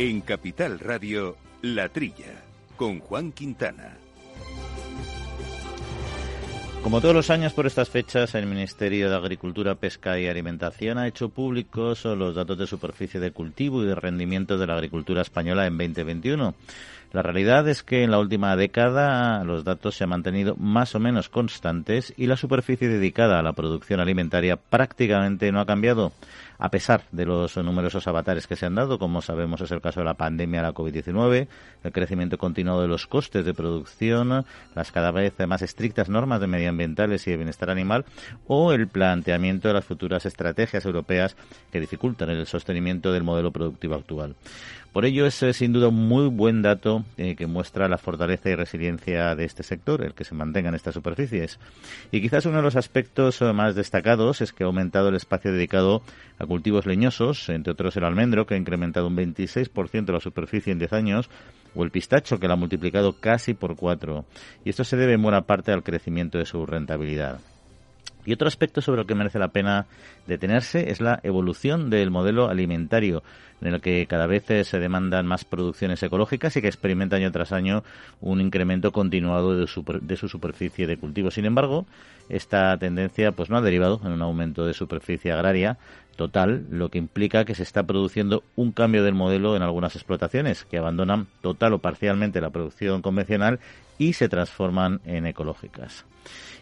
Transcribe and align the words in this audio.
En 0.00 0.20
Capital 0.20 0.78
Radio, 0.78 1.36
La 1.60 1.88
Trilla, 1.88 2.44
con 2.76 3.00
Juan 3.00 3.32
Quintana. 3.32 3.96
Como 6.84 7.00
todos 7.00 7.16
los 7.16 7.30
años 7.30 7.52
por 7.52 7.66
estas 7.66 7.88
fechas, 7.88 8.36
el 8.36 8.46
Ministerio 8.46 9.10
de 9.10 9.16
Agricultura, 9.16 9.74
Pesca 9.74 10.16
y 10.20 10.28
Alimentación 10.28 10.98
ha 10.98 11.08
hecho 11.08 11.30
públicos 11.30 12.04
los 12.04 12.36
datos 12.36 12.56
de 12.56 12.68
superficie 12.68 13.18
de 13.18 13.32
cultivo 13.32 13.82
y 13.82 13.86
de 13.86 13.96
rendimiento 13.96 14.56
de 14.56 14.68
la 14.68 14.74
agricultura 14.74 15.22
española 15.22 15.66
en 15.66 15.76
2021. 15.76 16.54
La 17.12 17.22
realidad 17.22 17.66
es 17.68 17.82
que 17.82 18.02
en 18.02 18.10
la 18.10 18.18
última 18.18 18.54
década 18.54 19.42
los 19.42 19.64
datos 19.64 19.96
se 19.96 20.04
han 20.04 20.10
mantenido 20.10 20.56
más 20.56 20.94
o 20.94 21.00
menos 21.00 21.30
constantes 21.30 22.12
y 22.16 22.26
la 22.26 22.36
superficie 22.36 22.88
dedicada 22.88 23.38
a 23.38 23.42
la 23.42 23.54
producción 23.54 24.00
alimentaria 24.00 24.56
prácticamente 24.56 25.50
no 25.50 25.60
ha 25.60 25.66
cambiado 25.66 26.12
a 26.58 26.70
pesar 26.70 27.04
de 27.12 27.24
los 27.24 27.56
numerosos 27.56 28.06
avatares 28.08 28.46
que 28.46 28.56
se 28.56 28.66
han 28.66 28.74
dado, 28.74 28.98
como 28.98 29.22
sabemos 29.22 29.60
es 29.60 29.70
el 29.70 29.80
caso 29.80 30.00
de 30.00 30.06
la 30.06 30.14
pandemia 30.14 30.60
de 30.60 30.66
la 30.66 30.74
COVID-19, 30.74 31.46
el 31.84 31.92
crecimiento 31.92 32.36
continuado 32.36 32.82
de 32.82 32.88
los 32.88 33.06
costes 33.06 33.44
de 33.44 33.54
producción, 33.54 34.44
las 34.74 34.92
cada 34.92 35.12
vez 35.12 35.34
más 35.46 35.62
estrictas 35.62 36.08
normas 36.08 36.40
de 36.40 36.48
medioambientales 36.48 37.26
y 37.26 37.30
de 37.30 37.36
bienestar 37.36 37.70
animal 37.70 38.04
o 38.48 38.72
el 38.72 38.88
planteamiento 38.88 39.68
de 39.68 39.74
las 39.74 39.84
futuras 39.84 40.26
estrategias 40.26 40.84
europeas 40.84 41.36
que 41.70 41.80
dificultan 41.80 42.30
el 42.30 42.46
sostenimiento 42.46 43.12
del 43.12 43.22
modelo 43.22 43.52
productivo 43.52 43.94
actual. 43.94 44.34
Por 44.98 45.04
ello 45.04 45.26
es 45.26 45.36
sin 45.52 45.72
duda 45.72 45.86
un 45.86 46.08
muy 46.08 46.26
buen 46.26 46.60
dato 46.60 47.04
eh, 47.18 47.36
que 47.36 47.46
muestra 47.46 47.86
la 47.86 47.98
fortaleza 47.98 48.50
y 48.50 48.56
resiliencia 48.56 49.36
de 49.36 49.44
este 49.44 49.62
sector, 49.62 50.04
el 50.04 50.12
que 50.12 50.24
se 50.24 50.34
mantenga 50.34 50.70
en 50.70 50.74
estas 50.74 50.94
superficies. 50.94 51.60
Y 52.10 52.20
quizás 52.20 52.46
uno 52.46 52.56
de 52.56 52.64
los 52.64 52.74
aspectos 52.74 53.40
eh, 53.40 53.52
más 53.52 53.76
destacados 53.76 54.40
es 54.40 54.52
que 54.52 54.64
ha 54.64 54.66
aumentado 54.66 55.10
el 55.10 55.14
espacio 55.14 55.52
dedicado 55.52 56.02
a 56.40 56.46
cultivos 56.46 56.84
leñosos, 56.84 57.48
entre 57.48 57.74
otros 57.74 57.96
el 57.96 58.02
almendro, 58.02 58.44
que 58.44 58.54
ha 58.54 58.58
incrementado 58.58 59.06
un 59.06 59.16
26% 59.16 60.12
la 60.12 60.18
superficie 60.18 60.72
en 60.72 60.80
10 60.80 60.92
años, 60.92 61.30
o 61.76 61.84
el 61.84 61.92
pistacho, 61.92 62.40
que 62.40 62.48
lo 62.48 62.54
ha 62.54 62.56
multiplicado 62.56 63.20
casi 63.20 63.54
por 63.54 63.76
cuatro. 63.76 64.24
Y 64.64 64.70
esto 64.70 64.82
se 64.82 64.96
debe 64.96 65.12
en 65.12 65.22
buena 65.22 65.42
parte 65.42 65.70
al 65.70 65.84
crecimiento 65.84 66.38
de 66.38 66.44
su 66.44 66.66
rentabilidad. 66.66 67.38
Y 68.28 68.34
otro 68.34 68.46
aspecto 68.46 68.82
sobre 68.82 69.00
el 69.00 69.06
que 69.06 69.14
merece 69.14 69.38
la 69.38 69.48
pena 69.48 69.86
detenerse 70.26 70.90
es 70.90 71.00
la 71.00 71.18
evolución 71.22 71.88
del 71.88 72.10
modelo 72.10 72.50
alimentario, 72.50 73.22
en 73.62 73.72
el 73.72 73.80
que 73.80 74.04
cada 74.06 74.26
vez 74.26 74.50
eh, 74.50 74.64
se 74.64 74.78
demandan 74.78 75.26
más 75.26 75.46
producciones 75.46 76.02
ecológicas 76.02 76.54
y 76.54 76.60
que 76.60 76.66
experimenta 76.66 77.16
año 77.16 77.32
tras 77.32 77.52
año 77.52 77.84
un 78.20 78.42
incremento 78.42 78.92
continuado 78.92 79.56
de 79.56 79.66
su, 79.66 79.82
de 80.02 80.16
su 80.16 80.28
superficie 80.28 80.86
de 80.86 80.98
cultivo. 80.98 81.30
Sin 81.30 81.46
embargo, 81.46 81.86
esta 82.28 82.76
tendencia 82.76 83.32
pues 83.32 83.48
no 83.48 83.56
ha 83.56 83.62
derivado 83.62 83.98
en 84.04 84.12
un 84.12 84.20
aumento 84.20 84.66
de 84.66 84.74
superficie 84.74 85.32
agraria 85.32 85.78
total, 86.18 86.66
lo 86.68 86.90
que 86.90 86.98
implica 86.98 87.44
que 87.44 87.54
se 87.54 87.62
está 87.62 87.84
produciendo 87.84 88.42
un 88.56 88.72
cambio 88.72 89.04
del 89.04 89.14
modelo 89.14 89.56
en 89.56 89.62
algunas 89.62 89.94
explotaciones 89.94 90.64
que 90.64 90.76
abandonan 90.76 91.28
total 91.40 91.72
o 91.74 91.78
parcialmente 91.78 92.40
la 92.40 92.50
producción 92.50 93.00
convencional 93.02 93.60
y 93.98 94.14
se 94.14 94.28
transforman 94.28 95.00
en 95.06 95.26
ecológicas. 95.26 96.04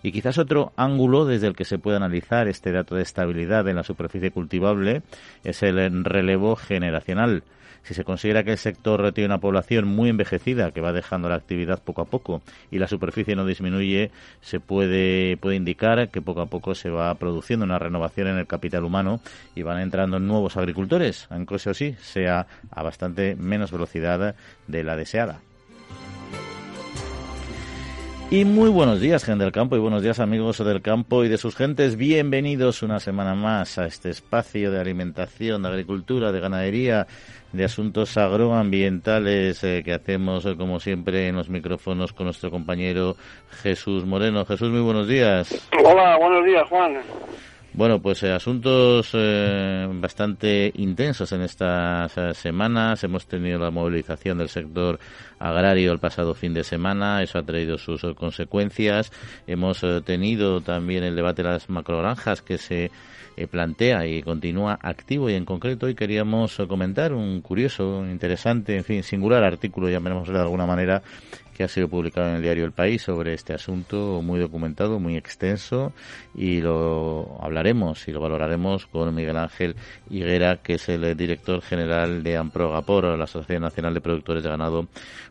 Y 0.03 0.13
quizás 0.13 0.37
otro 0.37 0.73
ángulo 0.77 1.25
desde 1.25 1.47
el 1.47 1.57
que 1.57 1.65
se 1.65 1.79
puede 1.79 1.97
analizar 1.97 2.49
este 2.49 2.71
dato 2.71 2.95
de 2.95 3.03
estabilidad 3.03 3.67
en 3.67 3.77
la 3.77 3.83
superficie 3.83 4.31
cultivable 4.31 5.03
es 5.43 5.63
el 5.63 6.05
relevo 6.05 6.55
generacional. 6.55 7.43
Si 7.87 7.95
se 7.95 8.03
considera 8.03 8.43
que 8.43 8.51
el 8.51 8.59
sector 8.59 9.13
tiene 9.13 9.27
una 9.27 9.39
población 9.39 9.87
muy 9.87 10.09
envejecida 10.09 10.73
que 10.73 10.81
va 10.81 10.93
dejando 10.93 11.29
la 11.29 11.37
actividad 11.37 11.81
poco 11.81 12.03
a 12.03 12.05
poco 12.07 12.43
y 12.73 12.81
la 12.81 12.89
superficie 12.89 13.37
no 13.37 13.47
disminuye, 13.47 14.11
se 14.41 14.59
puede, 14.59 15.37
puede 15.37 15.55
indicar 15.55 16.09
que 16.09 16.21
poco 16.21 16.41
a 16.41 16.47
poco 16.47 16.75
se 16.75 16.91
va 16.91 17.15
produciendo 17.15 17.65
una 17.65 17.79
renovación 17.79 18.27
en 18.27 18.39
el 18.39 18.49
capital 18.49 18.83
humano 18.83 19.21
y 19.55 19.63
van 19.63 19.81
entrando 19.81 20.19
nuevos 20.19 20.57
agricultores, 20.57 21.27
aunque 21.31 21.57
eso 21.57 21.75
sí, 21.75 21.95
sea 22.01 22.47
a 22.71 22.83
bastante 22.83 23.37
menos 23.37 23.71
velocidad 23.71 24.35
de 24.67 24.85
la 24.85 24.97
deseada. 24.97 25.41
Y 28.29 28.45
muy 28.45 28.71
buenos 28.71 29.01
días, 29.01 29.25
gente 29.25 29.45
del 29.45 29.53
campo, 29.53 29.77
y 29.77 29.79
buenos 29.79 30.03
días, 30.03 30.19
amigos 30.19 30.59
del 30.59 30.83
campo 30.83 31.23
y 31.23 31.29
de 31.29 31.39
sus 31.39 31.55
gentes. 31.55 31.95
Bienvenidos 31.95 32.83
una 32.83 32.99
semana 32.99 33.37
más 33.37 33.79
a 33.79 33.87
este 33.87 34.11
espacio 34.11 34.73
de 34.73 34.81
alimentación, 34.81 35.63
de 35.63 35.69
agricultura, 35.69 36.33
de 36.33 36.41
ganadería, 36.41 37.07
de 37.53 37.65
asuntos 37.65 38.17
agroambientales 38.17 39.63
eh, 39.63 39.83
que 39.85 39.93
hacemos, 39.93 40.45
eh, 40.45 40.57
como 40.57 40.81
siempre, 40.81 41.29
en 41.29 41.37
los 41.37 41.49
micrófonos 41.49 42.13
con 42.13 42.27
nuestro 42.27 42.51
compañero 42.51 43.15
Jesús 43.63 44.05
Moreno. 44.05 44.45
Jesús, 44.45 44.71
muy 44.71 44.81
buenos 44.81 45.07
días. 45.07 45.69
Hola, 45.85 46.17
buenos 46.19 46.45
días, 46.45 46.69
Juan. 46.69 46.97
Bueno, 47.77 48.01
pues 48.01 48.23
eh, 48.23 48.33
asuntos 48.33 49.11
eh, 49.13 49.87
bastante 50.01 50.73
intensos 50.77 51.31
en 51.33 51.43
estas 51.43 52.17
eh, 52.17 52.33
semanas. 52.33 53.05
Hemos 53.05 53.27
tenido 53.27 53.59
la 53.59 53.71
movilización 53.71 54.39
del 54.39 54.49
sector 54.49 54.99
agrario 55.39 55.93
el 55.93 55.99
pasado 55.99 56.33
fin 56.33 56.55
de 56.55 56.65
semana. 56.65 57.23
Eso 57.23 57.39
ha 57.39 57.43
traído 57.43 57.77
sus 57.77 58.01
consecuencias. 58.15 59.13
Hemos 59.47 59.85
tenido 60.07 60.63
también 60.63 61.05
el 61.05 61.17
debate 61.17 61.43
de 61.43 61.51
las 61.51 61.69
macrogranjas 61.69 62.41
que 62.41 62.57
se 62.57 62.91
plantea 63.51 64.07
y 64.07 64.23
continúa 64.23 64.79
activo. 64.81 65.29
Y 65.29 65.35
en 65.35 65.45
concreto 65.45 65.85
hoy 65.85 65.95
queríamos 65.95 66.57
comentar 66.67 67.13
un 67.13 67.43
curioso, 67.43 68.07
interesante, 68.07 68.75
en 68.75 68.85
fin, 68.85 69.03
singular 69.03 69.45
artículo, 69.45 69.91
llamémoslo 69.91 70.33
de 70.33 70.41
alguna 70.41 70.65
manera, 70.65 71.03
que 71.57 71.65
ha 71.65 71.69
sido 71.69 71.89
publicado 71.89 72.29
en 72.29 72.37
el 72.37 72.43
diario 72.43 72.67
El 72.67 72.73
País 72.73 73.01
sobre 73.01 73.33
este 73.33 73.55
asunto, 73.55 74.21
muy 74.23 74.39
documentado, 74.39 75.01
muy 75.01 75.17
extenso, 75.17 75.95
y 76.35 76.61
lo 76.61 77.39
hablaremos 77.41 78.07
y 78.09 78.13
lo 78.13 78.21
valoraremos 78.21 78.87
con 78.87 79.15
Miguel 79.15 79.39
Ángel 79.39 79.75
Higuera, 80.11 80.59
que 80.59 80.75
es 80.75 80.89
el 80.91 81.17
director 81.17 81.63
general 81.63 82.23
de 82.23 82.37
Amprogapor, 82.37 83.19
la 83.19 83.27
Sociedad 83.27 83.61
Nacional 83.61 83.95
de 83.95 84.03
Productores 84.03 84.43
de 84.43 84.51
Ganado 84.51 84.87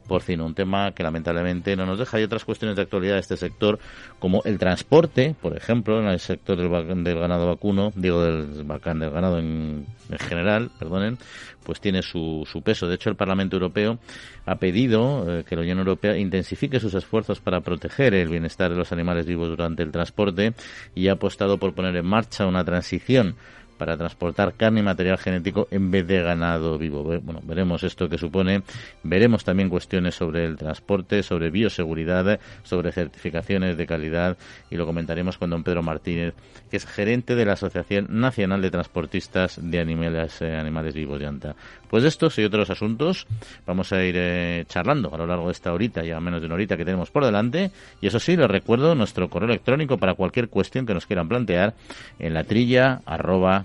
Porcino. 0.07 0.45
Un 0.45 0.55
tema 0.55 0.93
que 0.93 1.03
lamentablemente 1.03 1.75
no 1.75 1.85
nos 1.85 1.99
deja. 1.99 2.17
Hay 2.17 2.23
otras 2.23 2.43
cuestiones 2.43 2.75
de 2.75 2.81
actualidad 2.81 3.15
de 3.15 3.19
este 3.19 3.37
sector, 3.37 3.77
como 4.17 4.41
el 4.45 4.57
transporte, 4.57 5.35
por 5.39 5.55
ejemplo, 5.55 5.99
en 5.99 6.07
el 6.07 6.19
sector 6.19 6.57
del, 6.57 7.03
del 7.03 7.19
ganado 7.19 7.47
vacuno, 7.47 7.93
digo 7.95 8.23
del, 8.23 8.67
del 8.67 9.09
ganado 9.11 9.37
en, 9.37 9.85
en 10.09 10.19
general, 10.19 10.71
perdonen, 10.79 11.19
pues 11.65 11.81
tiene 11.81 12.01
su, 12.01 12.47
su 12.49 12.61
peso. 12.61 12.87
De 12.87 12.95
hecho, 12.95 13.09
el 13.09 13.15
Parlamento 13.15 13.57
Europeo 13.57 13.99
ha 14.45 14.55
pedido 14.55 15.39
eh, 15.39 15.43
que 15.43 15.55
la 15.55 15.63
Unión 15.63 15.79
Europea 15.79 16.17
intensifique 16.17 16.79
sus 16.79 16.93
esfuerzos 16.93 17.41
para 17.41 17.59
proteger 17.61 18.13
el 18.13 18.29
bienestar 18.29 18.71
de 18.71 18.77
los 18.77 18.91
animales 18.91 19.25
vivos 19.25 19.49
durante 19.49 19.83
el 19.83 19.91
transporte 19.91 20.53
y 20.93 21.07
ha 21.09 21.13
apostado 21.13 21.57
por 21.57 21.73
poner 21.73 21.95
en 21.95 22.05
marcha 22.05 22.45
una 22.45 22.63
transición 22.63 23.35
para 23.77 23.97
transportar 23.97 24.53
carne 24.53 24.79
y 24.79 24.83
material 24.83 25.17
genético 25.17 25.67
en 25.71 25.91
vez 25.91 26.07
de 26.07 26.21
ganado 26.21 26.77
vivo. 26.77 27.03
Bueno, 27.03 27.41
veremos 27.43 27.83
esto 27.83 28.09
que 28.09 28.17
supone. 28.17 28.63
Veremos 29.03 29.43
también 29.43 29.69
cuestiones 29.69 30.15
sobre 30.15 30.45
el 30.45 30.55
transporte, 30.55 31.23
sobre 31.23 31.49
bioseguridad, 31.49 32.39
sobre 32.63 32.91
certificaciones 32.91 33.77
de 33.77 33.85
calidad 33.85 34.37
y 34.69 34.75
lo 34.75 34.85
comentaremos 34.85 35.37
con 35.37 35.49
don 35.49 35.63
Pedro 35.63 35.83
Martínez, 35.83 36.33
que 36.69 36.77
es 36.77 36.85
gerente 36.85 37.35
de 37.35 37.45
la 37.45 37.53
Asociación 37.53 38.07
Nacional 38.09 38.61
de 38.61 38.71
Transportistas 38.71 39.59
de 39.61 39.79
Animales, 39.79 40.41
eh, 40.41 40.55
animales 40.55 40.93
Vivos 40.93 41.19
de 41.19 41.27
Anta. 41.27 41.55
Pues 41.89 42.03
estos 42.03 42.37
y 42.39 42.43
otros 42.43 42.69
asuntos 42.69 43.27
vamos 43.65 43.93
a 43.93 44.03
ir 44.03 44.15
eh, 44.17 44.65
charlando 44.67 45.13
a 45.13 45.17
lo 45.17 45.27
largo 45.27 45.45
de 45.45 45.51
esta 45.53 45.73
horita, 45.73 46.03
ya 46.03 46.19
menos 46.19 46.41
de 46.41 46.47
una 46.47 46.55
horita 46.55 46.77
que 46.77 46.85
tenemos 46.85 47.11
por 47.11 47.25
delante. 47.25 47.71
Y 48.01 48.07
eso 48.07 48.19
sí, 48.19 48.35
les 48.35 48.49
recuerdo 48.49 48.95
nuestro 48.95 49.29
correo 49.29 49.49
electrónico 49.49 49.97
para 49.97 50.13
cualquier 50.13 50.49
cuestión 50.49 50.85
que 50.85 50.93
nos 50.93 51.05
quieran 51.05 51.27
plantear 51.27 51.73
en 52.19 52.33
la 52.33 52.43
trilla 52.43 53.01
arroba 53.05 53.64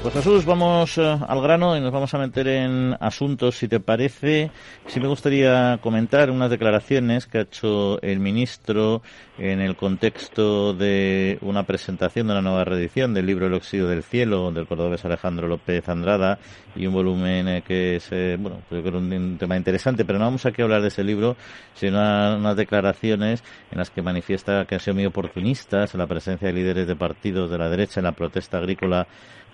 Pues 0.00 0.14
Jesús, 0.14 0.44
vamos 0.44 0.96
eh, 0.96 1.18
al 1.26 1.42
grano 1.42 1.76
y 1.76 1.80
nos 1.80 1.90
vamos 1.90 2.14
a 2.14 2.18
meter 2.18 2.46
en 2.46 2.96
asuntos, 3.00 3.56
si 3.56 3.66
te 3.66 3.80
parece. 3.80 4.52
Sí 4.86 5.00
me 5.00 5.08
gustaría 5.08 5.80
comentar 5.82 6.30
unas 6.30 6.50
declaraciones 6.50 7.26
que 7.26 7.38
ha 7.38 7.40
hecho 7.42 8.00
el 8.00 8.20
ministro 8.20 9.02
en 9.38 9.60
el 9.60 9.74
contexto 9.74 10.72
de 10.72 11.38
una 11.42 11.64
presentación 11.64 12.28
de 12.28 12.32
una 12.34 12.42
nueva 12.42 12.64
reedición 12.64 13.12
del 13.12 13.26
libro 13.26 13.48
El 13.48 13.54
óxido 13.54 13.88
del 13.88 14.04
cielo 14.04 14.52
del 14.52 14.68
cordobés 14.68 15.04
Alejandro 15.04 15.48
López 15.48 15.88
Andrada 15.88 16.38
y 16.76 16.86
un 16.86 16.94
volumen 16.94 17.48
eh, 17.48 17.62
que 17.66 17.96
es, 17.96 18.08
eh, 18.12 18.36
bueno, 18.38 18.62
creo 18.68 18.84
que 18.84 18.90
un, 18.90 19.36
tema 19.36 19.56
interesante, 19.56 20.04
pero 20.04 20.20
no 20.20 20.26
vamos 20.26 20.46
aquí 20.46 20.62
a 20.62 20.64
hablar 20.64 20.80
de 20.80 20.88
ese 20.88 21.02
libro, 21.02 21.36
sino 21.74 21.98
unas 22.36 22.56
declaraciones 22.56 23.42
en 23.72 23.78
las 23.78 23.90
que 23.90 24.00
manifiesta 24.00 24.64
que 24.64 24.76
han 24.76 24.80
sido 24.80 24.94
muy 24.94 25.06
oportunistas 25.06 25.92
la 25.94 26.06
presencia 26.06 26.46
de 26.46 26.54
líderes 26.54 26.86
de 26.86 26.94
partidos 26.94 27.50
de 27.50 27.58
la 27.58 27.68
derecha 27.68 27.98
en 27.98 28.04
la 28.04 28.12
protesta 28.12 28.58
agrícola 28.58 29.08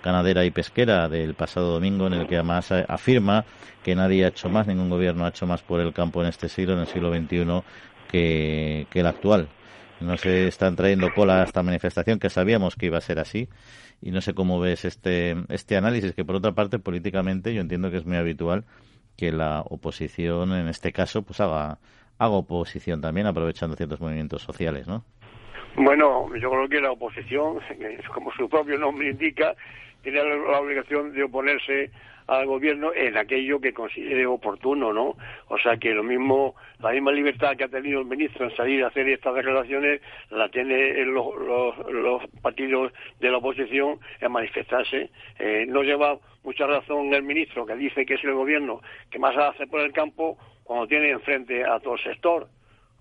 ganadera 0.04 0.44
y 0.44 0.50
pesquera 0.50 1.08
del 1.08 1.34
pasado 1.34 1.72
domingo, 1.72 2.06
en 2.06 2.12
el 2.12 2.26
que 2.26 2.36
además 2.36 2.70
afirma 2.70 3.44
que 3.82 3.94
nadie 3.94 4.24
ha 4.24 4.28
hecho 4.28 4.48
más, 4.50 4.66
ningún 4.66 4.90
gobierno 4.90 5.24
ha 5.24 5.30
hecho 5.30 5.46
más 5.46 5.62
por 5.62 5.80
el 5.80 5.92
campo 5.92 6.22
en 6.22 6.28
este 6.28 6.48
siglo, 6.48 6.74
en 6.74 6.80
el 6.80 6.86
siglo 6.86 7.10
XXI, 7.10 7.62
que, 8.08 8.86
que 8.90 9.00
el 9.00 9.06
actual. 9.06 9.48
No 10.00 10.16
se 10.18 10.48
están 10.48 10.76
trayendo 10.76 11.12
cola 11.14 11.40
a 11.40 11.44
esta 11.44 11.62
manifestación, 11.62 12.18
que 12.18 12.28
sabíamos 12.28 12.76
que 12.76 12.86
iba 12.86 12.98
a 12.98 13.00
ser 13.00 13.18
así. 13.18 13.48
Y 14.02 14.10
no 14.10 14.20
sé 14.20 14.34
cómo 14.34 14.60
ves 14.60 14.84
este, 14.84 15.36
este 15.48 15.76
análisis, 15.76 16.12
que 16.12 16.24
por 16.24 16.36
otra 16.36 16.52
parte, 16.52 16.78
políticamente, 16.78 17.54
yo 17.54 17.60
entiendo 17.62 17.90
que 17.90 17.96
es 17.96 18.04
muy 18.04 18.16
habitual 18.16 18.64
que 19.16 19.32
la 19.32 19.62
oposición, 19.62 20.52
en 20.52 20.68
este 20.68 20.92
caso, 20.92 21.22
pues 21.22 21.40
haga, 21.40 21.78
haga 22.18 22.34
oposición 22.34 23.00
también, 23.00 23.26
aprovechando 23.26 23.76
ciertos 23.76 24.00
movimientos 24.00 24.42
sociales, 24.42 24.86
¿no? 24.86 25.04
Bueno, 25.76 26.28
yo 26.36 26.50
creo 26.50 26.68
que 26.68 26.80
la 26.80 26.92
oposición, 26.92 27.58
como 28.12 28.32
su 28.32 28.48
propio 28.48 28.78
nombre 28.78 29.10
indica, 29.10 29.56
tiene 30.02 30.22
la 30.22 30.60
obligación 30.60 31.12
de 31.12 31.24
oponerse 31.24 31.90
al 32.26 32.46
gobierno 32.46 32.92
en 32.94 33.16
aquello 33.16 33.60
que 33.60 33.74
considere 33.74 34.24
oportuno, 34.24 34.92
¿no? 34.92 35.16
O 35.48 35.58
sea 35.58 35.76
que 35.76 35.90
lo 35.92 36.02
mismo, 36.02 36.54
la 36.78 36.92
misma 36.92 37.10
libertad 37.12 37.56
que 37.56 37.64
ha 37.64 37.68
tenido 37.68 38.00
el 38.00 38.06
ministro 38.06 38.46
en 38.46 38.56
salir 38.56 38.84
a 38.84 38.88
hacer 38.88 39.08
estas 39.08 39.34
declaraciones, 39.34 40.00
la 40.30 40.48
tiene 40.48 41.04
los, 41.06 41.34
los, 41.90 42.22
partidos 42.40 42.92
de 43.20 43.30
la 43.30 43.38
oposición 43.38 43.98
en 44.20 44.32
manifestarse. 44.32 45.10
Eh, 45.38 45.66
no 45.68 45.82
lleva 45.82 46.18
mucha 46.44 46.66
razón 46.66 47.12
el 47.12 47.24
ministro 47.24 47.66
que 47.66 47.74
dice 47.74 48.06
que 48.06 48.14
es 48.14 48.24
el 48.24 48.34
gobierno 48.34 48.80
que 49.10 49.18
más 49.18 49.36
hace 49.36 49.66
por 49.66 49.80
el 49.80 49.92
campo 49.92 50.38
cuando 50.62 50.86
tiene 50.86 51.10
enfrente 51.10 51.64
a 51.64 51.80
todo 51.80 51.94
el 51.94 52.02
sector, 52.02 52.48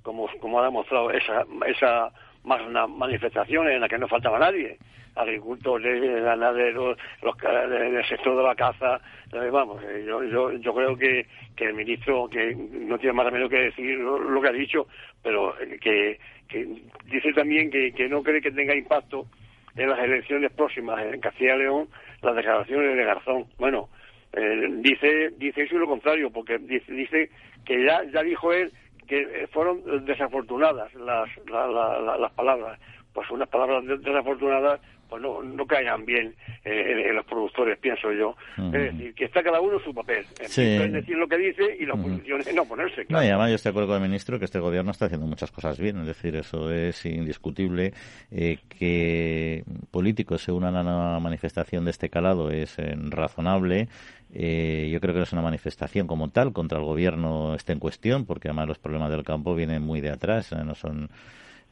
como, 0.02 0.28
como 0.40 0.60
ha 0.60 0.66
demostrado 0.66 1.12
esa, 1.12 1.46
esa 1.66 2.12
más 2.44 2.62
manifestaciones 2.90 3.76
en 3.76 3.82
las 3.82 3.90
que 3.90 3.98
no 3.98 4.08
faltaba 4.08 4.40
nadie 4.40 4.78
agricultores, 5.16 6.24
ganaderos, 6.24 6.98
los 7.22 7.38
del 7.38 8.06
sector 8.08 8.38
de 8.38 8.44
la 8.44 8.56
caza, 8.56 9.00
eh, 9.32 9.50
vamos, 9.52 9.82
eh, 9.84 10.04
yo, 10.08 10.24
yo, 10.24 10.52
yo 10.54 10.74
creo 10.74 10.98
que, 10.98 11.26
que 11.56 11.66
el 11.66 11.74
ministro, 11.74 12.28
que 12.28 12.56
no 12.56 12.98
tiene 12.98 13.14
más 13.14 13.26
remedio 13.26 13.50
que 13.50 13.60
decir 13.60 13.98
lo, 14.00 14.42
que 14.42 14.48
ha 14.48 14.54
dicho, 14.54 14.88
pero 15.22 15.56
que, 15.82 16.20
que 16.48 16.68
dice 17.06 17.34
también 17.34 17.70
que, 17.70 17.92
que 17.94 18.08
no 18.08 18.24
cree 18.24 18.42
que 18.42 18.52
tenga 18.52 18.76
impacto 18.76 19.28
en 19.76 19.90
las 19.90 20.00
elecciones 20.00 20.52
próximas 20.52 21.04
en 21.04 21.20
Castilla 21.20 21.56
y 21.56 21.60
León 21.60 21.88
las 22.22 22.36
declaraciones 22.36 22.96
de 22.96 23.04
Garzón. 23.04 23.46
Bueno, 23.58 23.90
eh, 24.34 24.68
dice 24.78 25.32
dice 25.38 25.64
eso 25.64 25.76
y 25.76 25.80
lo 25.80 25.88
contrario, 25.88 26.32
porque 26.32 26.58
dice, 26.58 26.92
dice 26.92 27.30
que 27.66 27.84
ya, 27.84 28.04
ya 28.06 28.24
dijo 28.24 28.52
él 28.54 28.72
que 29.06 29.48
fueron 29.52 30.06
desafortunadas 30.06 30.94
las, 30.96 31.30
las 31.50 32.32
palabras. 32.34 32.80
Pues 33.14 33.30
unas 33.30 33.48
palabras 33.48 33.84
desafortunadas 33.86 34.80
pues 35.14 35.22
no, 35.22 35.44
no 35.44 35.68
caigan 35.68 36.04
bien 36.06 36.34
eh, 36.66 37.06
en, 37.08 37.16
los 37.16 37.24
productores, 37.26 37.78
pienso 37.78 38.12
yo. 38.12 38.36
Es 38.58 38.72
decir, 38.72 39.14
que 39.14 39.26
está 39.26 39.44
cada 39.44 39.62
uno 39.62 39.80
su 39.80 39.94
papel. 39.94 40.26
En 40.40 40.92
decir 40.92 41.16
lo 41.16 41.28
que 41.28 41.38
dice 41.38 41.78
y 41.80 41.86
la 41.86 41.94
oposición 41.94 42.42
en 42.48 42.56
no 42.56 42.66
ponerse. 42.66 43.06
No, 43.10 43.24
y 43.24 43.28
además 43.28 43.50
yo 43.50 43.56
estoy 43.56 43.70
de 43.70 43.74
acuerdo 43.74 43.90
con 43.90 44.02
el 44.02 44.10
ministro 44.10 44.40
que 44.40 44.46
este 44.46 44.58
gobierno 44.58 44.90
está 44.90 45.06
haciendo 45.06 45.28
muchas 45.28 45.52
cosas 45.52 45.80
bien. 45.80 46.00
Es 46.00 46.08
decir, 46.08 46.36
eso 46.36 46.72
es 46.72 47.06
indiscutible. 47.06 47.94
Eh, 48.32 48.58
que 48.68 49.64
políticos 49.92 50.42
se 50.42 50.52
unan 50.52 50.76
a 50.76 50.82
una 50.82 51.20
manifestación 51.20 51.86
de 51.86 51.92
este 51.92 52.10
calado 52.10 52.50
es 52.50 52.80
eh, 52.80 52.96
razonable. 52.98 53.90
Yo 54.34 55.00
creo 55.00 55.14
que 55.14 55.22
es 55.22 55.34
una 55.34 55.42
manifestación 55.42 56.08
como 56.08 56.30
tal 56.30 56.54
contra 56.54 56.80
el 56.80 56.86
gobierno 56.86 57.54
está 57.56 57.74
en 57.74 57.80
cuestión, 57.80 58.26
porque 58.26 58.48
además 58.48 58.68
los 58.68 58.80
problemas 58.80 59.12
del 59.12 59.24
campo 59.24 59.54
vienen 59.54 59.84
muy 59.84 60.02
de 60.02 60.10
atrás, 60.10 60.52
no 60.52 60.76
son 60.76 61.10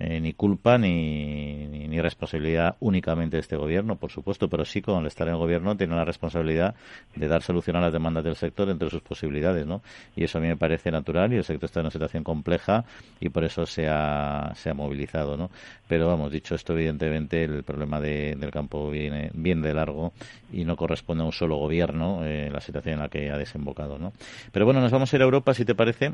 eh, 0.03 0.19
ni 0.19 0.33
culpa 0.33 0.79
ni, 0.79 1.67
ni, 1.67 2.01
responsabilidad 2.01 2.75
únicamente 2.79 3.37
de 3.37 3.41
este 3.41 3.55
gobierno, 3.55 3.97
por 3.97 4.11
supuesto, 4.11 4.49
pero 4.49 4.65
sí 4.65 4.81
con 4.81 5.01
el 5.01 5.05
estar 5.05 5.27
en 5.27 5.35
el 5.35 5.39
gobierno 5.39 5.77
tiene 5.77 5.95
la 5.95 6.03
responsabilidad 6.03 6.73
de 7.15 7.27
dar 7.27 7.43
solución 7.43 7.75
a 7.75 7.81
las 7.81 7.93
demandas 7.93 8.23
del 8.23 8.35
sector 8.35 8.67
entre 8.69 8.89
sus 8.89 9.03
posibilidades, 9.03 9.67
¿no? 9.67 9.83
Y 10.15 10.23
eso 10.23 10.39
a 10.39 10.41
mí 10.41 10.47
me 10.47 10.57
parece 10.57 10.89
natural 10.89 11.31
y 11.33 11.35
el 11.35 11.43
sector 11.43 11.65
está 11.65 11.81
en 11.81 11.85
una 11.85 11.91
situación 11.91 12.23
compleja 12.23 12.83
y 13.19 13.29
por 13.29 13.43
eso 13.43 13.67
se 13.67 13.87
ha, 13.87 14.51
se 14.55 14.71
ha 14.71 14.73
movilizado, 14.73 15.37
¿no? 15.37 15.51
Pero 15.87 16.07
vamos, 16.07 16.31
dicho 16.31 16.55
esto, 16.55 16.73
evidentemente 16.73 17.43
el 17.43 17.63
problema 17.63 17.99
del 17.99 18.49
campo 18.49 18.89
viene 18.89 19.29
bien 19.35 19.61
de 19.61 19.75
largo 19.75 20.13
y 20.51 20.65
no 20.65 20.75
corresponde 20.75 21.21
a 21.21 21.27
un 21.27 21.31
solo 21.31 21.57
gobierno 21.57 22.25
eh, 22.25 22.49
la 22.51 22.61
situación 22.61 22.95
en 22.95 22.99
la 23.01 23.09
que 23.09 23.29
ha 23.29 23.37
desembocado, 23.37 23.99
¿no? 23.99 24.13
Pero 24.51 24.65
bueno, 24.65 24.81
nos 24.81 24.91
vamos 24.91 25.13
a 25.13 25.15
ir 25.15 25.21
a 25.21 25.25
Europa, 25.25 25.53
si 25.53 25.63
te 25.63 25.75
parece 25.75 26.13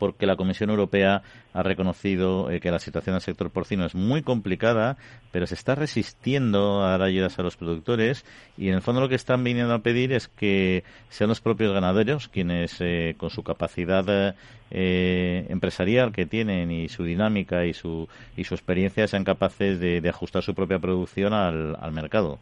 porque 0.00 0.26
la 0.26 0.34
Comisión 0.34 0.70
Europea 0.70 1.22
ha 1.52 1.62
reconocido 1.62 2.50
eh, 2.50 2.58
que 2.58 2.70
la 2.70 2.78
situación 2.78 3.14
del 3.14 3.20
sector 3.20 3.50
porcino 3.50 3.84
es 3.84 3.94
muy 3.94 4.22
complicada, 4.22 4.96
pero 5.30 5.46
se 5.46 5.54
está 5.54 5.74
resistiendo 5.74 6.82
a 6.82 6.92
dar 6.92 7.02
ayudas 7.02 7.38
a 7.38 7.42
los 7.42 7.56
productores 7.56 8.24
y 8.56 8.68
en 8.68 8.74
el 8.74 8.82
fondo 8.82 9.02
lo 9.02 9.10
que 9.10 9.14
están 9.14 9.44
viniendo 9.44 9.74
a 9.74 9.80
pedir 9.80 10.12
es 10.12 10.26
que 10.26 10.84
sean 11.10 11.28
los 11.28 11.42
propios 11.42 11.72
ganaderos 11.74 12.28
quienes 12.28 12.80
eh, 12.80 13.14
con 13.18 13.28
su 13.28 13.42
capacidad 13.42 14.34
eh, 14.70 15.46
empresarial 15.50 16.12
que 16.12 16.24
tienen 16.24 16.70
y 16.70 16.88
su 16.88 17.04
dinámica 17.04 17.66
y 17.66 17.74
su, 17.74 18.08
y 18.38 18.44
su 18.44 18.54
experiencia 18.54 19.06
sean 19.06 19.24
capaces 19.24 19.78
de, 19.78 20.08
ajustar 20.08 20.42
su 20.42 20.54
propia 20.54 20.78
producción 20.78 21.34
al, 21.34 21.76
al 21.78 21.92
mercado. 21.92 22.38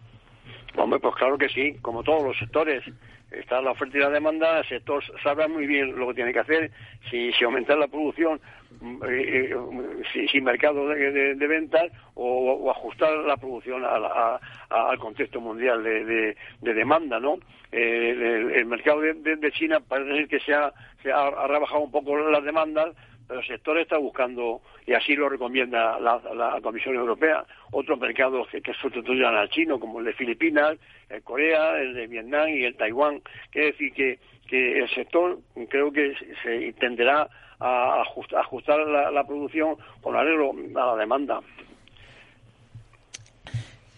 Hombre, 0.76 1.00
pues 1.00 1.14
claro 1.16 1.38
que 1.38 1.48
sí, 1.48 1.76
como 1.82 2.02
todos 2.02 2.22
los 2.22 2.38
sectores 2.38 2.84
está 3.30 3.60
la 3.60 3.72
oferta 3.72 3.98
y 3.98 4.00
la 4.00 4.10
demanda, 4.10 4.58
el 4.58 4.68
sector 4.68 5.02
sabe 5.22 5.48
muy 5.48 5.66
bien 5.66 5.98
lo 5.98 6.08
que 6.08 6.14
tiene 6.14 6.32
que 6.32 6.38
hacer, 6.38 6.70
si, 7.10 7.32
si 7.32 7.44
aumentar 7.44 7.76
la 7.76 7.88
producción 7.88 8.40
mm, 8.80 9.02
eh, 9.04 9.50
eh, 9.50 10.28
sin 10.30 10.44
mercado 10.44 10.88
de, 10.88 11.34
ventas 11.34 11.90
o, 12.14 12.70
ajustar 12.70 13.12
la 13.26 13.36
producción 13.36 13.84
al 13.84 14.98
contexto 14.98 15.40
mundial 15.40 15.82
de, 15.82 16.36
demanda, 16.60 17.20
¿no? 17.20 17.38
Eh, 17.70 18.50
el, 18.54 18.66
mercado 18.66 19.00
de, 19.00 19.52
China 19.52 19.80
parece 19.80 20.26
que 20.26 20.40
se 20.40 20.54
ha, 20.54 20.72
se 21.02 21.12
ha, 21.12 21.46
rebajado 21.46 21.80
un 21.80 21.90
poco 21.90 22.16
las 22.16 22.44
demandas, 22.44 22.94
el 23.28 23.46
sector 23.46 23.78
está 23.78 23.98
buscando, 23.98 24.62
y 24.86 24.94
así 24.94 25.14
lo 25.14 25.28
recomienda 25.28 25.98
la, 26.00 26.58
Comisión 26.62 26.94
Europea, 26.94 27.44
otros 27.72 27.98
mercados 27.98 28.48
que, 28.48 28.72
sustituyan 28.74 29.34
al 29.34 29.50
chino, 29.50 29.78
como 29.78 30.00
el 30.00 30.06
de 30.06 30.12
Filipinas, 30.14 30.78
el 31.08 31.22
Corea, 31.22 31.78
el 31.78 31.94
de 31.94 32.06
Vietnam 32.06 32.48
y 32.48 32.64
el 32.64 32.76
Taiwán. 32.76 33.20
Quiere 33.50 33.72
decir 33.72 33.92
que, 33.92 34.18
que 34.48 34.78
el 34.78 34.88
sector 34.90 35.38
creo 35.68 35.92
que 35.92 36.14
se 36.42 36.72
tenderá 36.74 37.28
a 37.60 38.02
ajustar, 38.02 38.78
la, 39.12 39.24
producción 39.24 39.76
con 40.00 40.16
arreglo 40.16 40.52
a 40.80 40.86
la 40.86 40.96
demanda. 40.96 41.40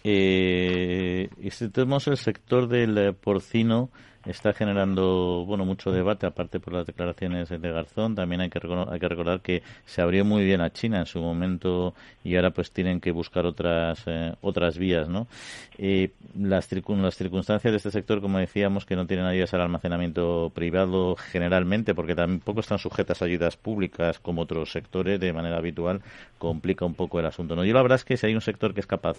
Eh, 0.03 1.29
y 1.39 1.51
si 1.51 1.69
tenemos 1.69 2.07
el 2.07 2.17
sector 2.17 2.67
del 2.67 3.13
porcino, 3.13 3.89
está 4.25 4.53
generando 4.53 5.43
bueno 5.45 5.65
mucho 5.65 5.91
debate 5.91 6.25
aparte 6.25 6.59
por 6.59 6.73
las 6.73 6.85
declaraciones 6.85 7.49
de 7.49 7.57
Garzón. 7.57 8.15
También 8.15 8.41
hay 8.41 8.49
que 8.49 8.59
hay 8.89 8.99
que 8.99 9.07
recordar 9.07 9.41
que 9.41 9.63
se 9.85 10.01
abrió 10.01 10.23
muy 10.25 10.43
bien 10.43 10.61
a 10.61 10.71
China 10.71 10.99
en 10.99 11.05
su 11.05 11.19
momento 11.19 11.93
y 12.23 12.35
ahora 12.35 12.51
pues 12.51 12.71
tienen 12.71 12.99
que 12.99 13.11
buscar 13.11 13.45
otras 13.45 14.03
eh, 14.05 14.33
otras 14.41 14.77
vías 14.77 15.09
no 15.09 15.27
las, 16.35 16.69
las 16.71 17.15
circunstancias 17.15 17.71
de 17.71 17.77
este 17.77 17.91
sector 17.91 18.21
como 18.21 18.37
decíamos 18.37 18.85
que 18.85 18.95
no 18.95 19.07
tienen 19.07 19.25
ayudas 19.25 19.53
al 19.53 19.61
almacenamiento 19.61 20.51
privado 20.53 21.15
generalmente 21.15 21.95
porque 21.95 22.15
tampoco 22.15 22.59
están 22.59 22.77
sujetas 22.77 23.21
a 23.21 23.25
ayudas 23.25 23.57
públicas 23.57 24.19
como 24.19 24.43
otros 24.43 24.71
sectores 24.71 25.19
de 25.19 25.33
manera 25.33 25.57
habitual 25.57 26.01
complica 26.37 26.85
un 26.85 26.93
poco 26.93 27.19
el 27.19 27.25
asunto 27.25 27.55
no 27.55 27.65
yo 27.65 27.73
la 27.73 27.81
verdad 27.81 27.95
es 27.95 28.05
que 28.05 28.17
si 28.17 28.27
hay 28.27 28.35
un 28.35 28.41
sector 28.41 28.73
que 28.73 28.81
es 28.81 28.87
capaz 28.87 29.17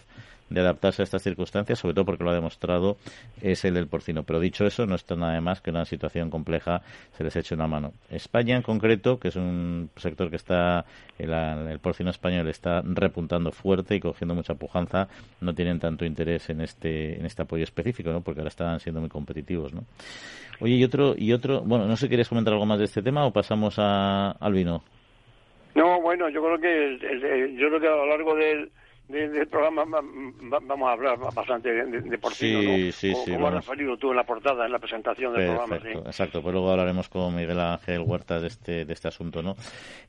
de 0.52 0.60
adaptarse 0.60 1.02
a 1.02 1.04
estas 1.04 1.22
circunstancias 1.22 1.78
sobre 1.78 1.94
todo 1.94 2.04
porque 2.04 2.24
lo 2.24 2.30
ha 2.30 2.34
demostrado 2.34 2.96
es 3.40 3.64
el 3.64 3.74
del 3.74 3.86
porcino. 3.86 4.22
Pero 4.22 4.40
dicho 4.40 4.66
eso 4.66 4.86
no 4.92 4.96
está 4.96 5.16
nada 5.16 5.40
más 5.40 5.60
que 5.60 5.70
una 5.70 5.84
situación 5.84 6.30
compleja 6.30 6.82
se 7.12 7.24
les 7.24 7.34
eche 7.34 7.54
una 7.54 7.66
mano. 7.66 7.92
España 8.10 8.56
en 8.56 8.62
concreto, 8.62 9.18
que 9.18 9.28
es 9.28 9.36
un 9.36 9.90
sector 9.96 10.30
que 10.30 10.36
está, 10.36 10.84
el, 11.18 11.32
el 11.32 11.78
porcino 11.78 12.10
español 12.10 12.48
está 12.48 12.82
repuntando 12.84 13.50
fuerte 13.50 13.96
y 13.96 14.00
cogiendo 14.00 14.34
mucha 14.34 14.54
pujanza, 14.54 15.08
no 15.40 15.54
tienen 15.54 15.80
tanto 15.80 16.04
interés 16.04 16.50
en 16.50 16.60
este, 16.60 17.18
en 17.18 17.26
este 17.26 17.42
apoyo 17.42 17.64
específico, 17.64 18.10
¿no? 18.10 18.20
porque 18.20 18.40
ahora 18.40 18.48
están 18.48 18.78
siendo 18.80 19.00
muy 19.00 19.08
competitivos. 19.08 19.72
¿no? 19.72 19.84
Oye, 20.60 20.74
y 20.74 20.84
otro, 20.84 21.14
y 21.16 21.32
otro, 21.32 21.62
bueno, 21.62 21.86
no 21.86 21.96
sé 21.96 22.06
si 22.06 22.08
quieres 22.08 22.28
comentar 22.28 22.52
algo 22.52 22.66
más 22.66 22.78
de 22.78 22.84
este 22.84 23.02
tema 23.02 23.26
o 23.26 23.32
pasamos 23.32 23.78
a, 23.78 24.32
al 24.32 24.52
vino. 24.52 24.82
No, 25.74 26.02
bueno, 26.02 26.28
yo 26.28 26.42
creo 26.42 26.58
que 26.58 26.98
yo 27.58 27.68
creo 27.68 27.80
que 27.80 27.88
a 27.88 27.96
lo 27.96 28.06
largo 28.06 28.34
del 28.34 28.70
del 29.12 29.46
programa 29.46 29.84
vamos 29.84 30.88
a 30.88 30.92
hablar 30.92 31.18
bastante 31.18 31.70
de, 31.70 32.18
porcino, 32.18 32.60
sí, 32.60 32.66
¿no? 32.66 32.92
Sí, 32.92 33.14
sí, 33.14 33.32
como 33.32 33.48
has 33.48 33.54
referido 33.54 33.96
tú 33.96 34.10
en 34.10 34.16
la 34.16 34.24
portada, 34.24 34.66
en 34.66 34.72
la 34.72 34.78
presentación 34.78 35.34
del 35.34 35.46
programa. 35.46 35.78
Sí. 35.80 35.88
Exacto, 35.88 36.42
pues 36.42 36.52
luego 36.52 36.70
hablaremos 36.70 37.08
con 37.08 37.34
Miguel 37.34 37.60
Ángel 37.60 38.00
Huerta 38.00 38.40
de 38.40 38.48
este, 38.48 38.84
de 38.84 38.92
este 38.92 39.08
asunto, 39.08 39.42
¿no? 39.42 39.54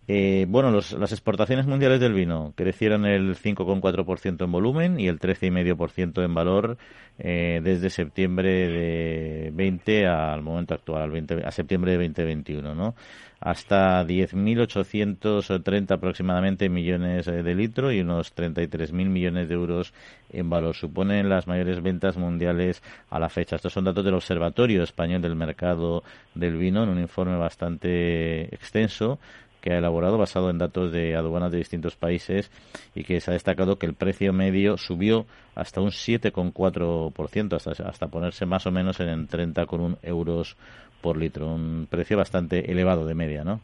Eh, 0.07 0.45
bueno, 0.47 0.71
los, 0.71 0.93
las 0.93 1.11
exportaciones 1.11 1.65
mundiales 1.65 1.99
del 1.99 2.13
vino 2.13 2.53
crecieron 2.55 3.05
el 3.05 3.35
5,4% 3.35 4.43
en 4.43 4.51
volumen 4.51 4.99
y 4.99 5.07
el 5.07 5.19
13,5% 5.19 6.23
en 6.23 6.33
valor 6.33 6.77
eh, 7.19 7.61
desde 7.63 7.89
septiembre 7.89 8.49
de 8.49 9.51
20 9.53 10.07
al 10.07 10.41
momento 10.41 10.73
actual, 10.73 11.03
al 11.03 11.11
20, 11.11 11.43
a 11.45 11.51
septiembre 11.51 11.91
de 11.91 11.97
2021, 11.97 12.75
¿no? 12.75 12.95
Hasta 13.43 14.05
10.830 14.05 15.91
aproximadamente 15.91 16.69
millones 16.69 17.27
eh, 17.27 17.43
de 17.43 17.55
litros 17.55 17.93
y 17.93 17.99
unos 17.99 18.33
33.000 18.33 18.93
3.000 18.93 19.05
millones 19.09 19.49
de 19.49 19.53
euros 19.53 19.93
en 20.31 20.49
valor. 20.49 20.75
Suponen 20.75 21.27
las 21.27 21.45
mayores 21.45 21.81
ventas 21.81 22.15
mundiales 22.15 22.81
a 23.09 23.19
la 23.19 23.27
fecha. 23.27 23.57
Estos 23.57 23.73
son 23.73 23.83
datos 23.83 24.05
del 24.05 24.13
Observatorio 24.13 24.81
Español 24.81 25.21
del 25.21 25.35
Mercado 25.35 26.03
del 26.33 26.55
Vino 26.55 26.83
en 26.83 26.89
un 26.89 26.99
informe 26.99 27.35
bastante 27.35 28.43
extenso 28.55 29.19
que 29.59 29.73
ha 29.73 29.77
elaborado 29.77 30.17
basado 30.17 30.49
en 30.49 30.57
datos 30.57 30.91
de 30.91 31.15
aduanas 31.15 31.51
de 31.51 31.57
distintos 31.57 31.95
países 31.95 32.49
y 32.95 33.03
que 33.03 33.19
se 33.21 33.31
ha 33.31 33.33
destacado 33.33 33.77
que 33.77 33.85
el 33.85 33.93
precio 33.93 34.33
medio 34.33 34.77
subió 34.77 35.25
hasta 35.55 35.79
un 35.79 35.89
7,4%, 35.89 37.55
hasta, 37.55 37.71
hasta 37.87 38.07
ponerse 38.07 38.45
más 38.45 38.67
o 38.67 38.71
menos 38.71 38.99
en 38.99 39.27
30,1 39.27 39.97
euros 40.01 40.57
por 41.03 41.17
litro. 41.17 41.53
Un 41.53 41.85
precio 41.87 42.17
bastante 42.17 42.71
elevado 42.71 43.05
de 43.05 43.13
media, 43.13 43.43
¿no? 43.43 43.59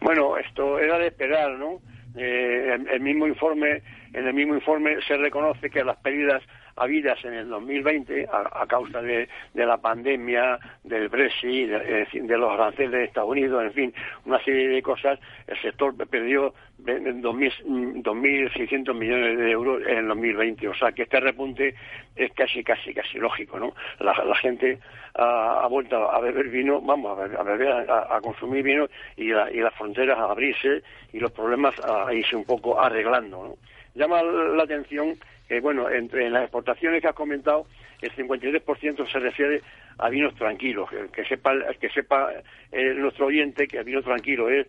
Bueno, 0.00 0.38
esto 0.38 0.78
era 0.78 0.98
de 0.98 1.08
esperar, 1.08 1.58
¿no? 1.58 1.80
Eh, 2.16 2.78
el, 2.92 3.00
mismo 3.00 3.26
informe, 3.26 3.82
en 4.12 4.26
el 4.26 4.34
mismo 4.34 4.54
informe 4.54 4.96
se 5.06 5.16
reconoce 5.16 5.70
que 5.70 5.84
las 5.84 5.96
pérdidas 5.98 6.42
habidas 6.76 7.22
en 7.24 7.34
el 7.34 7.48
2020 7.48 8.28
a, 8.32 8.62
a 8.62 8.66
causa 8.66 9.00
de, 9.02 9.28
la 9.54 9.76
pandemia, 9.76 10.58
del 10.82 11.08
Brexit, 11.08 11.68
de, 11.68 12.38
los 12.38 12.50
aranceles 12.52 12.92
de 12.92 13.04
Estados 13.04 13.30
Unidos, 13.30 13.62
en 13.64 13.72
fin, 13.72 13.94
una 14.24 14.42
serie 14.42 14.68
de 14.68 14.82
cosas, 14.82 15.18
el 15.46 15.60
sector 15.60 15.94
perdió 16.08 16.54
2.600 16.82 18.94
millones 18.94 19.38
de 19.38 19.50
euros 19.50 19.82
en 19.86 19.98
el 19.98 20.08
2020. 20.08 20.68
O 20.68 20.74
sea 20.74 20.92
que 20.92 21.02
este 21.02 21.20
repunte 21.20 21.74
es 22.16 22.32
casi, 22.32 22.64
casi, 22.64 22.94
casi 22.94 23.18
lógico, 23.18 23.58
¿no? 23.58 23.74
La, 23.98 24.14
gente 24.36 24.78
ha, 25.14 25.66
vuelto 25.68 26.10
a 26.10 26.18
beber 26.20 26.48
vino, 26.48 26.80
vamos, 26.80 27.18
a, 27.18 27.42
beber, 27.42 27.90
a, 27.90 28.16
a 28.16 28.20
consumir 28.22 28.62
vino 28.62 28.86
y, 29.16 29.28
la, 29.28 29.50
y, 29.50 29.56
las 29.56 29.74
fronteras 29.74 30.18
a 30.18 30.30
abrirse 30.30 30.82
y 31.12 31.18
los 31.18 31.32
problemas 31.32 31.74
a 31.80 32.14
irse 32.14 32.36
un 32.36 32.44
poco 32.44 32.80
arreglando, 32.80 33.48
¿no? 33.48 33.56
Llama 33.94 34.22
la 34.22 34.62
atención 34.62 35.16
que, 35.48 35.60
bueno, 35.60 35.90
entre 35.90 36.30
las 36.30 36.42
exportaciones 36.44 37.02
que 37.02 37.08
has 37.08 37.14
comentado, 37.14 37.66
el 38.00 38.12
53% 38.12 39.10
se 39.10 39.18
refiere 39.18 39.60
a 39.98 40.08
vinos 40.08 40.34
tranquilos. 40.34 40.88
Que 41.12 41.24
sepa, 41.24 41.52
que 41.80 41.88
sepa 41.90 42.32
eh, 42.72 42.94
nuestro 42.94 43.26
oyente 43.26 43.66
que 43.66 43.78
el 43.78 43.84
vino 43.84 44.02
tranquilo 44.02 44.48
es 44.48 44.66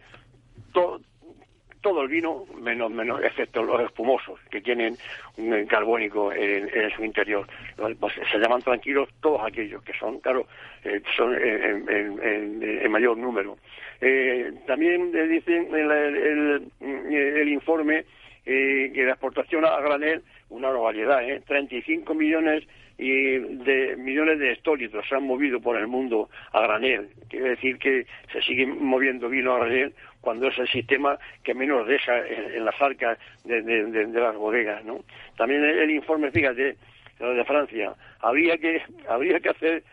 todo, 0.73 0.99
todo 1.81 2.03
el 2.03 2.09
vino, 2.09 2.45
menos, 2.61 2.91
menos, 2.91 3.21
excepto 3.23 3.63
los 3.63 3.81
espumosos, 3.81 4.39
que 4.49 4.61
tienen 4.61 4.95
un 5.37 5.65
carbónico 5.65 6.31
en, 6.31 6.69
en 6.73 6.91
su 6.91 7.03
interior. 7.03 7.47
Pues 7.99 8.13
se 8.31 8.37
llaman 8.37 8.61
tranquilos 8.61 9.09
todos 9.21 9.41
aquellos 9.45 9.83
que 9.83 9.93
son, 9.93 10.19
claro, 10.19 10.47
eh, 10.83 11.01
son 11.15 11.35
en, 11.35 11.89
en, 11.89 12.63
en, 12.63 12.91
mayor 12.91 13.17
número. 13.17 13.57
Eh, 13.99 14.51
también 14.67 15.11
dicen 15.29 15.67
el, 15.73 15.91
el, 15.91 16.71
el 17.37 17.49
informe 17.49 18.05
eh, 18.45 18.91
que 18.93 19.03
la 19.03 19.12
exportación 19.12 19.65
a 19.65 19.79
granel 19.79 20.24
una 20.50 20.69
variedad, 20.69 21.24
¿eh? 21.27 21.41
35 21.48 22.13
millones 22.13 22.63
y 22.98 23.38
de 23.39 23.95
millones 23.98 24.38
de 24.39 24.51
hectolitros 24.51 25.07
se 25.07 25.15
han 25.15 25.24
movido 25.24 25.60
por 25.60 25.77
el 25.77 25.88
mundo 25.88 26.29
a 26.51 26.62
granel. 26.62 27.10
Quiere 27.29 27.51
decir 27.51 27.79
que 27.79 28.05
se 28.31 28.41
sigue 28.41 28.65
moviendo 28.65 29.29
vino 29.29 29.53
a 29.53 29.60
granel 29.60 29.93
cuando 30.21 30.48
es 30.48 30.57
el 30.60 30.67
sistema 30.67 31.17
que 31.43 31.53
menos 31.53 31.88
deja 31.88 32.25
en, 32.27 32.63
las 32.63 32.79
arcas 32.79 33.17
de, 33.43 33.62
de, 33.63 34.19
las 34.19 34.36
bodegas, 34.36 34.83
¿no? 34.86 35.03
También 35.36 35.63
el, 35.63 35.79
el 35.79 35.91
informe, 35.91 36.29
fíjate, 36.31 36.77
de 37.19 37.45
Francia, 37.45 37.93
habría 38.19 38.57
que 38.57 38.81
habría 39.07 39.39
que 39.39 39.50
hacer 39.50 39.83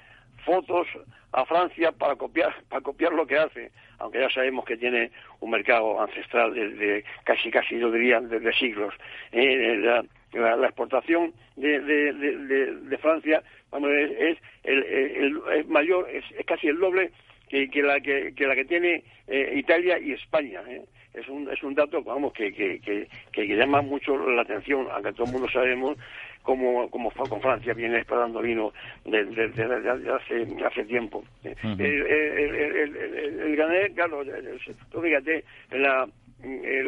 fotos 0.44 0.86
a 1.32 1.44
Francia 1.44 1.92
para 1.92 2.16
copiar 2.16 2.54
para 2.68 2.82
copiar 2.82 3.12
lo 3.12 3.26
que 3.26 3.38
hace 3.38 3.70
aunque 3.98 4.20
ya 4.20 4.30
sabemos 4.30 4.64
que 4.64 4.76
tiene 4.76 5.10
un 5.40 5.50
mercado 5.50 6.00
ancestral 6.00 6.54
desde 6.54 7.04
casi 7.24 7.50
casi 7.50 7.78
yo 7.78 7.90
diría 7.90 8.20
desde 8.20 8.52
siglos 8.54 8.94
eh, 9.32 9.76
la, 9.76 10.04
la, 10.32 10.56
la, 10.56 10.66
exportación 10.66 11.32
de, 11.56 11.80
de, 11.80 12.98
Francia 12.98 13.42
vamos, 13.70 13.90
es, 13.90 14.10
es 14.18 14.38
el, 14.64 14.84
el, 15.50 15.64
mayor 15.66 16.08
es, 16.10 16.24
es, 16.38 16.46
casi 16.46 16.68
el 16.68 16.78
doble 16.78 17.10
que, 17.48 17.68
que, 17.70 17.82
la 17.82 18.00
que, 18.00 18.34
que 18.34 18.46
la 18.46 18.54
que 18.54 18.64
tiene 18.64 19.04
eh, 19.26 19.54
Italia 19.56 19.98
y 19.98 20.12
España 20.12 20.62
¿eh? 20.66 20.82
es 21.14 21.28
un 21.28 21.50
es 21.50 21.62
un 21.62 21.74
dato 21.74 22.02
vamos 22.02 22.32
que, 22.32 22.52
que, 22.52 22.80
que, 22.80 23.06
que 23.32 23.46
llama 23.46 23.82
mucho 23.82 24.16
la 24.30 24.42
atención 24.42 24.88
aunque 24.90 25.12
todo 25.12 25.26
el 25.26 25.32
mundo 25.32 25.48
sabemos 25.50 25.98
como, 26.48 26.88
como 26.88 27.10
con 27.10 27.42
Francia 27.42 27.74
viene 27.74 27.98
esperando 27.98 28.40
vino 28.40 28.72
desde 29.04 29.48
de, 29.48 29.68
de, 29.68 29.98
de, 29.98 30.10
hace, 30.10 30.64
hace 30.64 30.84
tiempo. 30.86 31.22
Uh 31.44 31.48
-huh. 31.48 31.78
el, 31.78 32.06
el, 32.06 32.96
el, 32.96 33.40
el, 33.40 33.56
Gané, 33.56 33.92
claro, 33.92 34.22
tú 34.90 35.02
fíjate, 35.02 35.44
la, 35.72 36.08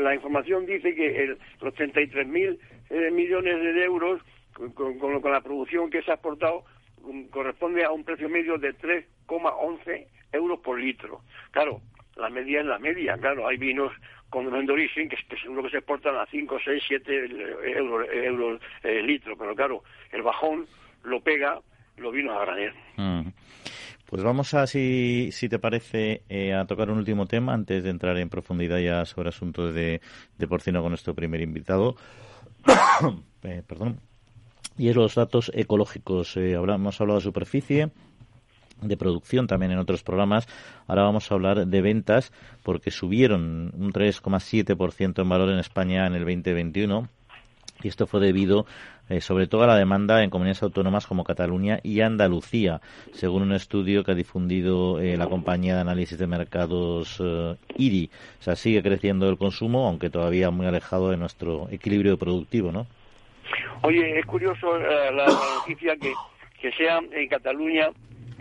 la 0.02 0.14
información 0.14 0.64
dice 0.64 0.95
que 0.95 1.25
el, 1.25 1.38
los 1.61 1.75
33 1.75 2.26
mil 2.26 2.59
eh, 2.88 3.11
millones 3.11 3.62
de 3.62 3.85
euros 3.85 4.23
con, 4.55 4.73
con, 4.73 5.21
con, 5.21 5.31
la 5.31 5.43
producción 5.43 5.90
que 5.90 6.00
se 6.00 6.11
ha 6.11 6.14
exportado 6.14 6.64
corresponde 7.31 7.85
a 7.85 7.90
un 7.90 8.02
precio 8.02 8.31
medio 8.31 8.57
de 8.57 8.75
3,11 8.75 10.07
euros 10.33 10.59
por 10.61 10.81
litro. 10.81 11.21
Claro, 11.50 11.83
la 12.17 12.31
media 12.31 12.61
es 12.61 12.67
la 12.67 12.79
media, 12.79 13.17
claro, 13.19 13.47
hay 13.47 13.57
vinos 13.57 13.93
con 14.29 14.49
de 14.50 14.73
origen, 14.73 15.09
que, 15.09 15.17
que 15.29 15.37
seguro 15.37 15.64
que 15.64 15.71
se 15.71 15.79
exportan 15.79 16.17
a 16.17 16.26
5, 16.26 16.59
6, 16.64 16.83
7 16.87 17.26
euros, 17.76 18.07
euros 18.12 18.61
litro, 18.85 19.37
pero 19.37 19.55
claro, 19.55 19.83
el 20.12 20.23
bajón 20.23 20.67
lo 21.02 21.21
pega 21.21 21.61
los 21.97 22.12
vinos 22.12 22.37
a 22.37 22.45
granel. 22.45 22.73
Mm. 22.97 23.29
Pues 24.11 24.25
vamos 24.25 24.55
a, 24.55 24.67
si, 24.67 25.31
si 25.31 25.49
te 25.49 25.61
parece, 25.61 26.23
eh, 26.29 26.52
a 26.52 26.64
tocar 26.64 26.90
un 26.90 26.99
último 26.99 27.26
tema 27.26 27.55
antes 27.55 27.85
de 27.85 27.90
entrar 27.90 28.17
en 28.19 28.29
profundidad 28.29 28.79
ya 28.79 29.05
sobre 29.05 29.29
asuntos 29.29 29.73
de, 29.73 30.00
de 30.37 30.49
porcino 30.49 30.83
con 30.83 30.90
nuestro 30.90 31.14
primer 31.14 31.40
invitado. 31.40 31.95
eh, 33.45 33.62
perdón. 33.64 34.00
Y 34.76 34.88
es 34.88 34.97
los 34.97 35.14
datos 35.14 35.52
ecológicos. 35.55 36.37
Eh, 36.37 36.57
hablamos 36.57 37.00
hablado 37.00 37.21
de 37.21 37.25
superficie, 37.25 37.90
de 38.83 38.97
producción 38.97 39.47
también 39.47 39.73
en 39.73 39.79
otros 39.79 40.03
programas. 40.03 40.49
Ahora 40.87 41.03
vamos 41.03 41.31
a 41.31 41.35
hablar 41.35 41.67
de 41.67 41.81
ventas 41.81 42.33
porque 42.63 42.91
subieron 42.91 43.73
un 43.79 43.93
3,7% 43.93 45.23
en 45.23 45.29
valor 45.29 45.51
en 45.51 45.59
España 45.59 46.07
en 46.07 46.15
el 46.15 46.25
2021 46.25 47.09
y 47.83 47.89
esto 47.89 48.07
fue 48.07 48.21
debido 48.21 48.67
eh, 49.11 49.21
sobre 49.21 49.49
todo 49.49 49.65
a 49.65 49.67
la 49.67 49.77
demanda 49.77 50.23
en 50.23 50.31
comunidades 50.31 50.63
autónomas 50.63 51.09
como 51.09 51.25
Cataluña 51.25 51.81
y 51.83 52.01
Andalucía, 52.01 52.81
según 53.13 53.43
un 53.43 53.53
estudio 53.53 54.05
que 54.05 54.13
ha 54.13 54.15
difundido 54.15 55.01
eh, 55.01 55.17
la 55.17 55.27
compañía 55.27 55.75
de 55.75 55.81
análisis 55.81 56.17
de 56.17 56.29
mercados 56.29 57.21
eh, 57.21 57.57
IRI. 57.77 58.09
O 58.39 58.43
sea, 58.43 58.55
sigue 58.55 58.85
creciendo 58.85 59.29
el 59.29 59.37
consumo, 59.37 59.89
aunque 59.89 60.11
todavía 60.11 60.53
muy 60.53 60.67
alejado 60.67 61.11
de 61.11 61.17
nuestro 61.17 61.69
equilibrio 61.73 62.19
productivo, 62.19 62.71
¿no? 62.71 62.87
Oye, 63.83 64.21
es 64.21 64.27
curioso 64.27 64.79
la, 64.79 65.11
la 65.11 65.27
noticia 65.27 65.97
que, 65.97 66.13
que 66.61 66.71
sea 66.73 67.01
en 67.11 67.29
Cataluña 67.29 67.89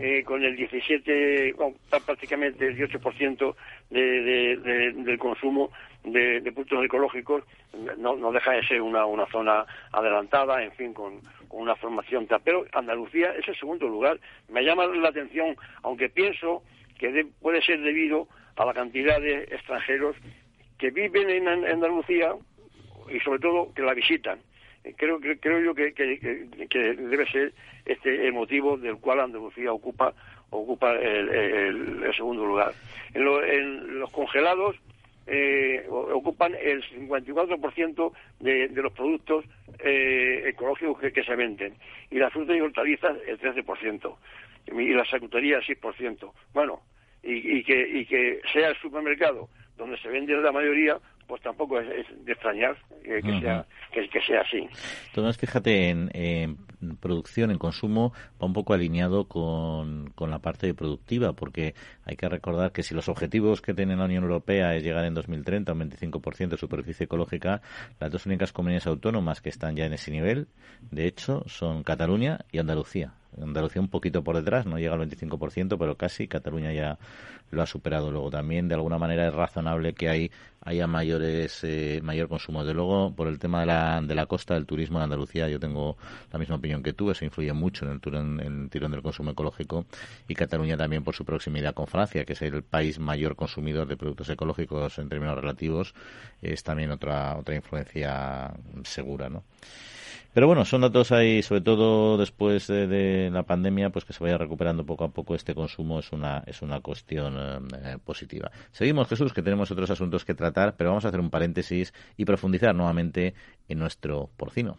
eh, 0.02 0.24
con 0.24 0.42
el 0.42 0.56
17, 0.56 1.52
bueno, 1.58 1.76
prácticamente 2.06 2.66
el 2.66 2.78
18% 2.78 3.54
de, 3.90 4.00
de, 4.00 4.56
de, 4.56 4.92
del 4.92 5.18
consumo 5.18 5.70
de, 6.04 6.40
de, 6.40 6.52
productos 6.52 6.86
ecológicos, 6.86 7.44
no, 7.98 8.16
no 8.16 8.32
deja 8.32 8.52
de 8.52 8.66
ser 8.66 8.80
una, 8.80 9.04
una 9.04 9.26
zona 9.26 9.66
adelantada, 9.92 10.62
en 10.62 10.72
fin, 10.72 10.94
con, 10.94 11.20
una 11.50 11.76
formación. 11.76 12.26
Pero 12.42 12.64
Andalucía 12.72 13.32
es 13.32 13.46
el 13.46 13.56
segundo 13.56 13.88
lugar. 13.88 14.18
Me 14.48 14.62
llama 14.62 14.86
la 14.86 15.08
atención, 15.10 15.54
aunque 15.82 16.08
pienso 16.08 16.62
que 16.98 17.12
de, 17.12 17.26
puede 17.42 17.60
ser 17.60 17.80
debido 17.82 18.26
a 18.56 18.64
la 18.64 18.72
cantidad 18.72 19.20
de 19.20 19.42
extranjeros 19.42 20.16
que 20.78 20.90
viven 20.90 21.28
en, 21.28 21.46
en 21.46 21.66
Andalucía 21.66 22.32
y 23.12 23.20
sobre 23.20 23.40
todo 23.40 23.74
que 23.74 23.82
la 23.82 23.92
visitan 23.92 24.38
creo 24.96 25.20
creo 25.20 25.60
yo 25.60 25.74
que, 25.74 25.92
debe 25.92 27.26
ser 27.30 27.52
este 27.84 28.26
el 28.26 28.32
motivo 28.32 28.76
del 28.76 28.96
cual 28.96 29.20
Andalucía 29.20 29.72
ocupa 29.72 30.14
ocupa 30.50 30.94
el, 30.94 31.28
el, 31.28 32.14
segundo 32.14 32.44
lugar. 32.44 32.72
En, 33.14 33.24
lo, 33.24 33.44
en 33.44 34.00
los 34.00 34.10
congelados 34.10 34.76
eh, 35.26 35.86
ocupan 35.88 36.54
el 36.60 36.82
54% 36.82 38.12
de, 38.40 38.68
de 38.68 38.82
los 38.82 38.92
productos 38.92 39.44
eh, 39.78 40.42
ecológicos 40.46 40.98
que, 41.12 41.22
se 41.22 41.36
venden 41.36 41.74
y 42.10 42.18
las 42.18 42.32
frutas 42.32 42.56
y 42.56 42.60
hortalizas 42.60 43.16
el 43.26 43.38
13% 43.38 44.16
y 44.72 44.88
la 44.92 45.04
charcutería 45.04 45.58
el 45.58 45.64
6%. 45.64 46.32
Bueno, 46.52 46.80
y, 47.22 47.58
y, 47.58 47.64
que, 47.64 47.80
y 47.80 48.06
que 48.06 48.40
sea 48.52 48.68
el 48.70 48.76
supermercado 48.76 49.48
donde 49.76 49.98
se 49.98 50.08
vende 50.08 50.36
la 50.36 50.52
mayoría, 50.52 50.98
pues 51.30 51.42
tampoco 51.42 51.80
es, 51.80 51.88
es 51.88 52.24
de 52.24 52.32
extrañar 52.32 52.76
eh, 53.04 53.20
que, 53.22 53.28
uh 53.28 53.34
-huh. 53.34 53.40
sea, 53.40 53.66
que, 53.92 54.08
que, 54.08 54.20
sea 54.20 54.40
así. 54.40 54.68
Entonces, 55.06 55.38
fíjate, 55.38 55.88
en, 55.88 56.10
en, 56.12 56.56
producción, 57.00 57.52
en 57.52 57.58
consumo, 57.58 58.12
va 58.42 58.46
un 58.46 58.52
poco 58.52 58.74
alineado 58.74 59.28
con, 59.28 60.10
con, 60.16 60.28
la 60.30 60.40
parte 60.40 60.74
productiva, 60.74 61.32
porque 61.32 61.74
hay 62.04 62.16
que 62.16 62.28
recordar 62.28 62.72
que 62.72 62.82
si 62.82 62.94
los 62.94 63.08
objetivos 63.08 63.62
que 63.62 63.74
tiene 63.74 63.94
la 63.94 64.06
Unión 64.06 64.24
Europea 64.24 64.74
es 64.74 64.82
llegar 64.82 65.04
en 65.04 65.14
2030 65.14 65.70
a 65.70 65.74
un 65.76 65.88
25% 65.88 66.48
de 66.48 66.56
superficie 66.56 67.04
ecológica, 67.04 67.62
las 68.00 68.10
dos 68.10 68.26
únicas 68.26 68.52
comunidades 68.52 68.88
autónomas 68.88 69.40
que 69.40 69.50
están 69.50 69.76
ya 69.76 69.86
en 69.86 69.92
ese 69.92 70.10
nivel, 70.10 70.48
de 70.90 71.06
hecho, 71.06 71.44
son 71.46 71.84
Cataluña 71.84 72.40
y 72.50 72.58
Andalucía. 72.58 73.19
Andalucía 73.40 73.80
un 73.80 73.88
poquito 73.88 74.22
por 74.24 74.36
detrás, 74.36 74.66
no 74.66 74.78
llega 74.78 74.94
al 74.94 75.08
25%, 75.08 75.76
pero 75.78 75.96
casi. 75.96 76.28
Cataluña 76.28 76.72
ya 76.72 76.98
lo 77.50 77.62
ha 77.62 77.66
superado. 77.66 78.10
Luego 78.10 78.30
también, 78.30 78.68
de 78.68 78.74
alguna 78.74 78.98
manera, 78.98 79.26
es 79.26 79.34
razonable 79.34 79.94
que 79.94 80.08
hay, 80.08 80.30
haya 80.62 80.86
mayores, 80.86 81.60
eh, 81.62 82.00
mayor 82.02 82.28
consumo. 82.28 82.64
De 82.64 82.74
luego, 82.74 83.14
por 83.14 83.28
el 83.28 83.38
tema 83.38 83.60
de 83.60 83.66
la, 83.66 84.00
de 84.02 84.14
la 84.14 84.26
costa, 84.26 84.54
del 84.54 84.66
turismo 84.66 84.98
en 84.98 85.04
Andalucía, 85.04 85.48
yo 85.48 85.58
tengo 85.60 85.96
la 86.32 86.38
misma 86.38 86.56
opinión 86.56 86.82
que 86.82 86.92
tú. 86.92 87.10
Eso 87.10 87.24
influye 87.24 87.52
mucho 87.52 87.86
en 87.86 87.92
el, 87.92 88.14
en 88.14 88.62
el 88.62 88.70
tirón 88.70 88.92
del 88.92 89.02
consumo 89.02 89.30
ecológico. 89.30 89.86
Y 90.28 90.34
Cataluña 90.34 90.76
también 90.76 91.04
por 91.04 91.14
su 91.14 91.24
proximidad 91.24 91.74
con 91.74 91.86
Francia, 91.86 92.24
que 92.24 92.34
es 92.34 92.42
el 92.42 92.62
país 92.62 92.98
mayor 92.98 93.36
consumidor 93.36 93.86
de 93.86 93.96
productos 93.96 94.28
ecológicos 94.28 94.98
en 94.98 95.08
términos 95.08 95.36
relativos, 95.36 95.94
es 96.42 96.62
también 96.62 96.90
otra, 96.90 97.36
otra 97.36 97.54
influencia 97.54 98.52
segura, 98.84 99.28
¿no? 99.28 99.44
Pero 100.32 100.46
bueno, 100.46 100.64
son 100.64 100.82
datos 100.82 101.10
ahí, 101.10 101.42
sobre 101.42 101.60
todo 101.60 102.16
después 102.16 102.68
de, 102.68 103.30
la 103.32 103.42
pandemia, 103.42 103.90
pues 103.90 104.04
que 104.04 104.12
se 104.12 104.22
vaya 104.22 104.38
recuperando 104.38 104.86
poco 104.86 105.04
a 105.04 105.08
poco 105.08 105.34
este 105.34 105.54
consumo 105.54 105.98
es 105.98 106.12
una, 106.12 106.44
es 106.46 106.62
una 106.62 106.80
cuestión 106.80 107.68
eh, 107.74 107.98
positiva. 108.04 108.50
Seguimos, 108.70 109.08
Jesús, 109.08 109.32
que 109.32 109.42
tenemos 109.42 109.70
otros 109.72 109.90
asuntos 109.90 110.24
que 110.24 110.34
tratar, 110.34 110.76
pero 110.76 110.90
vamos 110.90 111.04
a 111.04 111.08
hacer 111.08 111.20
un 111.20 111.30
paréntesis 111.30 111.92
y 112.16 112.24
profundizar 112.24 112.74
nuevamente 112.74 113.34
en 113.68 113.78
nuestro 113.78 114.30
porcino. 114.36 114.78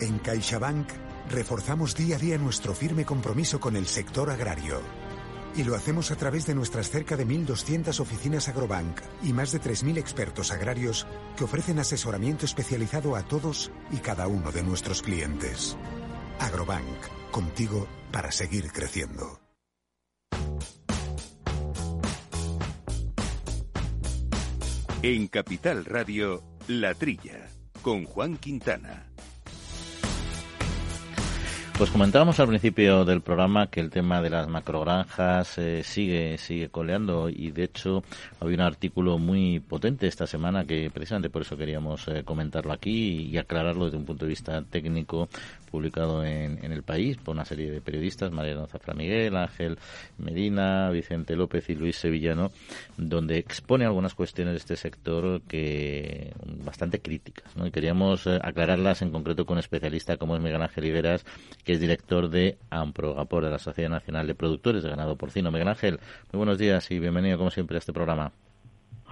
En 0.00 0.18
CaixaBank 0.18 0.88
reforzamos 1.30 1.96
día 1.96 2.16
a 2.16 2.18
día 2.18 2.38
nuestro 2.38 2.74
firme 2.74 3.04
compromiso 3.04 3.58
con 3.58 3.76
el 3.76 3.86
sector 3.86 4.30
agrario 4.30 5.03
y 5.56 5.64
lo 5.64 5.76
hacemos 5.76 6.10
a 6.10 6.16
través 6.16 6.46
de 6.46 6.54
nuestras 6.54 6.90
cerca 6.90 7.16
de 7.16 7.26
1.200 7.26 8.00
oficinas 8.00 8.48
Agrobank 8.48 9.00
y 9.22 9.32
más 9.32 9.52
de 9.52 9.60
3.000 9.60 9.98
expertos 9.98 10.50
agrarios 10.50 11.06
que 11.36 11.44
ofrecen 11.44 11.78
asesoramiento 11.78 12.44
especializado 12.44 13.16
a 13.16 13.22
todos 13.22 13.70
y 13.92 13.98
cada 13.98 14.26
uno 14.26 14.50
de 14.52 14.62
nuestros 14.62 15.02
clientes. 15.02 15.76
Agrobank, 16.40 17.30
contigo 17.30 17.86
para 18.10 18.32
seguir 18.32 18.72
creciendo. 18.72 19.40
En 25.02 25.28
Capital 25.28 25.84
Radio, 25.84 26.42
La 26.66 26.94
Trilla, 26.94 27.50
con 27.82 28.04
Juan 28.04 28.38
Quintana. 28.38 29.13
Pues 31.76 31.90
comentábamos 31.90 32.38
al 32.38 32.46
principio 32.46 33.04
del 33.04 33.20
programa 33.20 33.66
que 33.66 33.80
el 33.80 33.90
tema 33.90 34.22
de 34.22 34.30
las 34.30 34.46
macrogranjas 34.46 35.58
eh, 35.58 35.82
sigue 35.82 36.38
sigue 36.38 36.68
coleando 36.68 37.28
y 37.28 37.50
de 37.50 37.64
hecho 37.64 38.04
había 38.38 38.54
un 38.54 38.60
artículo 38.60 39.18
muy 39.18 39.58
potente 39.58 40.06
esta 40.06 40.24
semana 40.28 40.64
que 40.64 40.88
precisamente 40.94 41.30
por 41.30 41.42
eso 41.42 41.56
queríamos 41.56 42.06
eh, 42.06 42.22
comentarlo 42.24 42.72
aquí 42.72 43.28
y 43.28 43.38
aclararlo 43.38 43.86
desde 43.86 43.96
un 43.96 44.04
punto 44.04 44.24
de 44.24 44.28
vista 44.28 44.62
técnico 44.62 45.28
publicado 45.74 46.24
en, 46.24 46.62
el 46.70 46.84
país 46.84 47.16
por 47.16 47.34
una 47.34 47.44
serie 47.44 47.68
de 47.68 47.80
periodistas, 47.80 48.30
Mariano 48.30 48.68
Zafra 48.68 48.94
Miguel, 48.94 49.36
Ángel 49.36 49.76
Medina, 50.18 50.88
Vicente 50.90 51.34
López 51.34 51.68
y 51.68 51.74
Luis 51.74 51.96
Sevillano, 51.96 52.52
donde 52.96 53.38
expone 53.38 53.84
algunas 53.84 54.14
cuestiones 54.14 54.52
de 54.54 54.58
este 54.58 54.76
sector 54.76 55.42
que 55.48 56.32
bastante 56.64 57.00
críticas, 57.00 57.56
¿no? 57.56 57.66
Y 57.66 57.72
queríamos 57.72 58.24
eh, 58.28 58.38
aclararlas 58.40 59.02
en 59.02 59.10
concreto 59.10 59.46
con 59.46 59.54
un 59.54 59.58
especialista 59.58 60.16
como 60.16 60.36
es 60.36 60.42
Miguel 60.42 60.62
Ángel 60.62 60.84
Iberas, 60.84 61.24
que 61.64 61.72
es 61.72 61.80
director 61.80 62.28
de 62.28 62.58
Amprogapor, 62.70 63.44
de 63.44 63.50
la 63.50 63.58
Sociedad 63.58 63.90
Nacional 63.90 64.26
de 64.26 64.34
Productores 64.34 64.82
de 64.82 64.90
Ganado 64.90 65.16
Porcino. 65.16 65.50
Miguel 65.50 65.68
Ángel, 65.68 66.00
muy 66.32 66.38
buenos 66.38 66.58
días 66.58 66.90
y 66.90 66.98
bienvenido 66.98 67.38
como 67.38 67.50
siempre 67.50 67.76
a 67.76 67.78
este 67.78 67.92
programa. 67.92 68.32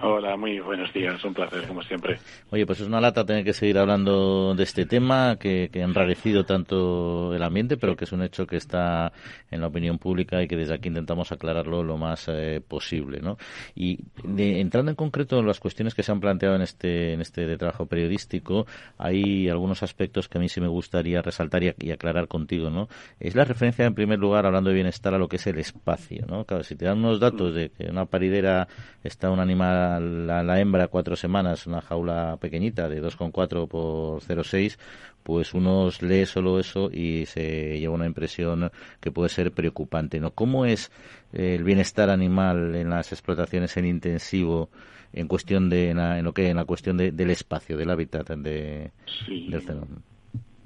Hola, 0.05 0.35
muy 0.35 0.59
buenos 0.59 0.91
días, 0.91 1.23
un 1.23 1.33
placer 1.33 1.65
como 1.65 1.81
siempre. 1.81 2.19
Oye, 2.49 2.65
pues 2.65 2.81
es 2.81 2.87
una 2.87 2.99
lata 2.99 3.25
tener 3.25 3.45
que 3.45 3.53
seguir 3.53 3.77
hablando 3.77 4.53
de 4.53 4.63
este 4.63 4.85
tema 4.85 5.37
que, 5.39 5.69
que, 5.71 5.81
ha 5.81 5.85
enrarecido 5.85 6.43
tanto 6.43 7.33
el 7.33 7.41
ambiente, 7.41 7.77
pero 7.77 7.95
que 7.95 8.03
es 8.03 8.11
un 8.11 8.21
hecho 8.21 8.45
que 8.45 8.57
está 8.57 9.13
en 9.49 9.61
la 9.61 9.67
opinión 9.67 9.99
pública 9.99 10.43
y 10.43 10.49
que 10.49 10.57
desde 10.57 10.73
aquí 10.73 10.89
intentamos 10.89 11.31
aclararlo 11.31 11.83
lo 11.83 11.95
más 11.95 12.27
eh, 12.27 12.61
posible, 12.67 13.21
¿no? 13.21 13.37
Y 13.75 13.99
entrando 14.25 14.91
en 14.91 14.97
concreto 14.97 15.39
en 15.39 15.47
las 15.47 15.61
cuestiones 15.61 15.95
que 15.95 16.03
se 16.03 16.11
han 16.11 16.19
planteado 16.19 16.57
en 16.57 16.63
este 16.63 17.13
en 17.13 17.21
este 17.21 17.55
trabajo 17.55 17.85
periodístico, 17.85 18.67
hay 18.97 19.47
algunos 19.47 19.83
aspectos 19.83 20.27
que 20.27 20.37
a 20.37 20.41
mí 20.41 20.49
sí 20.49 20.59
me 20.59 20.67
gustaría 20.67 21.21
resaltar 21.21 21.63
y, 21.63 21.91
aclarar 21.91 22.27
contigo, 22.27 22.69
¿no? 22.69 22.89
Es 23.21 23.35
la 23.35 23.45
referencia 23.45 23.85
en 23.85 23.93
primer 23.93 24.19
lugar 24.19 24.45
hablando 24.45 24.69
de 24.69 24.75
bienestar 24.75 25.13
a 25.13 25.17
lo 25.17 25.29
que 25.29 25.37
es 25.37 25.47
el 25.47 25.59
espacio, 25.59 26.25
¿no? 26.27 26.43
Claro, 26.43 26.63
si 26.63 26.75
te 26.75 26.83
dan 26.83 26.97
unos 26.97 27.21
datos 27.21 27.55
de 27.55 27.69
que 27.69 27.85
una 27.85 28.05
paridera 28.05 28.67
está 29.01 29.29
un 29.29 29.39
animal 29.39 29.92
la, 29.99 30.59
hembra 30.59 30.87
cuatro 30.87 31.15
semanas, 31.15 31.67
una 31.67 31.81
jaula 31.81 32.37
pequeñita 32.39 32.89
de 32.89 33.01
2,4 33.01 33.67
por 33.67 34.21
0,6, 34.21 34.77
pues 35.23 35.53
uno 35.53 35.89
lee 36.01 36.25
solo 36.25 36.59
eso 36.59 36.89
y 36.91 37.25
se 37.25 37.79
lleva 37.79 37.95
una 37.95 38.05
impresión 38.05 38.71
que 38.99 39.11
puede 39.11 39.29
ser 39.29 39.51
preocupante. 39.51 40.19
¿no? 40.19 40.31
¿Cómo 40.31 40.65
es 40.65 40.91
el 41.31 41.63
bienestar 41.63 42.09
animal 42.09 42.75
en 42.75 42.89
las 42.89 43.11
explotaciones 43.11 43.75
en 43.77 43.85
intensivo 43.85 44.69
en 45.13 45.27
cuestión 45.27 45.69
de 45.69 45.91
en, 45.91 46.23
lo 46.23 46.33
que 46.33 46.49
en 46.49 46.57
la 46.57 46.65
cuestión 46.65 46.97
del 46.97 47.29
espacio, 47.29 47.77
del 47.77 47.89
hábitat 47.89 48.29
de, 48.29 48.91
del 49.27 49.61
fenómeno? 49.61 50.01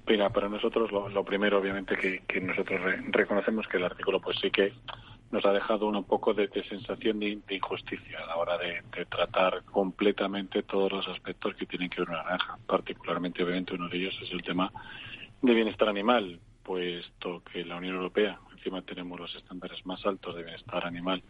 Mira, 0.08 0.30
para 0.30 0.48
nosotros 0.48 0.90
lo, 0.92 1.24
primero, 1.26 1.60
obviamente, 1.60 1.98
que, 1.98 2.40
nosotros 2.40 2.80
reconocemos 3.10 3.68
que 3.68 3.76
el 3.76 3.84
artículo, 3.84 4.22
pues 4.22 4.38
sí 4.42 4.50
que 4.50 4.72
nos 5.32 5.46
ha 5.46 5.52
dejado 5.52 5.88
un 5.88 6.04
poco 6.04 6.34
de, 6.34 6.50
sensación 6.68 7.20
de, 7.20 7.40
injusticia 7.50 8.20
a 8.24 8.26
la 8.28 8.38
hora 8.38 8.58
de, 8.58 8.82
tratar 9.06 9.64
completamente 9.64 10.64
todos 10.64 10.92
los 10.92 11.08
aspectos 11.08 11.56
que 11.56 11.66
tienen 11.66 11.90
que 11.90 12.02
ver 12.02 12.10
una 12.10 12.24
granja. 12.24 12.58
Particularmente, 12.66 13.44
obviamente, 13.44 13.76
uno 13.76 13.90
de 13.90 13.98
ellos 13.98 14.18
es 14.22 14.32
el 14.32 14.42
tema 14.42 14.72
de 15.42 15.54
bienestar 15.54 15.90
animal, 15.90 16.40
puesto 16.64 17.44
que 17.52 17.66
la 17.66 17.78
Unión 17.78 17.96
Europea, 17.96 18.40
encima 18.56 18.82
tenemos 18.82 19.20
los 19.20 19.36
estándares 19.36 19.86
más 19.86 20.06
altos 20.06 20.36
de 20.36 20.44
bienestar 20.44 20.86
animal 20.86 21.22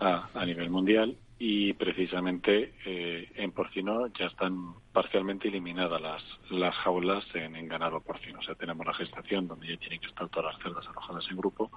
a 0.00 0.44
nivel 0.46 0.70
mundial 0.70 1.16
y 1.40 1.72
precisamente 1.74 2.74
eh, 2.84 3.30
en 3.36 3.52
porcino 3.52 4.08
ya 4.08 4.26
están 4.26 4.74
parcialmente 4.92 5.48
eliminadas 5.48 6.00
las, 6.00 6.22
las 6.50 6.74
jaulas 6.76 7.24
en, 7.34 7.68
ganado 7.68 8.00
porcino. 8.00 8.40
O 8.40 8.42
sea, 8.42 8.56
tenemos 8.56 8.84
la 8.84 8.94
gestación 8.94 9.46
donde 9.46 9.68
ya 9.68 9.76
tienen 9.76 10.00
que 10.00 10.08
estar 10.08 10.28
todas 10.28 10.52
las 10.52 10.62
cerdas 10.62 10.86
alojadas 10.88 11.24
en 11.30 11.36
grupo. 11.36 11.70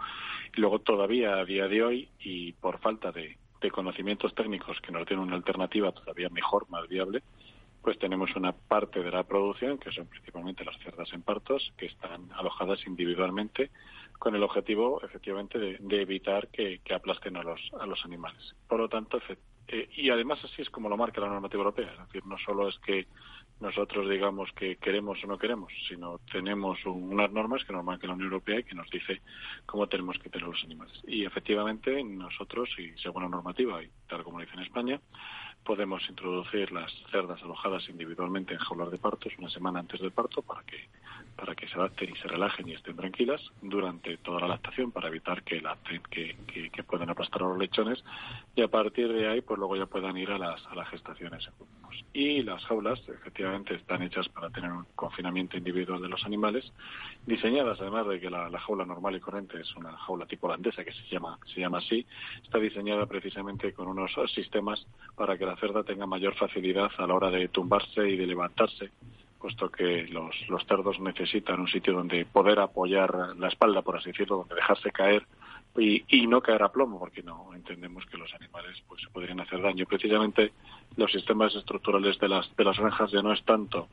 Y 0.56 0.62
luego 0.62 0.80
todavía 0.80 1.36
a 1.36 1.46
día 1.46 1.68
de 1.68 1.84
hoy, 1.84 2.10
y 2.20 2.54
por 2.54 2.80
falta 2.80 3.12
de, 3.12 3.38
de 3.62 3.72
conocimientos 3.72 4.34
técnicos 4.34 4.82
que 4.82 4.92
nos 4.92 5.06
den 5.06 5.20
una 5.20 5.36
alternativa 5.36 5.92
todavía 5.92 6.30
mejor, 6.30 6.68
más 6.70 6.88
viable, 6.88 7.22
pues 7.84 8.00
tenemos 8.00 8.36
una 8.36 8.54
parte 8.54 9.04
de 9.04 9.12
la 9.12 9.24
producción, 9.24 9.78
que 9.78 9.92
son 9.92 10.08
principalmente 10.08 10.66
las 10.66 10.78
cerdas 10.80 11.12
en 11.14 11.22
partos, 11.22 11.72
que 11.78 11.86
están 11.86 12.32
alojadas 12.34 12.80
individualmente 12.88 13.70
con 14.22 14.36
el 14.36 14.44
objetivo, 14.44 15.02
efectivamente, 15.02 15.58
de, 15.58 16.02
evitar 16.02 16.48
que, 16.50 16.80
aplasten 16.94 17.38
a 17.38 17.42
los, 17.42 17.60
a 17.80 17.88
los 17.88 18.06
animales. 18.06 18.56
Por 18.68 18.80
lo 18.80 18.88
tanto, 18.88 19.20
eh, 19.68 19.90
y 19.96 20.12
además 20.12 20.38
así 20.44 20.62
es 20.62 20.70
como 20.70 20.90
lo 20.90 20.96
marca 20.96 21.20
la 21.20 21.28
normativa 21.28 21.64
europea. 21.64 21.92
Es 21.92 22.06
decir, 22.06 22.24
no 22.28 22.38
solo 22.38 22.70
es 22.70 22.78
que 22.86 23.08
nosotros 23.60 24.08
digamos 24.08 24.52
que 24.52 24.76
queremos 24.76 25.18
o 25.24 25.28
no 25.28 25.40
queremos, 25.40 25.74
sino 25.90 26.20
tenemos 26.32 26.78
unas 26.86 27.32
normas 27.32 27.66
que 27.66 27.74
nos 27.74 27.84
marca 27.84 28.06
la 28.06 28.14
Unión 28.14 28.28
Europea 28.32 28.60
y 28.60 28.64
que 28.64 28.76
nos 28.76 28.92
dice 28.92 29.22
cómo 29.66 29.88
tenemos 29.88 30.20
que 30.20 30.30
tener 30.30 30.48
los 30.48 30.64
animales. 30.66 31.02
Y 31.08 31.26
efectivamente 31.26 32.04
nosotros, 32.04 32.70
y 32.78 32.96
según 33.00 33.24
la 33.24 33.30
normativa, 33.30 33.82
y 33.82 33.90
tal 34.08 34.24
como 34.24 34.40
dice 34.40 34.54
en 34.54 34.60
España, 34.60 35.02
podemos 35.66 36.08
introducir 36.08 36.72
las 36.72 36.94
cerdas 37.10 37.42
alojadas 37.42 37.90
individualmente 37.90 38.54
en 38.54 38.60
jaulas 38.60 38.92
de 38.92 39.00
partos 39.00 39.34
una 39.40 39.50
semana 39.50 39.80
antes 39.80 40.00
del 40.00 40.12
parto 40.12 40.44
para 40.44 40.62
que 40.62 40.90
para 41.36 41.56
que 41.56 41.68
se 41.68 41.76
adapten 41.76 42.12
y 42.12 42.16
se 42.18 42.28
relajen 42.28 42.68
y 42.70 42.74
estén 42.74 42.96
tranquilas 42.96 43.42
durante 43.62 44.18
toda 44.18 44.42
la 44.42 44.48
lactación 44.50 44.92
para 44.92 45.08
evitar 45.08 45.44
que 45.44 45.62
lacten, 45.62 46.02
que, 46.10 46.36
que, 46.48 46.84
puedan 46.84 47.10
aplastar 47.10 47.44
a 47.44 47.48
los 47.48 47.58
lechones 47.58 48.04
y 48.56 48.62
a 48.62 48.68
partir 48.68 49.12
de 49.12 49.28
ahí 49.28 49.42
pues 49.42 49.58
luego 49.58 49.76
ya 49.76 49.86
puedan 49.86 50.18
ir 50.18 50.30
a 50.32 50.38
las, 50.38 50.66
a 50.68 50.76
las 50.76 50.90
gestaciones 50.90 51.48
y 52.14 52.44
las 52.44 52.64
jaulas 52.66 53.00
efectivamente 53.08 53.76
están 53.76 54.02
hechas 54.02 54.28
para 54.30 54.50
tener 54.50 54.72
un 54.72 54.86
confinamiento 54.96 55.58
individual 55.58 56.02
de 56.02 56.10
los 56.10 56.24
animales 56.26 56.72
diseñadas 57.26 57.80
además 57.80 58.08
de 58.08 58.20
que 58.20 58.30
la, 58.30 58.50
la 58.50 58.60
jaula 58.60 58.86
normal 58.86 59.16
y 59.16 59.20
corriente 59.20 59.62
es 59.62 59.76
una 59.76 59.96
jaula 59.98 60.26
tipo 60.26 60.48
holandesa 60.48 60.84
que 60.84 60.92
se 60.92 61.04
llama 61.10 61.38
se 61.54 61.62
llama 61.62 61.78
así 61.78 62.06
está 62.44 62.58
diseñada 62.58 63.06
precisamente 63.06 63.74
con 63.74 63.88
unos 63.88 64.12
sistemas 64.34 64.86
para 65.16 65.38
que 65.38 65.46
la 65.46 65.56
cerda 65.58 65.84
tenga 65.84 66.06
mayor 66.06 66.36
facilidad 66.36 66.92
a 66.98 67.08
la 67.08 67.14
hora 67.14 67.30
de 67.30 67.48
tumbarse 67.48 68.10
y 68.10 68.18
de 68.18 68.28
levantarse, 68.28 68.92
puesto 69.42 69.70
que 69.70 70.08
los, 70.08 70.36
los 70.50 70.66
cerdos 70.66 71.00
necesitan 71.00 71.60
un 71.60 71.68
sitio 71.68 71.94
donde 71.94 72.26
poder 72.26 72.60
apoyar 72.60 73.36
la 73.38 73.48
espalda, 73.48 73.82
por 73.82 73.98
así 73.98 74.12
decirlo, 74.12 74.38
donde 74.38 74.56
dejarse 74.56 74.92
caer 74.92 75.26
y, 75.78 76.04
y, 76.08 76.28
no 76.28 76.42
caer 76.42 76.64
a 76.64 76.72
plomo, 76.72 77.00
porque 77.00 77.24
no 77.24 77.54
entendemos 77.54 78.06
que 78.06 78.18
los 78.18 78.34
animales 78.34 78.82
pues 78.88 79.02
podrían 79.12 79.40
hacer 79.40 79.62
daño. 79.62 79.86
Precisamente 79.86 80.52
los 80.98 81.12
sistemas 81.12 81.56
estructurales 81.56 82.20
de 82.20 82.28
las, 82.28 82.56
de 82.56 82.64
las 82.64 82.78
granjas 82.78 83.12
ya 83.12 83.22
no 83.22 83.34
es 83.34 83.44
tanto 83.44 83.88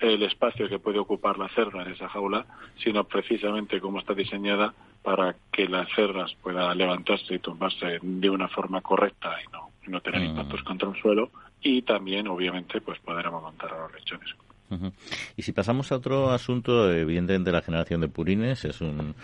el 0.00 0.22
espacio 0.22 0.68
que 0.68 0.78
puede 0.78 0.98
ocupar 0.98 1.38
la 1.38 1.48
cerda 1.50 1.82
en 1.82 1.92
esa 1.92 2.08
jaula, 2.08 2.46
sino 2.82 3.04
precisamente 3.04 3.80
cómo 3.80 3.98
está 3.98 4.14
diseñada 4.14 4.72
para 5.02 5.36
que 5.52 5.68
las 5.68 5.88
cerdas 5.94 6.34
puedan 6.42 6.76
levantarse 6.78 7.34
y 7.34 7.38
tumbarse 7.38 7.98
de 8.02 8.30
una 8.30 8.48
forma 8.48 8.80
correcta 8.80 9.36
y 9.42 9.52
no 9.52 9.68
no 9.88 10.00
tener 10.00 10.20
mm. 10.20 10.24
impactos 10.24 10.62
contra 10.62 10.88
el 10.88 11.00
suelo 11.00 11.30
y 11.60 11.82
también, 11.82 12.28
obviamente, 12.28 12.80
pues 12.80 12.98
poder 13.00 13.26
amamantar 13.26 13.72
a 13.72 13.78
los 13.82 13.92
lechones. 13.94 14.28
Y 15.36 15.42
si 15.42 15.52
pasamos 15.52 15.90
a 15.92 15.96
otro 15.96 16.30
asunto, 16.30 16.92
evidentemente 16.92 17.50
la 17.50 17.62
generación 17.62 18.00
de 18.00 18.08
purines 18.08 18.64
es, 18.64 18.80
un, 18.80 19.14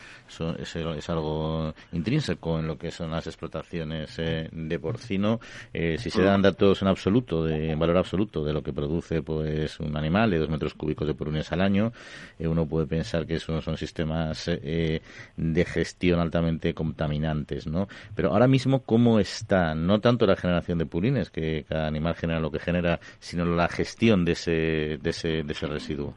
es, 0.58 1.10
algo 1.10 1.74
intrínseco 1.92 2.58
en 2.58 2.66
lo 2.66 2.78
que 2.78 2.90
son 2.90 3.10
las 3.10 3.26
explotaciones 3.26 4.18
eh, 4.18 4.48
de 4.50 4.78
porcino. 4.78 5.40
Eh, 5.72 5.96
si 5.98 6.10
se 6.10 6.22
dan 6.22 6.42
datos 6.42 6.80
en 6.82 6.88
absoluto, 6.88 7.44
de, 7.44 7.72
en 7.72 7.78
valor 7.78 7.98
absoluto, 7.98 8.44
de 8.44 8.52
lo 8.52 8.62
que 8.62 8.72
produce 8.72 9.22
pues 9.22 9.78
un 9.80 9.96
animal 9.96 10.30
de 10.30 10.38
dos 10.38 10.48
metros 10.48 10.74
cúbicos 10.74 11.06
de 11.06 11.14
purines 11.14 11.52
al 11.52 11.60
año, 11.60 11.92
eh, 12.38 12.48
uno 12.48 12.66
puede 12.66 12.86
pensar 12.86 13.26
que 13.26 13.34
esos 13.34 13.62
son 13.62 13.76
sistemas 13.76 14.46
de 14.46 15.64
gestión 15.64 16.20
altamente 16.20 16.74
contaminantes, 16.74 17.66
¿no? 17.66 17.88
Pero 18.14 18.30
ahora 18.30 18.46
mismo, 18.46 18.82
¿cómo 18.82 19.18
está? 19.20 19.74
No 19.74 20.00
tanto 20.00 20.26
la 20.26 20.36
generación 20.36 20.78
de 20.78 20.86
purines, 20.86 21.30
que 21.30 21.64
cada 21.68 21.86
animal 21.86 22.14
genera 22.14 22.40
lo 22.40 22.50
que 22.50 22.58
genera, 22.58 23.00
sino 23.18 23.44
la 23.44 23.68
gestión 23.68 24.24
de 24.24 24.32
ese, 24.32 24.98
de 25.00 25.10
ese 25.10 25.33
de, 25.42 25.52
ese 25.52 25.66
residuo? 25.66 26.14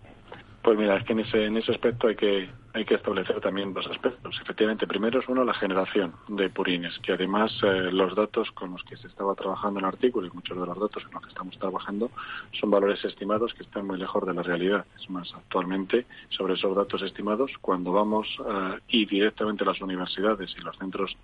Pues 0.62 0.78
mira, 0.78 0.98
es 0.98 1.06
que 1.06 1.14
en 1.14 1.22
ese, 1.22 1.46
en 1.46 1.56
ese 1.56 1.72
aspecto 1.72 2.08
hay 2.08 2.16
que, 2.18 2.50
hay 2.74 2.84
que 2.84 2.96
establecer 2.96 3.40
también 3.40 3.74
dos 3.74 3.88
aspectos. 3.88 4.38
Efectivamente, 4.42 4.86
primero 4.86 5.22
es 5.22 5.30
uno 5.30 5.46
la 5.46 5.54
generación 5.54 6.14
de 6.28 6.50
purines, 6.50 7.00
que 7.00 7.14
además 7.14 7.54
eh, 7.64 7.90
los 7.92 8.14
datos 8.16 8.52
con 8.52 8.72
los 8.72 8.84
que 8.84 8.98
se 8.98 9.08
estaba 9.08 9.34
trabajando 9.34 9.80
en 9.80 9.86
el 9.86 9.94
artículo 9.94 10.28
y 10.28 10.32
muchos 10.32 10.60
de 10.60 10.66
los 10.66 10.78
datos 10.78 11.04
en 11.06 11.14
los 11.14 11.24
que 11.24 11.30
estamos 11.30 11.58
trabajando 11.58 12.12
son 12.60 12.70
valores 12.70 13.04
estimados 13.06 13.54
que 13.54 13.64
están 13.64 13.88
muy 13.88 13.98
lejos 13.98 14.26
de 14.28 14.34
la 14.34 14.44
realidad. 14.44 14.86
Es 15.00 15.10
más, 15.10 15.34
actualmente, 15.34 16.06
sobre 16.30 16.56
esos 16.56 16.76
datos 16.76 17.02
estimados, 17.02 17.52
cuando 17.62 17.94
vamos 17.94 18.28
uh, 18.40 18.78
y 18.90 19.06
directamente 19.06 19.64
las 19.64 19.80
universidades 19.80 20.54
y 20.58 20.62
los 20.62 20.78
centros 20.78 21.16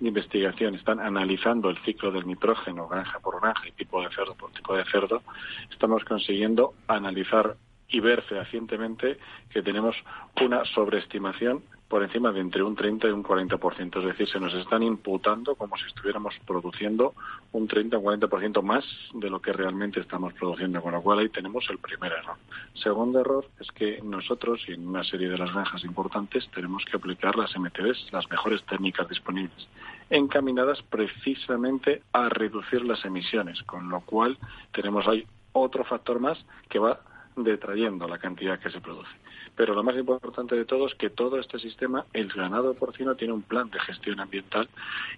investigación 0.00 0.74
están 0.74 1.00
analizando 1.00 1.70
el 1.70 1.78
ciclo 1.84 2.10
del 2.10 2.26
nitrógeno 2.26 2.88
granja 2.88 3.20
por 3.20 3.40
granja 3.40 3.68
y 3.68 3.72
tipo 3.72 4.02
de 4.02 4.08
cerdo 4.10 4.34
por 4.34 4.50
tipo 4.52 4.76
de 4.76 4.84
cerdo, 4.84 5.22
estamos 5.70 6.04
consiguiendo 6.04 6.74
analizar 6.88 7.56
y 7.88 8.00
ver 8.00 8.22
fehacientemente 8.22 9.18
que 9.50 9.62
tenemos 9.62 9.94
una 10.40 10.64
sobreestimación 10.64 11.62
por 11.92 12.02
encima 12.02 12.32
de 12.32 12.40
entre 12.40 12.62
un 12.62 12.74
30 12.74 13.08
y 13.08 13.10
un 13.10 13.22
40%. 13.22 13.98
Es 13.98 14.04
decir, 14.06 14.26
se 14.26 14.40
nos 14.40 14.54
están 14.54 14.82
imputando 14.82 15.56
como 15.56 15.76
si 15.76 15.84
estuviéramos 15.84 16.34
produciendo 16.46 17.12
un 17.52 17.68
30 17.68 17.98
o 17.98 18.00
un 18.00 18.18
40% 18.18 18.62
más 18.62 18.82
de 19.12 19.28
lo 19.28 19.42
que 19.42 19.52
realmente 19.52 20.00
estamos 20.00 20.32
produciendo, 20.32 20.80
con 20.80 20.92
lo 20.92 21.02
cual 21.02 21.18
ahí 21.18 21.28
tenemos 21.28 21.68
el 21.68 21.76
primer 21.76 22.12
error. 22.12 22.36
Segundo 22.72 23.20
error 23.20 23.44
es 23.60 23.70
que 23.72 24.00
nosotros, 24.02 24.62
y 24.68 24.72
en 24.72 24.88
una 24.88 25.04
serie 25.04 25.28
de 25.28 25.36
las 25.36 25.52
granjas 25.52 25.84
importantes, 25.84 26.48
tenemos 26.54 26.82
que 26.86 26.96
aplicar 26.96 27.36
las 27.36 27.54
MTBs, 27.54 28.10
las 28.10 28.30
mejores 28.30 28.64
técnicas 28.64 29.06
disponibles, 29.10 29.68
encaminadas 30.08 30.80
precisamente 30.88 32.04
a 32.14 32.30
reducir 32.30 32.86
las 32.86 33.04
emisiones, 33.04 33.62
con 33.64 33.90
lo 33.90 34.00
cual 34.00 34.38
tenemos 34.72 35.06
ahí 35.06 35.26
otro 35.52 35.84
factor 35.84 36.20
más 36.20 36.42
que 36.70 36.78
va 36.78 37.00
detrayendo 37.36 38.08
la 38.08 38.16
cantidad 38.16 38.58
que 38.58 38.70
se 38.70 38.80
produce. 38.80 39.21
Pero 39.56 39.74
lo 39.74 39.82
más 39.82 39.96
importante 39.96 40.56
de 40.56 40.64
todo 40.64 40.86
es 40.86 40.94
que 40.94 41.10
todo 41.10 41.38
este 41.38 41.58
sistema, 41.58 42.06
el 42.12 42.28
ganado 42.28 42.74
porcino, 42.74 43.14
tiene 43.14 43.34
un 43.34 43.42
plan 43.42 43.70
de 43.70 43.80
gestión 43.80 44.20
ambiental 44.20 44.68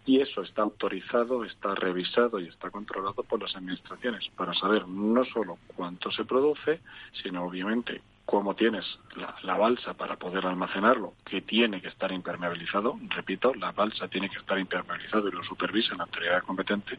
y 0.04 0.20
eso 0.20 0.42
está 0.42 0.62
autorizado, 0.62 1.44
está 1.44 1.74
revisado 1.74 2.40
y 2.40 2.48
está 2.48 2.70
controlado 2.70 3.22
por 3.22 3.40
las 3.40 3.54
administraciones 3.56 4.28
para 4.36 4.54
saber 4.54 4.88
no 4.88 5.24
solo 5.24 5.58
cuánto 5.76 6.10
se 6.10 6.24
produce, 6.24 6.80
sino 7.22 7.44
obviamente 7.44 8.02
como 8.24 8.54
tienes 8.54 8.84
la, 9.16 9.56
balsa 9.56 9.94
para 9.94 10.16
poder 10.16 10.46
almacenarlo, 10.46 11.12
que 11.24 11.42
tiene 11.42 11.80
que 11.80 11.88
estar 11.88 12.10
impermeabilizado, 12.10 12.98
repito, 13.10 13.54
la 13.54 13.72
balsa 13.72 14.08
tiene 14.08 14.30
que 14.30 14.38
estar 14.38 14.58
impermeabilizado 14.58 15.28
y 15.28 15.32
lo 15.32 15.44
supervisa 15.44 15.94
la 15.94 16.04
autoridad 16.04 16.42
competente, 16.42 16.98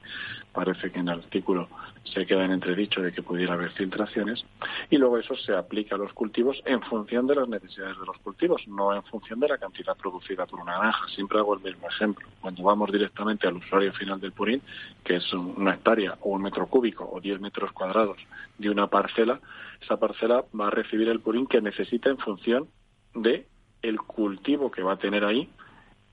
parece 0.53 0.91
que 0.91 0.99
en 0.99 1.09
el 1.09 1.19
artículo 1.19 1.67
se 2.05 2.25
queda 2.25 2.45
en 2.45 2.51
entredicho 2.51 3.01
de 3.01 3.11
que 3.11 3.23
pudiera 3.23 3.53
haber 3.53 3.71
filtraciones, 3.71 4.45
y 4.89 4.97
luego 4.97 5.17
eso 5.17 5.35
se 5.35 5.55
aplica 5.55 5.95
a 5.95 5.97
los 5.97 6.13
cultivos 6.13 6.61
en 6.65 6.81
función 6.83 7.27
de 7.27 7.35
las 7.35 7.47
necesidades 7.47 7.99
de 7.99 8.05
los 8.05 8.17
cultivos, 8.19 8.61
no 8.67 8.93
en 8.93 9.03
función 9.03 9.39
de 9.39 9.49
la 9.49 9.57
cantidad 9.57 9.97
producida 9.97 10.45
por 10.45 10.59
una 10.59 10.77
granja. 10.77 11.07
Siempre 11.09 11.39
hago 11.39 11.55
el 11.55 11.61
mismo 11.61 11.87
ejemplo. 11.87 12.27
Cuando 12.41 12.63
vamos 12.63 12.91
directamente 12.91 13.47
al 13.47 13.55
usuario 13.55 13.91
final 13.93 14.19
del 14.19 14.31
purín, 14.31 14.61
que 15.03 15.15
es 15.17 15.33
una 15.33 15.73
hectárea 15.73 16.17
o 16.21 16.29
un 16.29 16.43
metro 16.43 16.67
cúbico 16.67 17.09
o 17.11 17.19
10 17.19 17.39
metros 17.41 17.71
cuadrados 17.71 18.17
de 18.57 18.69
una 18.69 18.87
parcela, 18.87 19.39
esa 19.81 19.97
parcela 19.97 20.45
va 20.59 20.67
a 20.67 20.71
recibir 20.71 21.09
el 21.09 21.19
purín 21.19 21.47
que 21.47 21.61
necesita 21.61 22.09
en 22.09 22.17
función 22.17 22.67
de 23.13 23.47
el 23.81 23.97
cultivo 23.99 24.71
que 24.71 24.83
va 24.83 24.93
a 24.93 24.97
tener 24.97 25.25
ahí 25.25 25.49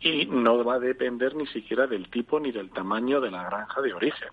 y 0.00 0.26
no 0.26 0.64
va 0.64 0.74
a 0.74 0.78
depender 0.80 1.34
ni 1.36 1.46
siquiera 1.46 1.86
del 1.86 2.10
tipo 2.10 2.40
ni 2.40 2.50
del 2.50 2.70
tamaño 2.70 3.20
de 3.20 3.30
la 3.30 3.44
granja 3.44 3.80
de 3.80 3.94
origen 3.94 4.28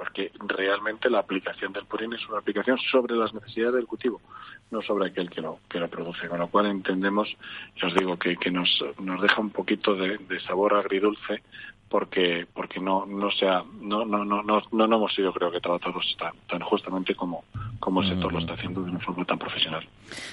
porque 0.00 0.32
realmente 0.48 1.10
la 1.10 1.18
aplicación 1.18 1.74
del 1.74 1.84
purín 1.84 2.14
es 2.14 2.26
una 2.26 2.38
aplicación 2.38 2.78
sobre 2.90 3.14
las 3.16 3.34
necesidades 3.34 3.74
del 3.74 3.86
cultivo, 3.86 4.22
no 4.70 4.80
sobre 4.80 5.08
aquel 5.08 5.28
que 5.28 5.42
lo, 5.42 5.58
que 5.68 5.78
lo 5.78 5.90
produce. 5.90 6.26
Con 6.26 6.38
lo 6.38 6.48
cual 6.48 6.68
entendemos, 6.68 7.28
y 7.76 7.84
os 7.84 7.94
digo, 7.94 8.18
que, 8.18 8.38
que 8.38 8.50
nos, 8.50 8.82
nos 8.98 9.20
deja 9.20 9.42
un 9.42 9.50
poquito 9.50 9.94
de, 9.94 10.18
sabor 10.46 10.72
agridulce 10.72 11.42
porque 11.90 12.46
porque 12.54 12.80
no 12.80 13.04
no 13.04 13.30
sea 13.32 13.62
no 13.80 14.06
no 14.06 14.24
no 14.24 14.42
no, 14.42 14.62
no 14.70 14.84
hemos 14.84 15.12
sido 15.12 15.32
creo 15.32 15.50
que 15.50 15.60
tratados 15.60 16.16
tan 16.18 16.32
tan 16.48 16.60
justamente 16.60 17.16
como 17.16 17.44
como 17.80 18.02
el 18.02 18.08
sector 18.10 18.32
lo 18.32 18.38
está 18.38 18.52
haciendo 18.52 18.82
de 18.82 18.90
una 18.90 19.00
forma 19.00 19.24
tan 19.24 19.38
profesional. 19.38 19.88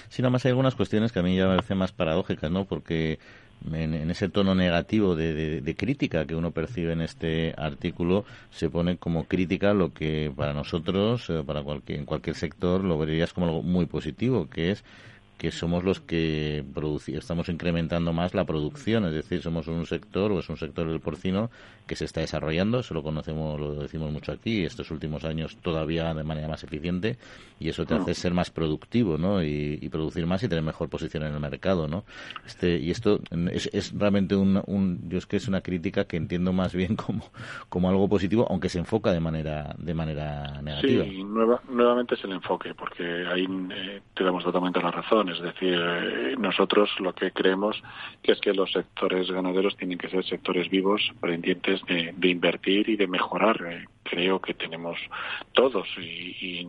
Sí, 0.10 0.22
nada 0.22 0.32
más 0.32 0.46
hay 0.46 0.50
algunas 0.50 0.76
cuestiones 0.76 1.12
que 1.12 1.20
a 1.20 1.24
mí 1.24 1.36
ya 1.36 1.48
me 1.48 1.56
parecen 1.56 1.78
más 1.78 1.94
paradójicas, 1.94 2.52
¿no? 2.52 2.66
Porque 2.66 3.20
en, 3.72 4.12
ese 4.12 4.30
tono 4.30 4.54
negativo 4.54 5.16
de, 5.16 5.76
crítica 5.78 6.26
que 6.26 6.36
uno 6.36 6.52
percibe 6.52 6.94
en 6.94 7.02
este 7.02 7.56
artículo, 7.58 8.26
se 8.52 8.70
pone 8.70 8.98
como 8.98 9.26
crítica 9.26 9.74
lo 9.74 9.94
que 9.94 10.32
para 10.36 10.54
nosotros, 10.54 11.30
eh, 11.30 11.42
para 11.46 11.64
cualquier, 11.64 12.00
en 12.00 12.06
cualquier 12.06 12.36
sector, 12.36 12.84
lo 12.84 12.98
verías 12.98 13.34
como 13.34 13.48
algo 13.48 13.64
muy 13.64 13.86
positivo, 13.86 14.50
que 14.50 14.72
es 14.72 14.84
que 15.38 15.52
somos 15.52 15.84
los 15.84 16.00
que 16.00 16.64
estamos 17.08 17.50
incrementando 17.50 18.12
más 18.12 18.34
la 18.34 18.46
producción, 18.46 19.06
es 19.06 19.14
decir, 19.14 19.42
somos 19.42 19.68
un 19.68 19.86
sector 19.86 20.32
o 20.32 20.40
es 20.40 20.50
un 20.50 20.58
sector 20.58 20.90
del 20.90 21.00
porcino 21.00 21.52
que 21.86 21.96
se 21.96 22.06
está 22.06 22.22
desarrollando, 22.22 22.80
eso 22.80 22.94
lo 22.94 23.04
conocemos, 23.04 23.60
lo 23.60 23.76
decimos 23.76 24.12
mucho 24.12 24.32
aquí, 24.32 24.66
estos 24.66 24.92
últimos 24.92 25.24
años 25.24 25.56
todavía 25.58 26.14
de 26.14 26.24
manera 26.24 26.48
más 26.48 26.64
eficiente 26.64 27.18
y 27.60 27.70
eso 27.70 27.86
te 27.86 27.94
hace 27.94 28.14
ser 28.14 28.34
más 28.34 28.52
productivo, 28.52 29.18
¿no? 29.18 29.44
Y, 29.44 29.88
producir 29.88 30.28
más 30.28 30.44
y 30.44 30.50
tener 30.50 30.64
mejor 30.64 30.90
posición 30.90 31.24
en 31.24 31.34
el 31.34 31.40
mercado, 31.40 31.88
¿no? 31.88 32.04
Este 32.46 32.78
y 32.78 32.92
esto 32.92 33.22
es, 33.52 33.70
es 33.74 33.98
realmente 33.98 34.36
un, 34.36 34.62
un, 34.68 35.10
yo 35.10 35.18
es 35.18 35.26
que 35.26 35.38
es 35.38 35.48
una 35.48 35.62
crítica 35.62 36.04
que 36.04 36.18
entiendo 36.18 36.52
más 36.52 36.76
bien 36.76 36.96
como 36.98 37.24
como 37.70 37.90
algo 37.90 38.10
positivo, 38.10 38.46
aunque 38.50 38.70
se 38.70 38.80
enfoca 38.80 39.12
de 39.14 39.20
manera 39.20 39.76
de 39.78 39.94
manera 39.94 40.62
negativa. 40.62 41.06
Sí, 41.06 41.24
nuevamente 41.24 42.16
es 42.16 42.24
el 42.26 42.34
enfoque, 42.34 42.74
porque 42.74 43.04
ahí 43.28 43.48
eh, 43.72 44.02
te 44.14 44.24
damos 44.24 44.44
totalmente 44.44 44.82
la 44.82 44.92
razón 44.92 45.27
es 45.30 45.42
decir, 45.42 45.80
eh, 45.80 46.36
nosotros 46.38 46.90
lo 47.00 47.14
que 47.14 47.32
creemos 47.32 47.82
que 48.24 48.32
es 48.32 48.40
que 48.40 48.54
los 48.54 48.72
sectores 48.72 49.30
ganaderos 49.30 49.76
tienen 49.78 49.98
que 49.98 50.10
ser 50.10 50.26
sectores 50.26 50.70
vivos, 50.70 51.12
pendientes 51.22 51.82
de, 51.86 52.14
invertir 52.30 52.90
y 52.90 52.96
de 52.96 53.08
mejorar. 53.08 53.62
Eh, 53.68 53.86
creo 54.04 54.40
que 54.40 54.54
tenemos 54.54 54.98
todos, 55.54 55.88
y, 55.98 56.68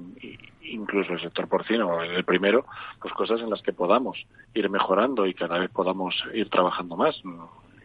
incluso 0.63 1.13
el 1.13 1.21
sector 1.21 1.49
porcino, 1.49 2.03
el 2.03 2.25
primero, 2.25 2.67
pues 3.01 3.15
cosas 3.15 3.41
en 3.41 3.51
las 3.51 3.63
que 3.63 3.73
podamos 3.73 4.27
ir 4.55 4.69
mejorando 4.69 5.27
y 5.27 5.35
cada 5.35 5.59
vez 5.59 5.71
podamos 5.71 6.15
ir 6.35 6.49
trabajando 6.51 6.97
más. 6.97 7.21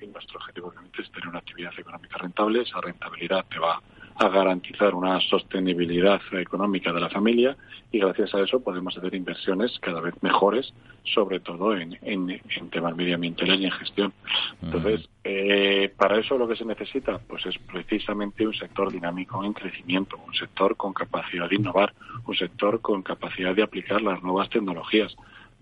Y 0.01 0.07
nuestro 0.07 0.39
objetivo 0.39 0.73
es 0.97 1.12
tener 1.12 1.29
una 1.29 1.39
actividad 1.39 1.71
económica 1.77 2.17
rentable. 2.17 2.62
Esa 2.62 2.81
rentabilidad 2.81 3.45
te 3.49 3.59
va 3.59 3.81
a 4.15 4.30
garantizar 4.30 4.93
una 4.93 5.19
sostenibilidad 5.21 6.21
económica 6.34 6.93
de 6.93 7.02
la 7.02 7.10
familia 7.10 7.58
y 7.91 7.99
gracias 7.99 8.34
a 8.34 8.41
eso 8.41 8.60
podemos 8.60 8.97
hacer 8.97 9.13
inversiones 9.13 9.78
cada 9.80 10.02
vez 10.02 10.15
mejores, 10.21 10.73
sobre 11.04 11.39
todo 11.39 11.76
en, 11.76 11.97
en, 12.02 12.41
temas 12.71 12.95
medioambientales 12.95 13.60
y 13.60 13.65
en 13.65 13.71
gestión. 13.71 14.13
Entonces, 14.62 15.08
eh, 15.23 15.93
para 15.97 16.17
eso 16.19 16.38
lo 16.38 16.47
que 16.47 16.56
se 16.56 16.65
necesita 16.65 17.19
pues 17.19 17.45
es 17.45 17.58
precisamente 17.60 18.45
un 18.47 18.54
sector 18.54 18.91
dinámico 18.91 19.43
en 19.43 19.54
crecimiento, 19.54 20.17
un 20.26 20.34
sector 20.34 20.76
con 20.76 20.93
capacidad 20.93 21.49
de 21.49 21.56
innovar, 21.56 21.93
un 22.26 22.36
sector 22.36 22.82
con 22.82 23.04
capacidad 23.04 23.56
de 23.56 23.63
aplicar 23.63 24.02
las 24.02 24.21
nuevas 24.23 24.49
tecnologías. 24.49 25.15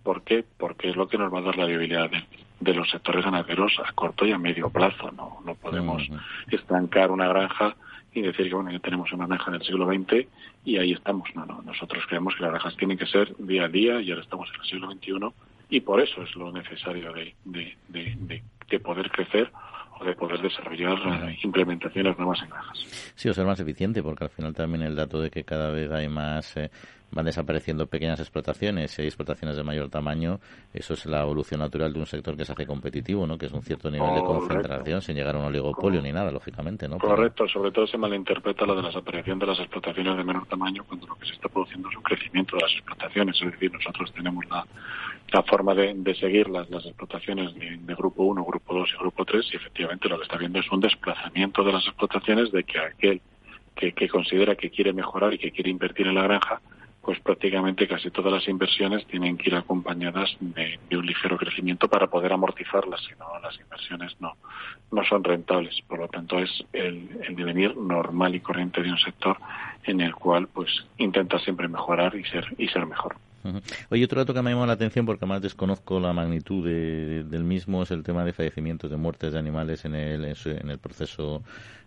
¿Por 0.04 0.24
qué? 0.24 0.44
Porque 0.58 0.90
es 0.90 0.96
lo 0.96 1.08
que 1.08 1.18
nos 1.18 1.34
va 1.34 1.40
a 1.40 1.44
dar 1.44 1.58
la 1.58 1.66
viabilidad 1.66 2.10
de, 2.60 2.74
los 2.74 2.90
sectores 2.90 3.24
ganaderos 3.24 3.74
a 3.86 3.92
corto 3.94 4.26
y 4.26 4.32
a 4.32 4.38
medio 4.38 4.70
plazo. 4.70 5.12
No, 5.12 5.40
no 5.46 5.56
podemos 5.56 6.04
estancar 6.50 7.12
una 7.12 7.28
granja 7.28 7.76
y 8.13 8.21
decir 8.21 8.50
que 8.50 8.56
bueno, 8.56 8.71
ya 8.71 8.80
tenemos 8.80 9.12
una 9.13 9.28
granja 9.28 9.52
del 9.52 9.63
siglo 9.63 9.88
XX 9.88 10.28
y 10.65 10.78
ahí 10.78 10.93
estamos. 10.93 11.30
No, 11.36 11.45
no, 11.45 11.62
nosotros 11.62 12.04
creemos 12.08 12.36
que 12.36 12.43
las 12.43 12.52
granjas 12.52 12.76
tienen 12.76 12.97
que 12.97 13.06
ser 13.06 13.36
día 13.38 13.65
a 13.65 13.67
día 13.69 14.02
y 14.02 14.12
ahora 14.12 14.24
estamos 14.24 14.50
en 14.54 14.62
el 14.62 14.67
siglo 14.67 14.91
XXI 14.91 15.34
y 15.69 15.82
por 15.82 16.02
eso 16.02 16.21
es 16.24 16.36
lo 16.36 16.52
necesario 16.52 17.13
de, 17.13 17.34
de, 17.45 17.76
de, 17.88 18.43
de 18.69 18.80
poder 18.80 19.10
crecer 19.10 19.52
o 20.00 20.06
de 20.06 20.15
poder 20.15 20.41
desarrollar 20.41 20.97
implementaciones 21.43 22.17
nuevas 22.17 22.41
en 22.41 22.50
granjas. 22.50 22.80
Sí, 23.15 23.30
o 23.30 23.34
ser 23.34 23.45
más 23.45 23.60
eficiente, 23.60 24.02
porque 24.04 24.26
al 24.26 24.30
final 24.30 24.54
también 24.54 24.84
el 24.84 24.95
dato 24.95 25.21
de 25.21 25.30
que 25.30 25.43
cada 25.43 25.71
vez 25.71 25.91
hay 25.91 26.10
más 26.10 26.58
eh, 26.58 26.71
van 27.12 27.26
desapareciendo 27.26 27.88
pequeñas 27.88 28.19
explotaciones 28.19 28.97
y 28.97 29.02
hay 29.02 29.08
explotaciones 29.08 29.58
de 29.58 29.63
mayor 29.63 29.89
tamaño, 29.89 30.39
eso 30.74 30.93
es 30.93 31.06
la 31.06 31.21
evolución 31.21 31.60
natural 31.60 31.93
de 31.93 32.00
un 32.00 32.06
sector 32.06 32.38
que 32.38 32.45
se 32.45 32.54
hace 32.54 32.65
competitivo, 32.65 33.28
¿no? 33.28 33.38
Que 33.38 33.47
es 33.47 33.52
un 33.52 33.62
cierto 33.62 33.91
nivel 33.91 34.15
de 34.15 34.21
concentración 34.21 35.02
sin 35.02 35.15
llegar 35.15 35.36
a 35.36 35.39
un 35.39 35.45
oligopolio 35.45 36.02
ni 36.02 36.12
nada, 36.12 36.32
lógicamente, 36.32 36.88
¿no? 36.88 36.97
Correcto, 36.97 37.47
sobre 37.47 37.71
todo 37.71 37.86
se 37.88 37.97
malinterpreta 37.97 38.65
lo 38.65 38.76
de 38.76 38.82
la 38.82 38.88
desaparición 38.88 39.39
de 39.39 39.47
las 39.47 39.60
explotaciones 39.60 40.17
de 40.17 40.24
menor 40.24 40.47
tamaño 40.47 40.84
cuando 40.86 41.08
lo 41.08 41.15
que 41.15 41.26
se 41.26 41.34
está 41.34 41.50
produciendo 41.50 41.89
es 41.89 41.97
un 41.97 42.04
crecimiento 42.04 42.56
de 42.56 42.63
las 42.63 42.71
explotaciones, 42.71 43.41
es 43.41 43.52
decir, 43.52 43.71
nosotros 43.71 44.12
tenemos 44.13 44.45
la, 44.50 44.65
la 45.32 45.43
forma 45.43 45.74
de, 45.74 45.93
de 45.95 46.15
seguir 46.15 46.50
las, 46.50 46.69
las 46.69 46.86
explotaciones 46.86 47.54
de, 47.56 47.78
de, 47.78 47.95
grupo 47.95 48.24
1, 48.24 48.43
grupo 48.43 48.74
2 48.74 48.89
y 48.93 48.97
grupo 49.00 49.26
3 49.26 49.45
y 49.54 49.56
efectivamente 49.58 50.10
lo 50.10 50.17
que 50.17 50.24
está 50.24 50.38
viendo 50.38 50.60
es 50.60 50.71
un 50.71 50.80
desplazamiento 50.80 51.63
de 51.63 51.74
las 51.74 51.86
explotaciones 51.88 52.52
de 52.52 52.63
que 52.63 52.80
aquel 52.80 53.21
que, 53.76 53.93
que 53.93 54.10
considera 54.10 54.56
que 54.56 54.69
quiere 54.69 54.93
mejorar 54.93 55.34
y 55.34 55.38
que 55.38 55.52
quiere 55.52 55.69
invertir 55.69 56.08
en 56.08 56.15
la 56.15 56.24
granja, 56.24 56.62
pues 57.02 57.20
prácticamente 57.20 57.88
casi 57.88 58.12
todas 58.12 58.32
las 58.32 58.48
inversiones 58.48 59.06
tienen 59.08 59.38
que 59.38 59.50
ir 59.50 59.56
acompañadas 59.56 60.30
de, 60.40 60.80
un 60.92 61.06
ligero 61.06 61.38
crecimiento 61.38 61.88
para 61.88 62.08
poder 62.08 62.32
amortizarlas, 62.32 63.02
si 63.02 63.14
no 63.20 63.40
las 63.40 63.60
inversiones 63.60 64.16
no, 64.20 64.36
no 64.92 65.04
son 65.06 65.24
rentables. 65.24 65.82
Por 65.88 66.00
lo 66.00 66.08
tanto, 66.08 66.38
es 66.38 66.64
el, 66.74 67.10
el 67.28 67.36
devenir 67.36 67.76
normal 67.76 68.36
y 68.36 68.40
corriente 68.40 68.84
de 68.84 68.92
un 68.92 69.00
sector 69.00 69.38
en 69.84 70.02
el 70.02 70.14
cual 70.14 70.48
pues 70.48 70.70
intenta 70.98 71.40
siempre 71.40 71.68
mejorar 71.68 72.16
y 72.16 72.24
ser, 72.26 72.46
y 72.58 72.68
ser 72.68 72.86
mejor. 72.86 73.16
Oye, 73.90 74.06
otro 74.06 74.20
dato 74.20 74.34
que 74.34 74.42
me 74.42 74.52
llamó 74.52 74.66
la 74.66 74.74
atención, 74.74 75.06
porque 75.06 75.26
además 75.26 75.42
desconozco 75.42 76.00
la 76.00 76.14
magnitud 76.14 76.64
de, 76.64 77.24
del 77.24 77.44
mismo, 77.44 77.82
es 77.82 77.92
el 77.92 78.04
tema 78.04 78.24
de 78.24 78.34
fallecimientos, 78.34 78.92
de 78.92 78.98
muertes 78.98 79.34
de 79.34 79.40
animales 79.40 79.84
en 79.86 79.96
el, 79.96 80.26
en 80.26 80.70
el 80.70 80.78
proceso 80.78 81.42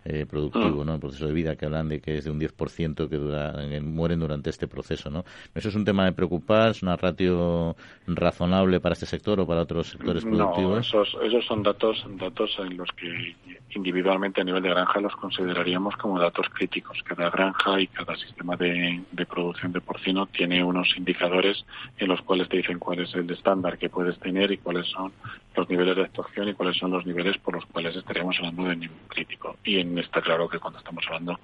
eh, 0.04 0.26
productivo. 0.26 0.84
¿no? 0.84 0.94
El 0.94 1.00
proceso 1.00 1.26
de 1.26 1.32
vida 1.32 1.56
que 1.56 1.66
hablan 1.66 1.88
de 1.88 2.00
que 2.00 2.18
es 2.18 2.24
de 2.24 2.30
un 2.30 2.40
10% 2.40 3.08
que 3.08 3.16
dura, 3.16 3.54
que 3.68 3.80
mueren 3.80 4.20
durante 4.20 4.50
este 4.50 4.68
proceso, 4.68 5.10
¿no? 5.10 5.24
¿Eso 5.54 5.68
es 5.68 5.74
un 5.74 5.84
tema 5.84 6.04
de 6.04 6.12
preocupar? 6.12 6.70
¿Es 6.70 6.82
una 6.82 6.96
ratio 6.96 7.76
razonable 8.06 8.80
para 8.80 8.92
este 8.94 9.06
sector 9.06 9.40
o 9.40 9.46
para 9.46 9.62
otros 9.62 9.88
sectores 9.88 10.24
productivos? 10.24 10.92
No, 10.92 11.02
esos, 11.02 11.16
esos 11.22 11.44
son 11.46 11.62
datos, 11.62 12.04
datos 12.18 12.54
en 12.58 12.76
los 12.76 12.88
que 12.92 13.34
individualmente 13.70 14.40
a 14.40 14.44
nivel 14.44 14.62
de 14.62 14.70
granja 14.70 15.00
los 15.00 15.14
consideraríamos 15.16 15.96
como 15.96 16.18
datos 16.18 16.46
críticos. 16.52 17.02
Cada 17.04 17.30
granja 17.30 17.80
y 17.80 17.86
cada 17.88 18.14
sistema 18.16 18.56
de, 18.56 19.02
de 19.10 19.26
producción 19.26 19.72
de 19.72 19.80
porcino 19.80 20.26
tiene 20.26 20.62
unos 20.62 20.94
indicadores 20.96 21.64
en 21.98 22.08
los 22.08 22.20
cuales 22.22 22.48
te 22.48 22.58
dicen 22.58 22.78
cuál 22.78 23.00
es 23.00 23.14
el 23.14 23.30
estándar 23.30 23.78
que 23.78 23.88
puedes 23.88 24.18
tener 24.18 24.52
y 24.52 24.58
cuáles 24.58 24.86
son 24.88 25.12
los 25.54 25.68
niveles 25.68 25.96
de 25.96 26.02
actuación 26.02 26.48
y 26.48 26.54
cuáles 26.54 26.76
son 26.76 26.90
los 26.90 27.06
niveles 27.06 27.38
por 27.38 27.54
los 27.54 27.64
cuales 27.66 27.94
estaríamos 27.96 28.36
hablando 28.38 28.64
de 28.64 28.76
nivel 28.76 28.96
crítico. 29.08 29.56
Y 29.64 29.78
en 29.78 29.98
está 29.98 30.20
claro 30.20 30.48
que 30.48 30.58
cuando 30.58 30.78
estamos 30.78 31.04
hablando 31.06 31.38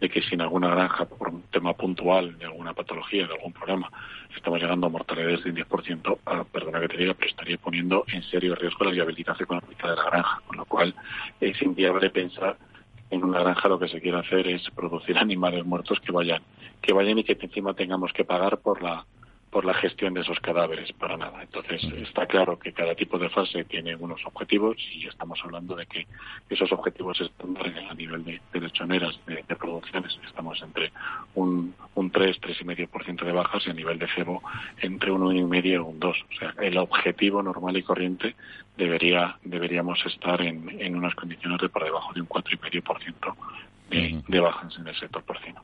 de 0.00 0.08
que 0.08 0.22
si 0.22 0.34
en 0.34 0.42
alguna 0.42 0.68
granja, 0.68 1.04
por 1.04 1.28
un 1.28 1.42
tema 1.50 1.72
puntual, 1.74 2.38
de 2.38 2.44
alguna 2.44 2.74
patología, 2.74 3.26
de 3.26 3.34
algún 3.34 3.52
problema, 3.52 3.90
estamos 4.36 4.60
llegando 4.60 4.86
a 4.86 4.90
mortalidades 4.90 5.42
de 5.44 5.50
un 5.50 5.56
10%, 5.56 6.18
ah, 6.26 6.44
perdona 6.50 6.80
que 6.80 6.88
te 6.88 6.96
diga, 6.98 7.14
pero 7.14 7.30
estaría 7.30 7.58
poniendo 7.58 8.04
en 8.08 8.22
serio 8.24 8.54
riesgo 8.54 8.84
la 8.84 8.92
viabilidad 8.92 9.40
económica 9.40 9.90
de 9.90 9.96
la 9.96 10.04
granja, 10.04 10.40
con 10.46 10.56
lo 10.56 10.64
cual 10.64 10.94
es 11.40 11.60
inviable 11.62 12.10
pensar 12.10 12.56
en 13.10 13.24
una 13.24 13.40
granja 13.40 13.68
lo 13.68 13.78
que 13.78 13.88
se 13.88 14.00
quiere 14.00 14.18
hacer 14.18 14.46
es 14.48 14.68
producir 14.70 15.18
animales 15.18 15.64
muertos 15.64 16.00
que 16.00 16.12
vayan, 16.12 16.42
que 16.80 16.92
vayan 16.92 17.18
y 17.18 17.24
que 17.24 17.38
encima 17.40 17.74
tengamos 17.74 18.12
que 18.12 18.24
pagar 18.24 18.58
por 18.58 18.82
la 18.82 19.04
por 19.56 19.64
la 19.64 19.72
gestión 19.72 20.12
de 20.12 20.20
esos 20.20 20.38
cadáveres, 20.40 20.92
para 20.92 21.16
nada. 21.16 21.42
Entonces, 21.42 21.82
está 22.02 22.26
claro 22.26 22.58
que 22.58 22.74
cada 22.74 22.94
tipo 22.94 23.18
de 23.18 23.30
fase 23.30 23.64
tiene 23.64 23.96
unos 23.96 24.20
objetivos 24.26 24.76
y 24.92 25.06
estamos 25.06 25.40
hablando 25.42 25.74
de 25.74 25.86
que 25.86 26.06
esos 26.50 26.70
objetivos 26.72 27.18
están 27.22 27.56
a 27.88 27.94
nivel 27.94 28.22
de, 28.22 28.38
de 28.52 28.60
lechoneras, 28.60 29.18
de, 29.26 29.42
de, 29.48 29.56
producciones, 29.56 30.20
estamos 30.26 30.60
entre 30.60 30.92
un, 31.36 31.74
un 31.94 32.10
3, 32.10 32.38
3,5% 32.38 33.24
de 33.24 33.32
bajas 33.32 33.66
y 33.66 33.70
a 33.70 33.72
nivel 33.72 33.98
de 33.98 34.08
cebo 34.08 34.42
entre 34.82 35.10
un 35.10 35.22
1,5 35.22 35.64
y 35.64 35.76
un 35.78 36.00
2. 36.00 36.16
O 36.20 36.38
sea, 36.38 36.54
el 36.60 36.76
objetivo 36.76 37.42
normal 37.42 37.78
y 37.78 37.82
corriente 37.82 38.36
debería 38.76 39.38
deberíamos 39.42 40.04
estar 40.04 40.42
en, 40.42 40.68
en 40.82 40.96
unas 40.96 41.14
condiciones 41.14 41.58
de 41.62 41.70
por 41.70 41.82
debajo 41.82 42.12
de 42.12 42.20
un 42.20 42.28
4,5% 42.28 43.34
de, 43.88 44.22
de 44.28 44.38
bajas 44.40 44.76
en 44.78 44.86
el 44.86 44.94
sector 44.96 45.22
porcino. 45.22 45.62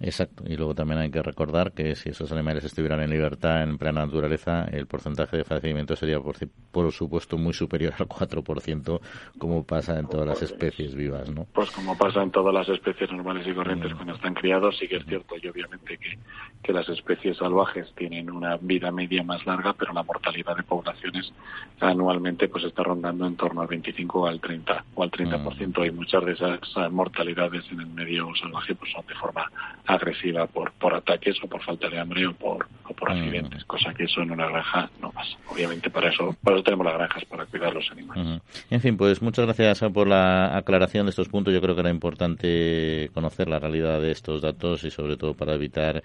Exacto. 0.00 0.44
Y 0.46 0.56
luego 0.56 0.74
también 0.74 1.00
hay 1.00 1.10
que 1.10 1.22
recordar 1.22 1.72
que 1.72 1.96
si 1.96 2.10
esos 2.10 2.30
animales 2.30 2.62
estuvieran 2.64 3.00
en 3.00 3.10
libertad, 3.10 3.62
en 3.62 3.78
plena 3.78 4.06
naturaleza, 4.06 4.64
el 4.70 4.86
porcentaje 4.86 5.36
de 5.36 5.44
fallecimiento 5.44 5.96
sería, 5.96 6.20
por, 6.20 6.36
por 6.70 6.92
supuesto, 6.92 7.36
muy 7.36 7.52
superior 7.52 7.94
al 7.98 8.06
4%, 8.06 9.00
como 9.38 9.64
pasa 9.64 9.98
en 9.98 10.08
todas 10.08 10.26
las 10.26 10.42
especies 10.42 10.94
vivas, 10.94 11.28
¿no? 11.30 11.46
Pues 11.52 11.70
como 11.72 11.98
pasa 11.98 12.22
en 12.22 12.30
todas 12.30 12.54
las 12.54 12.68
especies 12.68 13.10
normales 13.10 13.46
y 13.46 13.54
corrientes 13.54 13.92
mm. 13.92 13.96
cuando 13.96 14.14
están 14.14 14.34
criados, 14.34 14.78
sí 14.78 14.86
que 14.86 14.96
es 14.96 15.06
cierto, 15.06 15.34
y 15.42 15.48
obviamente 15.48 15.98
que, 15.98 16.18
que 16.62 16.72
las 16.72 16.88
especies 16.88 17.36
salvajes 17.36 17.92
tienen 17.96 18.30
una 18.30 18.56
vida 18.56 18.92
media 18.92 19.24
más 19.24 19.44
larga, 19.46 19.72
pero 19.72 19.92
la 19.92 20.04
mortalidad 20.04 20.56
de 20.56 20.62
poblaciones 20.62 21.32
anualmente 21.80 22.48
pues 22.48 22.64
está 22.64 22.84
rondando 22.84 23.26
en 23.26 23.36
torno 23.36 23.62
al 23.62 23.66
25 23.66 24.20
o 24.20 24.26
al 24.26 24.40
30 24.40 24.84
o 24.94 25.02
al 25.02 25.10
30%, 25.10 25.80
mm. 25.80 25.84
y 25.84 25.90
muchas 25.90 26.24
de 26.24 26.32
esas 26.32 26.92
mortalidades 26.92 27.64
en 27.72 27.80
el 27.80 27.88
medio 27.88 28.28
salvaje 28.36 28.76
pues 28.76 28.92
son 28.92 29.04
de 29.06 29.14
forma 29.14 29.50
agresiva 29.88 30.46
por, 30.46 30.70
por 30.72 30.94
ataques 30.94 31.36
o 31.42 31.48
por 31.48 31.62
falta 31.62 31.88
de 31.88 31.98
hambre 31.98 32.26
o 32.26 32.34
por, 32.34 32.68
o 32.88 32.92
por 32.94 33.10
accidentes, 33.10 33.64
cosa 33.64 33.92
que 33.94 34.04
eso 34.04 34.20
en 34.20 34.30
una 34.30 34.46
granja 34.46 34.90
no 35.00 35.10
pasa. 35.10 35.36
Obviamente 35.48 35.88
para 35.88 36.10
eso, 36.10 36.36
para 36.42 36.56
eso 36.56 36.64
tenemos 36.64 36.86
las 36.86 36.94
granjas, 36.94 37.24
para 37.24 37.46
cuidar 37.46 37.72
los 37.72 37.90
animales. 37.90 38.26
Uh 38.26 38.28
-huh. 38.28 38.40
En 38.70 38.80
fin, 38.80 38.96
pues 38.98 39.22
muchas 39.22 39.46
gracias 39.46 39.82
por 39.92 40.06
la 40.06 40.56
aclaración 40.56 41.06
de 41.06 41.10
estos 41.10 41.28
puntos. 41.28 41.54
Yo 41.54 41.60
creo 41.62 41.74
que 41.74 41.80
era 41.80 41.90
importante 41.90 43.10
conocer 43.14 43.48
la 43.48 43.58
realidad 43.58 44.00
de 44.00 44.10
estos 44.10 44.42
datos 44.42 44.84
y 44.84 44.90
sobre 44.90 45.16
todo 45.16 45.32
para 45.34 45.54
evitar 45.54 46.02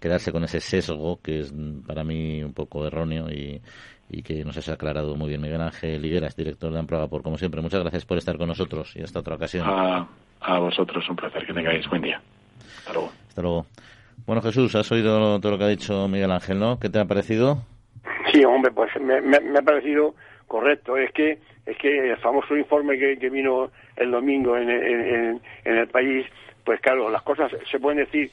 quedarse 0.00 0.32
con 0.32 0.42
ese 0.44 0.60
sesgo 0.60 1.20
que 1.22 1.40
es 1.40 1.54
para 1.86 2.02
mí 2.02 2.42
un 2.42 2.52
poco 2.52 2.84
erróneo 2.86 3.30
y, 3.30 3.60
y 4.10 4.22
que 4.22 4.44
nos 4.44 4.56
has 4.56 4.68
aclarado 4.68 5.14
muy 5.14 5.28
bien. 5.28 5.40
Miguel 5.40 5.60
Ángel 5.60 6.04
Higueras, 6.04 6.34
director 6.36 6.72
de 6.72 6.80
Amproga, 6.80 7.06
por 7.06 7.22
como 7.22 7.38
siempre. 7.38 7.62
Muchas 7.62 7.80
gracias 7.80 8.04
por 8.04 8.18
estar 8.18 8.36
con 8.36 8.48
nosotros 8.48 8.94
y 8.96 9.02
hasta 9.02 9.20
otra 9.20 9.36
ocasión. 9.36 9.64
A, 9.68 10.08
a 10.40 10.58
vosotros, 10.58 11.08
un 11.08 11.16
placer. 11.16 11.46
Que 11.46 11.54
tengáis 11.54 11.88
buen 11.88 12.02
día. 12.02 12.20
Hasta 12.84 12.92
luego. 12.92 13.12
Hasta 13.28 13.40
luego. 13.40 13.66
Bueno, 14.26 14.42
Jesús, 14.42 14.74
has 14.74 14.92
oído 14.92 15.40
todo 15.40 15.52
lo 15.52 15.58
que 15.58 15.64
ha 15.64 15.68
dicho 15.68 16.06
Miguel 16.06 16.30
Ángel, 16.30 16.58
¿no? 16.58 16.78
¿Qué 16.78 16.90
te 16.90 16.98
ha 16.98 17.06
parecido? 17.06 17.62
Sí, 18.30 18.44
hombre, 18.44 18.72
pues 18.72 18.90
me, 19.00 19.22
me, 19.22 19.40
me 19.40 19.58
ha 19.58 19.62
parecido 19.62 20.14
correcto. 20.46 20.98
Es 20.98 21.10
que 21.12 21.38
es 21.64 21.78
que 21.78 22.10
el 22.10 22.16
famoso 22.18 22.54
informe 22.54 22.98
que, 22.98 23.18
que 23.18 23.30
vino 23.30 23.70
el 23.96 24.10
domingo 24.10 24.56
en, 24.58 24.68
en, 24.68 25.40
en, 25.64 25.76
el 25.78 25.88
país, 25.88 26.26
pues 26.62 26.78
claro, 26.82 27.08
las 27.08 27.22
cosas 27.22 27.50
se 27.70 27.78
pueden 27.80 28.00
decir 28.00 28.30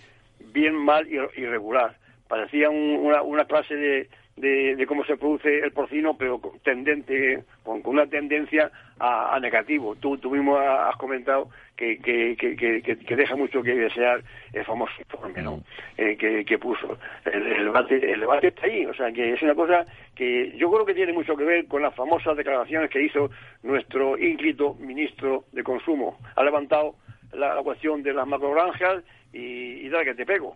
bien, 0.54 0.76
mal 0.76 1.08
y 1.08 1.16
irregular. 1.40 1.96
Parecía 2.28 2.70
un, 2.70 2.98
una, 3.02 3.22
una 3.22 3.46
clase 3.46 3.74
de, 3.74 4.10
de, 4.42 4.76
de, 4.76 4.86
cómo 4.88 5.06
se 5.06 5.16
produce 5.16 5.60
el 5.60 5.72
porcino, 5.72 6.18
pero 6.18 6.42
tendente, 6.64 7.44
con, 7.64 7.82
con 7.82 7.94
una 7.94 8.08
tendencia 8.08 8.72
a, 9.00 9.36
a, 9.36 9.40
negativo. 9.40 9.96
Tú, 9.96 10.18
tú 10.18 10.32
mismo 10.32 10.58
has 10.58 10.96
comentado 10.98 11.50
que, 11.78 12.00
que, 12.00 12.36
que, 12.36 12.56
que, 12.56 13.16
deja 13.16 13.36
mucho 13.36 13.62
que 13.62 13.74
desear 13.74 14.24
el 14.52 14.66
famoso 14.66 14.94
informe 15.00 15.42
¿no? 15.42 15.64
Eh, 15.98 16.18
que, 16.18 16.44
que 16.44 16.58
puso. 16.58 16.98
El, 17.26 17.48
el, 17.48 17.66
debate, 17.66 18.12
el 18.12 18.20
debate 18.20 18.48
está 18.48 18.66
ahí, 18.66 18.86
o 18.86 18.94
sea, 18.94 19.12
que 19.12 19.34
es 19.34 19.42
una 19.42 19.56
cosa 19.56 19.86
que 20.16 20.52
yo 20.58 20.72
creo 20.72 20.86
que 20.86 20.94
tiene 20.94 21.14
mucho 21.14 21.38
que 21.38 21.44
ver 21.44 21.68
con 21.68 21.82
las 21.82 21.96
famosas 21.96 22.36
declaraciones 22.36 22.90
que 22.90 23.04
hizo 23.04 23.30
nuestro 23.64 24.18
ínclito 24.18 24.74
ministro 24.76 25.46
de 25.52 25.64
Consumo. 25.64 26.18
Ha 26.36 26.44
levantado 26.44 26.96
la, 27.34 27.56
la 27.56 27.64
cuestión 27.64 28.04
de 28.04 28.14
las 28.14 28.28
macrogranjas 28.28 29.04
y, 29.34 29.86
y 29.86 29.90
dale 29.90 30.06
que 30.06 30.16
te 30.16 30.26
pego. 30.26 30.56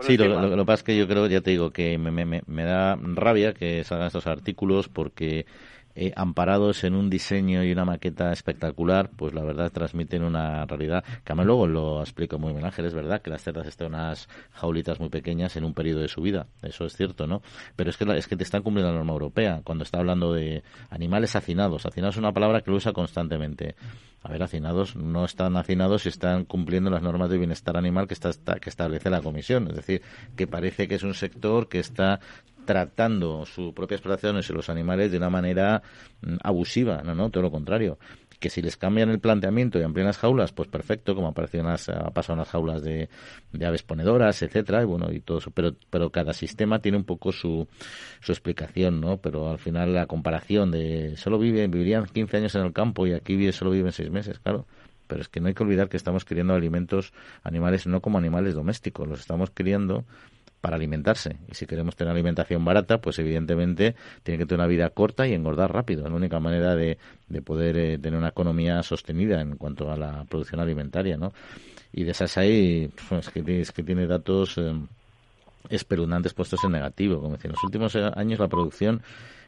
Sí, 0.00 0.16
lo, 0.16 0.26
lo, 0.26 0.48
lo, 0.48 0.56
que 0.58 0.64
pasa 0.64 0.80
es 0.80 0.82
que 0.84 0.96
yo 0.96 1.06
creo, 1.06 1.26
ya 1.26 1.40
te 1.40 1.50
digo, 1.50 1.70
que 1.70 1.98
me, 1.98 2.10
me, 2.10 2.42
me 2.46 2.64
da 2.64 2.96
rabia 2.96 3.52
que 3.52 3.84
salgan 3.84 4.06
estos 4.06 4.26
artículos 4.26 4.88
porque 4.88 5.46
eh, 5.98 6.12
amparados 6.14 6.84
en 6.84 6.94
un 6.94 7.08
diseño 7.08 7.64
y 7.64 7.72
una 7.72 7.86
maqueta 7.86 8.30
espectacular, 8.30 9.08
pues 9.16 9.32
la 9.32 9.42
verdad 9.42 9.72
transmiten 9.72 10.24
una 10.24 10.66
realidad 10.66 11.02
que 11.24 11.32
a 11.32 11.34
mí 11.34 11.42
luego 11.42 11.66
lo 11.66 12.00
explico 12.00 12.38
muy 12.38 12.52
bien 12.52 12.66
Ángel, 12.66 12.84
es 12.84 12.92
verdad 12.92 13.22
que 13.22 13.30
las 13.30 13.42
cerdas 13.42 13.66
están 13.66 13.88
unas 13.94 14.28
jaulitas 14.52 15.00
muy 15.00 15.08
pequeñas 15.08 15.56
en 15.56 15.64
un 15.64 15.72
periodo 15.72 16.00
de 16.00 16.08
su 16.08 16.20
vida, 16.20 16.48
eso 16.60 16.84
es 16.84 16.94
cierto, 16.94 17.26
¿no? 17.26 17.40
Pero 17.76 17.88
es 17.88 17.96
que, 17.96 18.04
es 18.14 18.28
que 18.28 18.36
te 18.36 18.42
están 18.42 18.62
cumpliendo 18.62 18.92
la 18.92 18.98
norma 18.98 19.14
europea 19.14 19.62
cuando 19.64 19.84
está 19.84 19.98
hablando 19.98 20.34
de 20.34 20.62
animales 20.90 21.34
hacinados. 21.34 21.86
Hacinados 21.86 22.16
es 22.16 22.18
una 22.18 22.32
palabra 22.32 22.60
que 22.60 22.70
lo 22.70 22.76
usa 22.76 22.92
constantemente. 22.92 23.74
A 24.26 24.28
ver, 24.28 24.42
hacinados 24.42 24.96
no 24.96 25.24
están 25.24 25.56
hacinados 25.56 26.04
y 26.04 26.08
están 26.08 26.44
cumpliendo 26.46 26.90
las 26.90 27.00
normas 27.00 27.30
de 27.30 27.38
bienestar 27.38 27.76
animal 27.76 28.08
que, 28.08 28.14
está, 28.14 28.58
que 28.58 28.68
establece 28.68 29.08
la 29.08 29.22
Comisión. 29.22 29.68
Es 29.68 29.76
decir, 29.76 30.02
que 30.34 30.48
parece 30.48 30.88
que 30.88 30.96
es 30.96 31.04
un 31.04 31.14
sector 31.14 31.68
que 31.68 31.78
está 31.78 32.18
tratando 32.64 33.46
sus 33.46 33.72
propias 33.72 34.00
explotaciones 34.00 34.50
y 34.50 34.52
los 34.52 34.68
animales 34.68 35.12
de 35.12 35.18
una 35.18 35.30
manera 35.30 35.80
mm, 36.22 36.38
abusiva, 36.42 37.02
no, 37.04 37.14
no, 37.14 37.30
todo 37.30 37.44
lo 37.44 37.52
contrario. 37.52 38.00
Que 38.38 38.50
si 38.50 38.62
les 38.62 38.76
cambian 38.76 39.10
el 39.10 39.18
planteamiento 39.18 39.78
y 39.78 39.82
amplían 39.82 40.06
las 40.06 40.18
jaulas, 40.18 40.52
pues 40.52 40.68
perfecto, 40.68 41.14
como 41.14 41.28
aparecieron 41.28 41.70
las, 41.70 41.88
ha 41.88 42.10
pasado 42.10 42.34
en 42.34 42.38
las 42.40 42.48
jaulas 42.48 42.82
de, 42.82 43.08
de, 43.52 43.66
aves 43.66 43.82
ponedoras, 43.82 44.42
etcétera, 44.42 44.82
y 44.82 44.84
bueno, 44.84 45.10
y 45.12 45.20
todo 45.20 45.38
eso, 45.38 45.50
pero, 45.50 45.74
pero 45.90 46.10
cada 46.10 46.32
sistema 46.32 46.80
tiene 46.80 46.98
un 46.98 47.04
poco 47.04 47.32
su, 47.32 47.66
su 48.20 48.32
explicación, 48.32 49.00
¿no? 49.00 49.18
Pero 49.18 49.50
al 49.50 49.58
final 49.58 49.94
la 49.94 50.06
comparación 50.06 50.70
de 50.70 51.16
solo 51.16 51.38
viven, 51.38 51.70
vivirían 51.70 52.06
15 52.06 52.36
años 52.36 52.54
en 52.54 52.62
el 52.62 52.72
campo 52.72 53.06
y 53.06 53.12
aquí 53.12 53.52
solo 53.52 53.70
viven 53.70 53.92
6 53.92 54.10
meses, 54.10 54.38
claro 54.38 54.66
pero 55.06 55.20
es 55.20 55.28
que 55.28 55.40
no 55.40 55.48
hay 55.48 55.54
que 55.54 55.62
olvidar 55.62 55.88
que 55.88 55.96
estamos 55.96 56.24
criando 56.24 56.54
alimentos 56.54 57.12
animales 57.42 57.86
no 57.86 58.00
como 58.00 58.18
animales 58.18 58.54
domésticos, 58.54 59.06
los 59.06 59.20
estamos 59.20 59.50
criando 59.54 60.04
para 60.60 60.76
alimentarse. 60.76 61.36
Y 61.50 61.54
si 61.54 61.66
queremos 61.66 61.96
tener 61.96 62.12
alimentación 62.12 62.64
barata, 62.64 62.98
pues 62.98 63.18
evidentemente 63.18 63.94
tiene 64.22 64.38
que 64.38 64.46
tener 64.46 64.60
una 64.60 64.68
vida 64.68 64.90
corta 64.90 65.26
y 65.26 65.32
engordar 65.32 65.72
rápido. 65.72 66.04
Es 66.04 66.10
la 66.10 66.16
única 66.16 66.40
manera 66.40 66.74
de, 66.74 66.98
de 67.28 67.42
poder 67.42 67.76
eh, 67.76 67.98
tener 67.98 68.18
una 68.18 68.28
economía 68.28 68.82
sostenida 68.82 69.40
en 69.40 69.56
cuanto 69.56 69.90
a 69.90 69.96
la 69.96 70.24
producción 70.24 70.60
alimentaria, 70.60 71.16
¿no? 71.16 71.32
Y 71.92 72.04
de 72.04 72.10
esas 72.10 72.36
hay, 72.36 72.90
pues, 73.08 73.30
que, 73.30 73.60
es 73.60 73.72
que 73.72 73.82
tiene 73.82 74.06
datos 74.06 74.58
eh, 74.58 74.72
espeluznantes 75.70 76.34
puestos 76.34 76.62
en 76.64 76.72
negativo. 76.72 77.20
Como 77.20 77.36
decía, 77.36 77.48
en 77.48 77.52
los 77.52 77.64
últimos 77.64 77.94
eh, 77.94 78.10
años 78.14 78.38
la 78.38 78.48
producción 78.48 79.02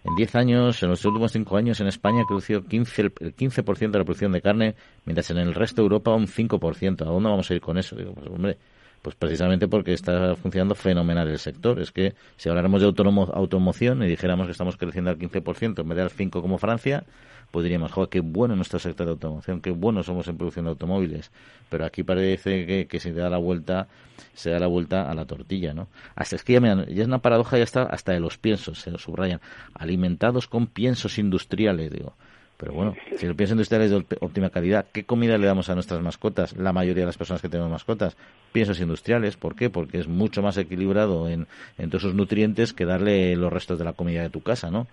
en 0.05 0.15
10 0.15 0.35
años, 0.37 0.83
en 0.83 0.91
los 0.91 1.05
últimos 1.05 1.33
5 1.33 1.57
años, 1.57 1.81
en 1.81 1.89
España 1.89 2.23
ha 2.23 2.27
crecido 2.27 2.63
15, 2.63 3.03
el 3.03 3.37
15% 3.37 3.91
de 3.91 3.99
la 3.99 4.05
producción 4.05 4.33
de 4.33 4.41
carne, 4.41 4.77
mientras 5.05 5.31
en 5.31 5.39
el 5.39 5.55
resto 5.55 5.83
de 5.83 5.87
Europa 5.87 6.15
un 6.15 6.27
5%. 6.27 7.03
¿A 7.03 7.05
dónde 7.05 7.29
vamos 7.29 7.51
a 7.51 7.55
ir 7.55 7.61
con 7.61 7.79
eso? 7.79 7.97
Digo, 7.97 8.15
pues 8.15 8.27
hombre, 8.29 8.59
pues 9.03 9.17
precisamente 9.17 9.69
porque 9.69 9.93
está 9.93 10.35
funcionando 10.37 10.75
fenomenal 10.75 11.29
el 11.29 11.39
sector. 11.39 11.81
Es 11.81 11.93
que 11.93 12.15
si 12.37 12.49
habláramos 12.49 12.81
de 12.81 12.87
automoción 12.87 14.03
y 14.03 14.07
dijéramos 14.07 14.47
que 14.47 14.53
estamos 14.53 14.77
creciendo 14.77 15.11
al 15.11 15.19
15% 15.19 15.81
en 15.81 15.89
vez 15.89 15.97
de 15.97 16.03
al 16.03 16.11
5% 16.11 16.31
como 16.41 16.59
Francia, 16.59 17.05
pues 17.51 17.65
diríamos, 17.65 17.93
joder, 17.93 18.11
qué 18.11 18.21
bueno 18.21 18.55
nuestro 18.57 18.79
sector 18.79 19.07
de 19.07 19.13
automoción, 19.13 19.61
qué 19.61 19.71
bueno 19.71 20.03
somos 20.03 20.29
en 20.29 20.37
producción 20.37 20.67
de 20.67 20.71
automóviles. 20.71 21.31
Pero 21.71 21.85
aquí 21.85 22.03
parece 22.03 22.67
que, 22.67 22.87
que 22.87 23.01
se 23.01 23.13
da 23.13 23.31
la 23.31 23.39
vuelta, 23.39 23.89
se 24.35 24.51
da 24.51 24.59
la 24.59 24.67
vuelta 24.67 25.11
a 25.11 25.15
la 25.15 25.25
tortilla, 25.25 25.73
¿no? 25.73 25.89
Hasta 26.15 26.37
es 26.37 26.45
que 26.45 26.55
ya, 26.55 26.61
ya 26.61 27.03
es 27.03 27.07
una 27.07 27.21
paradoja 27.21 27.57
ya 27.57 27.65
está 27.65 27.85
hasta 27.85 28.13
de 28.13 28.21
los 28.21 28.37
piensos, 28.37 28.81
se 28.81 28.91
lo 28.91 28.99
subrayan, 28.99 29.41
alimentados 29.75 30.47
con 30.47 30.67
piensos 30.67 31.19
industriales, 31.19 31.91
digo. 31.91 32.15
Pero 32.59 32.73
bueno, 32.73 32.97
si 33.17 33.25
el 33.25 33.37
pienso 33.37 33.55
industrial 33.55 33.83
es 33.83 33.91
de 33.93 34.05
óptima 34.21 34.51
calidad, 34.51 34.87
¿qué 34.93 35.05
comida 35.05 35.39
le 35.39 35.47
damos 35.47 35.71
a 35.71 35.75
nuestras 35.75 36.03
mascotas? 36.03 36.57
La 36.57 36.73
mayoría 36.73 37.03
de 37.03 37.07
las 37.07 37.17
personas 37.17 37.41
que 37.41 37.49
tenemos 37.49 37.71
mascotas, 37.71 38.17
piensos 38.53 38.81
industriales. 38.81 39.37
¿Por 39.37 39.55
qué? 39.55 39.71
Porque 39.71 39.99
es 39.99 40.09
mucho 40.09 40.43
más 40.43 40.59
equilibrado 40.59 41.29
en, 41.29 41.47
en 41.79 41.89
todos 41.89 42.03
sus 42.03 42.15
nutrientes 42.15 42.73
que 42.73 42.85
darle 42.85 43.37
los 43.37 43.53
restos 43.53 43.79
de 43.79 43.85
la 43.85 43.93
comida 43.93 44.23
de 44.23 44.31
tu 44.31 44.43
casa, 44.43 44.71
¿no? 44.73 44.89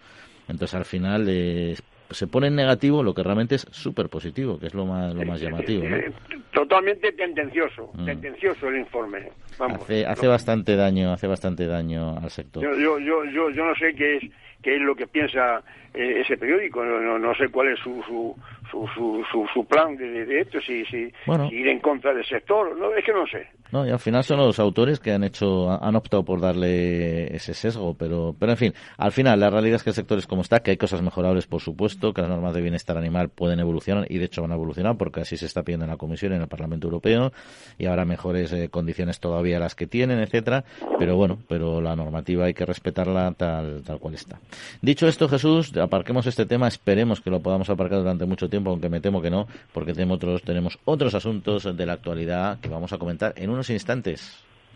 Entonces 0.48 0.76
al 0.76 0.86
final 0.86 1.26
eh, 1.28 1.76
se 2.12 2.28
pone 2.28 2.48
en 2.48 2.56
negativo 2.56 3.04
lo 3.04 3.14
que 3.14 3.24
realmente 3.24 3.56
es 3.56 3.68
súper 3.72 4.10
positivo, 4.10 4.60
que 4.60 4.68
es 4.68 4.74
lo 4.74 4.86
más, 4.86 5.14
lo 5.14 5.26
más 5.26 5.42
llamativo. 5.42 5.86
¿no? 5.88 5.98
Totalmente 6.52 7.12
tendencioso, 7.14 7.92
mm. 7.94 8.06
tendencioso 8.06 8.70
el 8.70 8.78
informe. 8.78 9.30
hace, 9.60 10.06
hace 10.06 10.28
bastante 10.28 10.76
daño, 10.76 11.12
hace 11.12 11.28
bastante 11.28 11.66
daño 11.66 12.18
al 12.18 12.30
sector. 12.30 12.64
Yo, 12.64 12.78
yo, 12.78 13.00
yo, 13.00 13.50
yo, 13.50 13.66
no 13.66 13.76
sé 13.76 13.94
qué 13.96 14.18
es, 14.18 14.24
qué 14.62 14.76
es 14.76 14.82
lo 14.82 14.96
que 14.96 15.08
piensa 15.08 15.64
eh, 15.96 16.22
ese 16.22 16.38
periódico. 16.38 16.84
No, 16.84 17.18
no, 17.18 17.36
sé 17.36 17.48
cuál 17.50 17.70
es 17.70 17.80
su, 17.80 18.02
su, 18.04 18.36
su, 18.72 19.24
su, 19.32 19.48
su 19.54 19.66
plan 19.66 19.96
de, 19.96 20.42
esto, 20.42 20.60
si, 20.62 20.86
si, 20.86 21.12
ir 21.52 21.68
en 21.68 21.80
contra 21.80 22.14
del 22.14 22.26
sector. 22.26 22.78
No, 22.78 22.94
es 22.94 23.04
que 23.04 23.14
no 23.14 23.26
sé. 23.28 23.48
No, 23.72 23.86
y 23.86 23.90
al 23.90 24.00
final 24.00 24.24
son 24.24 24.38
los 24.38 24.60
autores 24.60 25.00
que 25.00 25.12
han 25.12 25.24
hecho, 25.24 25.72
han 25.72 25.96
optado 25.96 26.24
por 26.24 26.40
darle 26.40 27.36
ese 27.36 27.54
sesgo, 27.54 27.96
pero, 27.98 28.36
pero 28.38 28.52
en 28.52 28.58
fin, 28.58 28.74
al 28.98 29.12
final 29.12 29.40
la 29.40 29.50
realidad 29.50 29.78
es 29.78 29.84
que 29.84 29.90
el 29.90 29.96
sector 29.96 30.18
es 30.18 30.28
como 30.28 30.42
está, 30.44 30.62
que 30.62 30.72
hay 30.72 30.78
cosas 30.78 31.02
mejorables, 31.02 31.48
por 31.48 31.62
supuesto, 31.62 32.14
que 32.14 32.22
las 32.22 32.30
normas 32.30 32.54
de 32.54 32.62
bienestar 32.62 32.98
animal 32.98 33.30
pueden 33.30 33.60
evolucionar 33.60 34.06
y 34.10 34.18
de 34.18 34.26
hecho 34.26 34.42
van 34.42 34.52
a 34.52 34.56
evolucionar 34.56 34.98
porque 34.98 35.22
así 35.22 35.36
se 35.36 35.46
está 35.46 35.64
pidiendo 35.64 35.86
en 35.86 35.92
la 35.92 35.98
Comisión 35.98 36.34
y 36.34 36.36
en 36.36 36.44
el 36.44 36.48
Parlamento 36.48 36.88
Europeo 36.88 37.32
y 37.78 37.86
habrá 37.88 38.06
mejores 38.06 38.54
eh, 38.54 38.70
condiciones 38.70 39.20
todavía 39.20 39.60
las 39.60 39.76
que 39.76 39.88
tienen, 39.88 40.20
etcétera, 40.20 40.64
pero 41.00 41.16
bueno, 41.16 41.40
pero 41.48 41.82
la 41.82 41.96
normativa 41.96 42.46
hay 42.46 42.54
que 42.54 42.66
respetarla 42.66 43.34
tal, 43.34 43.84
tal 43.84 44.00
cual 44.00 44.14
está. 44.14 44.40
Dicho 44.82 45.08
esto, 45.08 45.28
Jesús, 45.28 45.74
aparquemos 45.86 46.28
este 46.28 46.46
tema, 46.46 46.68
esperemos 46.68 47.22
que 47.22 47.30
lo 47.30 47.42
podamos 47.42 47.70
aparcar 47.70 48.00
durante 48.00 48.26
mucho 48.26 48.50
tiempo, 48.50 48.70
aunque 48.70 48.90
me 48.90 49.02
temo 49.02 49.22
que 49.22 49.30
no, 49.30 49.48
porque 49.74 49.94
tenemos 49.94 50.18
otros, 50.18 50.42
tenemos 50.44 50.80
otros 50.86 51.16
asuntos 51.16 51.64
de 51.76 51.86
la 51.86 51.94
actualidad 51.94 52.60
que 52.60 52.70
vamos 52.70 52.94
a 52.94 52.98
comentar 52.98 53.34
en 53.38 53.50
unos 53.50 53.70
instantes. 53.70 54.46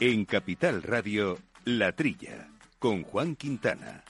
En 0.00 0.26
Capital 0.26 0.84
Radio, 0.84 1.38
La 1.64 1.90
Trilla, 1.90 2.46
con 2.78 3.02
Juan 3.02 3.34
Quintana. 3.34 4.04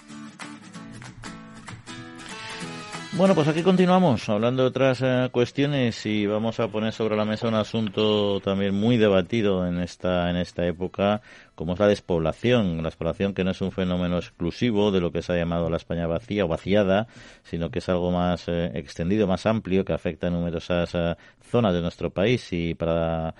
Bueno, 3.14 3.34
pues 3.34 3.48
aquí 3.48 3.62
continuamos 3.62 4.28
hablando 4.28 4.64
de 4.64 4.68
otras 4.68 5.00
eh, 5.00 5.30
cuestiones 5.32 6.04
y 6.04 6.26
vamos 6.26 6.60
a 6.60 6.68
poner 6.68 6.92
sobre 6.92 7.16
la 7.16 7.24
mesa 7.24 7.48
un 7.48 7.54
asunto 7.54 8.38
también 8.40 8.74
muy 8.74 8.98
debatido 8.98 9.66
en 9.66 9.80
esta 9.80 10.28
en 10.28 10.36
esta 10.36 10.66
época, 10.66 11.22
como 11.54 11.72
es 11.72 11.80
la 11.80 11.88
despoblación, 11.88 12.76
la 12.76 12.90
despoblación 12.90 13.32
que 13.32 13.42
no 13.42 13.52
es 13.52 13.60
un 13.62 13.72
fenómeno 13.72 14.18
exclusivo 14.18 14.92
de 14.92 15.00
lo 15.00 15.10
que 15.10 15.22
se 15.22 15.32
ha 15.32 15.36
llamado 15.36 15.70
la 15.70 15.78
España 15.78 16.06
vacía 16.06 16.44
o 16.44 16.48
vaciada, 16.48 17.08
sino 17.44 17.70
que 17.70 17.78
es 17.78 17.88
algo 17.88 18.10
más 18.10 18.46
eh, 18.46 18.72
extendido, 18.74 19.26
más 19.26 19.46
amplio, 19.46 19.86
que 19.86 19.94
afecta 19.94 20.26
a 20.26 20.30
numerosas 20.30 20.94
eh, 20.94 21.16
zonas 21.50 21.72
de 21.72 21.80
nuestro 21.80 22.10
país 22.10 22.52
y 22.52 22.74
para 22.74 23.34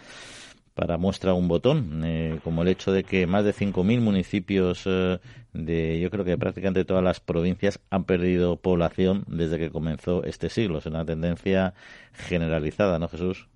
para 0.79 0.97
muestra 0.97 1.35
un 1.35 1.49
botón, 1.49 2.03
eh, 2.05 2.39
como 2.45 2.63
el 2.63 2.69
hecho 2.69 2.93
de 2.93 3.03
que 3.03 3.27
más 3.27 3.45
de 3.45 3.53
5.000 3.53 4.01
municipios 4.01 4.85
eh, 4.87 5.19
de, 5.53 5.99
yo 5.99 6.09
creo 6.09 6.25
que 6.25 6.39
prácticamente 6.39 6.85
todas 6.85 7.03
las 7.03 7.19
provincias 7.19 7.81
han 7.91 8.05
perdido 8.05 8.55
población 8.55 9.25
desde 9.27 9.59
que 9.59 9.73
comenzó 9.73 10.23
este 10.23 10.49
siglo. 10.49 10.79
Es 10.79 10.87
una 10.87 11.05
tendencia 11.05 11.75
generalizada, 12.13 13.01
¿no, 13.01 13.09
Jesús? 13.09 13.49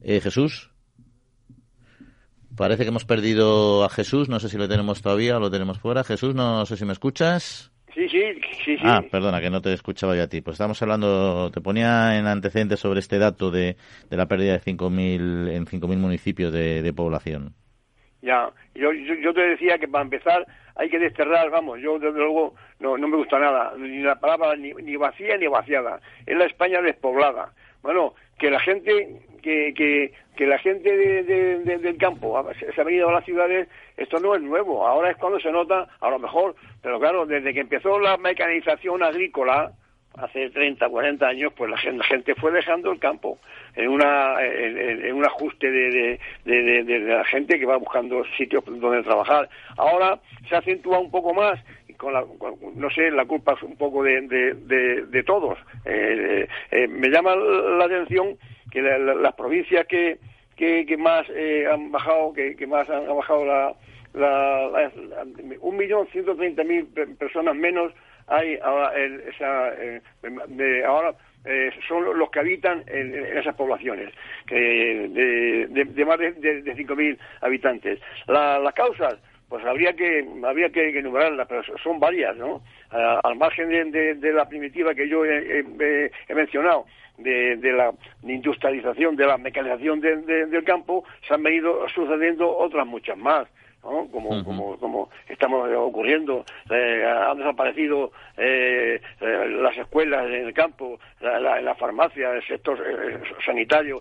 Eh, 0.00 0.22
Jesús. 0.22 0.70
Parece 2.56 2.84
que 2.84 2.88
hemos 2.88 3.04
perdido 3.04 3.84
a 3.84 3.90
Jesús, 3.90 4.30
no 4.30 4.40
sé 4.40 4.48
si 4.48 4.56
lo 4.56 4.70
tenemos 4.70 5.02
todavía 5.02 5.36
o 5.36 5.40
lo 5.40 5.50
tenemos 5.50 5.78
fuera. 5.80 6.02
Jesús, 6.02 6.34
no 6.34 6.64
sé 6.64 6.78
si 6.78 6.86
me 6.86 6.94
escuchas. 6.94 7.73
Sí, 7.94 8.08
sí, 8.08 8.40
sí, 8.64 8.76
Ah, 8.82 9.02
perdona, 9.08 9.40
que 9.40 9.50
no 9.50 9.60
te 9.62 9.72
escuchaba 9.72 10.16
yo 10.16 10.24
a 10.24 10.26
ti. 10.26 10.40
Pues 10.40 10.54
estamos 10.54 10.80
hablando, 10.82 11.50
te 11.52 11.60
ponía 11.60 12.18
en 12.18 12.26
antecedentes 12.26 12.80
sobre 12.80 12.98
este 12.98 13.18
dato 13.18 13.52
de, 13.52 13.76
de 14.10 14.16
la 14.16 14.26
pérdida 14.26 14.54
de 14.54 14.60
5.000 14.60 15.50
en 15.52 15.64
5.000 15.64 15.96
municipios 15.96 16.52
de, 16.52 16.82
de, 16.82 16.92
población. 16.92 17.54
Ya, 18.20 18.50
yo, 18.74 18.92
yo, 18.92 19.32
te 19.32 19.42
decía 19.42 19.78
que 19.78 19.86
para 19.86 20.02
empezar 20.02 20.44
hay 20.74 20.88
que 20.88 20.98
desterrar, 20.98 21.50
vamos, 21.50 21.78
yo 21.80 21.98
desde 22.00 22.18
luego 22.18 22.54
no, 22.80 22.98
no 22.98 23.06
me 23.06 23.16
gusta 23.16 23.38
nada, 23.38 23.74
ni 23.78 24.02
la 24.02 24.16
palabra 24.16 24.56
ni, 24.56 24.72
ni 24.72 24.96
vacía 24.96 25.36
ni 25.36 25.46
vaciada. 25.46 26.00
Es 26.26 26.36
la 26.36 26.46
España 26.46 26.82
despoblada. 26.82 27.52
Bueno, 27.82 28.14
que 28.38 28.50
la 28.50 28.60
gente 28.60 29.20
que, 29.42 29.74
que, 29.74 30.12
que 30.36 30.46
la 30.46 30.58
gente 30.58 30.96
de, 30.96 31.58
del 31.78 31.96
campo 31.98 32.42
se, 32.58 32.80
ha 32.80 32.84
venido 32.84 33.08
a 33.08 33.12
las 33.12 33.24
ciudades, 33.24 33.68
esto 33.96 34.18
no 34.18 34.34
es 34.34 34.42
nuevo, 34.42 34.86
ahora 34.86 35.10
es 35.10 35.16
cuando 35.18 35.38
se 35.38 35.52
nota, 35.52 35.86
a 36.00 36.10
lo 36.10 36.18
mejor, 36.18 36.54
pero 36.82 36.98
claro, 36.98 37.26
desde 37.26 37.52
que 37.52 37.60
empezó 37.60 37.98
la 37.98 38.16
mecanización 38.16 39.02
agrícola, 39.02 39.72
hace 40.16 40.48
30, 40.50 40.88
40 40.88 41.26
años, 41.26 41.52
pues 41.56 41.70
la 41.70 41.76
gente, 41.76 42.34
fue 42.36 42.52
dejando 42.52 42.92
el 42.92 42.98
campo 42.98 43.38
en, 43.74 43.88
una, 43.88 44.36
en, 44.42 45.12
un 45.12 45.24
ajuste 45.24 45.70
de, 45.70 46.20
de, 46.44 46.84
de, 46.84 47.00
la 47.00 47.24
gente 47.24 47.58
que 47.58 47.66
va 47.66 47.76
buscando 47.76 48.24
sitios 48.36 48.64
donde 48.64 49.02
trabajar. 49.02 49.48
Ahora 49.76 50.20
se 50.48 50.56
acentúa 50.56 51.00
un 51.00 51.10
poco 51.10 51.34
más 51.34 51.58
con 52.04 52.12
la, 52.12 52.24
no 52.74 52.90
sé, 52.90 53.10
la 53.10 53.24
culpa 53.24 53.54
es 53.54 53.62
un 53.62 53.76
poco 53.76 54.02
de, 54.02 54.20
de, 54.22 55.22
todos. 55.24 55.58
Eh, 55.84 56.46
eh, 56.70 56.88
me 56.88 57.08
llama 57.08 57.34
la 57.34 57.84
atención 57.84 58.36
que 58.70 58.82
las 58.82 59.34
provincias 59.34 59.86
que, 59.86 60.18
que, 60.56 60.96
más 60.96 61.26
eh, 61.30 61.66
han 61.70 61.90
bajado, 61.90 62.32
que, 62.32 62.54
que 62.56 62.66
más 62.66 62.88
han, 62.88 63.06
bajado 63.06 63.44
la, 63.44 63.74
la, 64.14 64.90
un 65.60 65.76
millón 65.76 66.06
ciento 66.08 66.36
treinta 66.36 66.62
mil 66.62 66.86
personas 67.18 67.56
menos 67.56 67.92
hay 68.26 68.58
ahora, 68.62 68.92
esa, 68.96 69.70
de, 70.48 70.84
eh, 71.46 71.70
son 71.86 72.18
los 72.18 72.30
que 72.30 72.38
habitan 72.38 72.84
en, 72.86 73.14
esas 73.36 73.54
poblaciones, 73.54 74.10
que 74.46 74.56
de, 75.10 75.84
de, 75.84 76.04
más 76.04 76.18
de, 76.18 76.32
de, 76.32 76.74
5.000 76.74 77.18
habitantes. 77.42 78.00
las 78.26 78.72
causas, 78.74 79.16
pues 79.48 79.64
habría 79.64 79.92
que 79.94 80.26
habría 80.44 80.70
que, 80.70 80.98
enumerarlas, 80.98 81.46
pero 81.48 81.62
son 81.82 82.00
varias, 82.00 82.36
¿no? 82.36 82.62
al 82.90 83.36
margen 83.36 83.90
de, 83.90 84.32
la 84.32 84.48
primitiva 84.48 84.94
que 84.94 85.08
yo 85.08 85.24
he, 85.24 85.64
mencionado, 86.34 86.86
de, 87.18 87.56
la 87.72 87.92
industrialización, 88.22 89.16
de 89.16 89.26
la 89.26 89.36
mecanización 89.36 90.00
del 90.00 90.64
campo, 90.64 91.04
se 91.26 91.34
han 91.34 91.42
venido 91.42 91.88
sucediendo 91.88 92.56
otras 92.56 92.86
muchas 92.86 93.16
más. 93.16 93.48
como, 93.82 94.08
como, 94.44 94.78
como 94.78 95.10
estamos 95.28 95.68
ocurriendo. 95.76 96.44
Eh, 96.70 97.04
han 97.04 97.38
desaparecido 97.38 98.12
eh, 98.36 99.00
eh, 99.20 99.48
las 99.60 99.76
escuelas 99.76 100.26
en 100.26 100.46
el 100.46 100.54
campo, 100.54 100.98
la, 101.20 101.38
la, 101.38 101.60
la 101.60 101.74
farmacia, 101.74 102.32
el 102.32 102.46
sector 102.46 102.82
sanitario, 103.44 104.00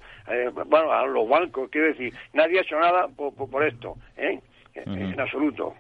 bueno, 0.66 1.08
los 1.08 1.28
bancos, 1.28 1.70
quiero 1.70 1.88
decir, 1.88 2.14
nadie 2.34 2.60
ha 2.60 2.62
hecho 2.62 2.80
nada 2.80 3.08
por, 3.08 3.34
por, 3.34 3.64
esto, 3.66 3.98
en 4.76 5.20
absoluto. 5.20 5.74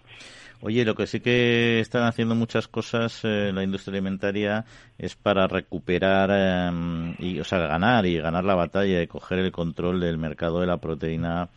Oye, 0.61 0.85
lo 0.85 0.95
que 0.95 1.07
sí 1.07 1.19
que 1.19 1.81
están 1.81 2.03
haciendo 2.03 2.35
muchas 2.35 2.69
cosas 2.69 3.21
la 3.23 3.63
industria 3.63 3.95
alimentaria 3.95 4.63
es 4.97 5.15
para 5.15 5.45
recuperar 5.45 6.71
y, 7.19 7.37
o 7.39 7.43
sea, 7.43 7.59
ganar 7.59 8.05
y 8.05 8.17
ganar 8.17 8.45
la 8.45 8.55
batalla 8.55 8.97
de 8.97 9.09
coger 9.09 9.39
el 9.39 9.51
control 9.51 9.99
del 9.99 10.17
mercado 10.17 10.61
de 10.61 10.67
la 10.67 10.77
proteína 10.77 11.49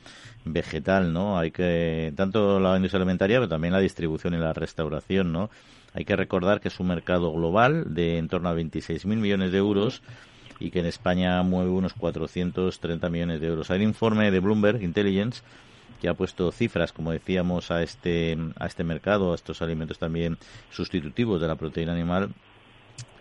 vegetal, 0.45 1.13
¿no? 1.13 1.39
Hay 1.39 1.53
que, 1.53 2.13
tanto 2.17 2.59
la 2.59 2.75
industria 2.75 2.99
alimentaria, 2.99 3.39
pero 3.39 3.49
también 3.49 3.73
la 3.73 3.81
distribución 3.81 4.35
y 4.35 4.39
la 4.39 4.53
restauración, 4.53 5.33
¿no? 5.33 5.51
Hay 5.95 6.05
que 6.05 6.17
recordar 6.17 6.61
que 6.61 6.69
es 6.69 6.81
un 6.81 6.89
mercado 6.89 7.33
global 7.33 7.95
de 7.95 8.19
en 8.19 8.29
torno 8.29 8.49
a 8.49 8.55
26.000 8.55 9.07
millones 9.17 9.53
de 9.53 9.59
euros 9.59 10.03
y 10.59 10.71
que 10.71 10.81
en 10.81 10.87
España 10.87 11.43
mueve 11.43 11.71
unos 11.71 11.95
430 11.95 13.09
millones 13.09 13.41
de 13.41 13.47
euros. 13.47 13.71
Hay 13.71 13.79
un 13.79 13.89
informe 13.91 14.31
de 14.31 14.41
Bloomberg 14.41 14.83
Intelligence 14.83 15.43
que 16.01 16.09
ha 16.09 16.15
puesto 16.15 16.51
cifras, 16.53 16.93
como 16.93 17.13
decíamos, 17.13 17.71
a 17.71 17.83
este, 17.83 18.37
a 18.59 18.67
este 18.67 18.85
mercado, 18.85 19.33
a 19.33 19.35
estos 19.35 19.63
alimentos 19.63 19.99
también 19.99 20.39
sustitutivos 20.71 21.41
de 21.41 21.49
la 21.49 21.57
proteína 21.57 21.93
animal, 21.93 22.31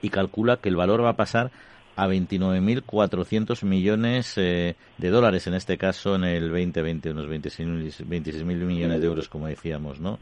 y 0.01 0.09
calcula 0.09 0.57
que 0.57 0.69
el 0.69 0.75
valor 0.75 1.03
va 1.03 1.11
a 1.11 1.15
pasar 1.15 1.51
a 1.95 2.07
29.400 2.07 3.63
millones 3.63 4.33
eh, 4.37 4.75
de 4.97 5.09
dólares, 5.09 5.47
en 5.47 5.53
este 5.53 5.77
caso 5.77 6.15
en 6.15 6.25
el 6.25 6.49
2020, 6.49 7.11
unos 7.11 7.27
26.000 7.27 8.43
millones 8.43 8.99
de 8.99 9.07
euros, 9.07 9.29
como 9.29 9.47
decíamos, 9.47 9.99
¿no? 9.99 10.19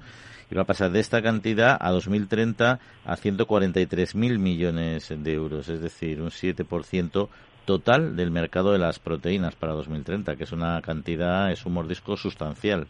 Y 0.52 0.56
va 0.56 0.64
a 0.64 0.66
pasar 0.66 0.92
de 0.92 1.00
esta 1.00 1.22
cantidad 1.22 1.78
a 1.80 1.90
2030 1.90 2.80
a 3.06 3.18
143.000 3.18 4.38
millones 4.38 5.12
de 5.16 5.34
euros, 5.34 5.68
es 5.70 5.82
decir, 5.82 6.22
un 6.22 6.30
7% 6.30 7.30
total 7.66 8.16
del 8.16 8.32
mercado 8.32 8.72
de 8.72 8.80
las 8.80 9.00
proteínas 9.00 9.56
para 9.56 9.74
2030, 9.74 10.36
que 10.36 10.44
es 10.44 10.52
una 10.52 10.82
cantidad, 10.82 11.52
es 11.52 11.66
un 11.66 11.74
mordisco 11.74 12.18
sustancial. 12.18 12.88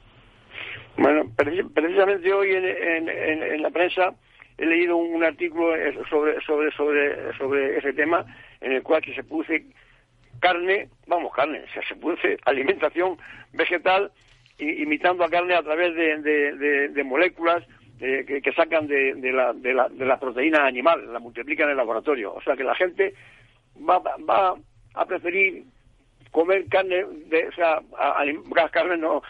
Bueno, 0.98 1.24
precisamente 1.36 2.32
hoy 2.34 2.50
en, 2.54 3.62
la 3.62 3.70
prensa 3.72 4.14
he 4.58 4.66
leído 4.66 4.96
un 4.98 5.24
artículo 5.24 5.74
sobre, 6.10 6.40
sobre, 6.42 6.72
sobre, 6.72 7.38
sobre 7.38 7.78
ese 7.78 7.94
tema 7.94 8.26
en 8.62 8.74
el 8.74 8.84
cual 8.84 9.02
se 9.04 9.24
produce 9.24 9.66
carne, 10.40 10.90
vamos, 11.08 11.34
carne, 11.34 11.64
se 11.88 11.96
produce 11.96 12.38
alimentación 12.46 13.18
vegetal 13.54 14.12
imitando 14.60 15.24
a 15.24 15.30
carne 15.30 15.56
a 15.56 15.64
través 15.64 15.96
de, 15.96 16.90
de, 16.90 17.04
moléculas 17.04 17.64
eh, 18.00 18.42
que, 18.44 18.52
sacan 18.54 18.88
de, 18.88 19.32
la, 19.32 19.54
de, 19.54 19.74
la, 19.74 19.90
de 19.90 20.06
la 20.06 20.20
proteína 20.20 20.66
animal, 20.66 21.12
la 21.12 21.20
multiplican 21.20 21.66
en 21.66 21.72
el 21.72 21.78
laboratorio. 21.78 22.34
O 22.34 22.42
sea 22.42 22.56
que 22.56 22.64
la 22.64 22.76
gente 22.76 23.14
va, 23.78 24.00
va 24.00 24.56
a 24.96 25.06
preferir 25.06 25.64
comer 26.32 26.68
carne, 26.68 27.06
de, 27.28 27.48
o 27.48 27.52
sea, 27.54 27.82
carne 28.72 28.98
no, 28.98 29.22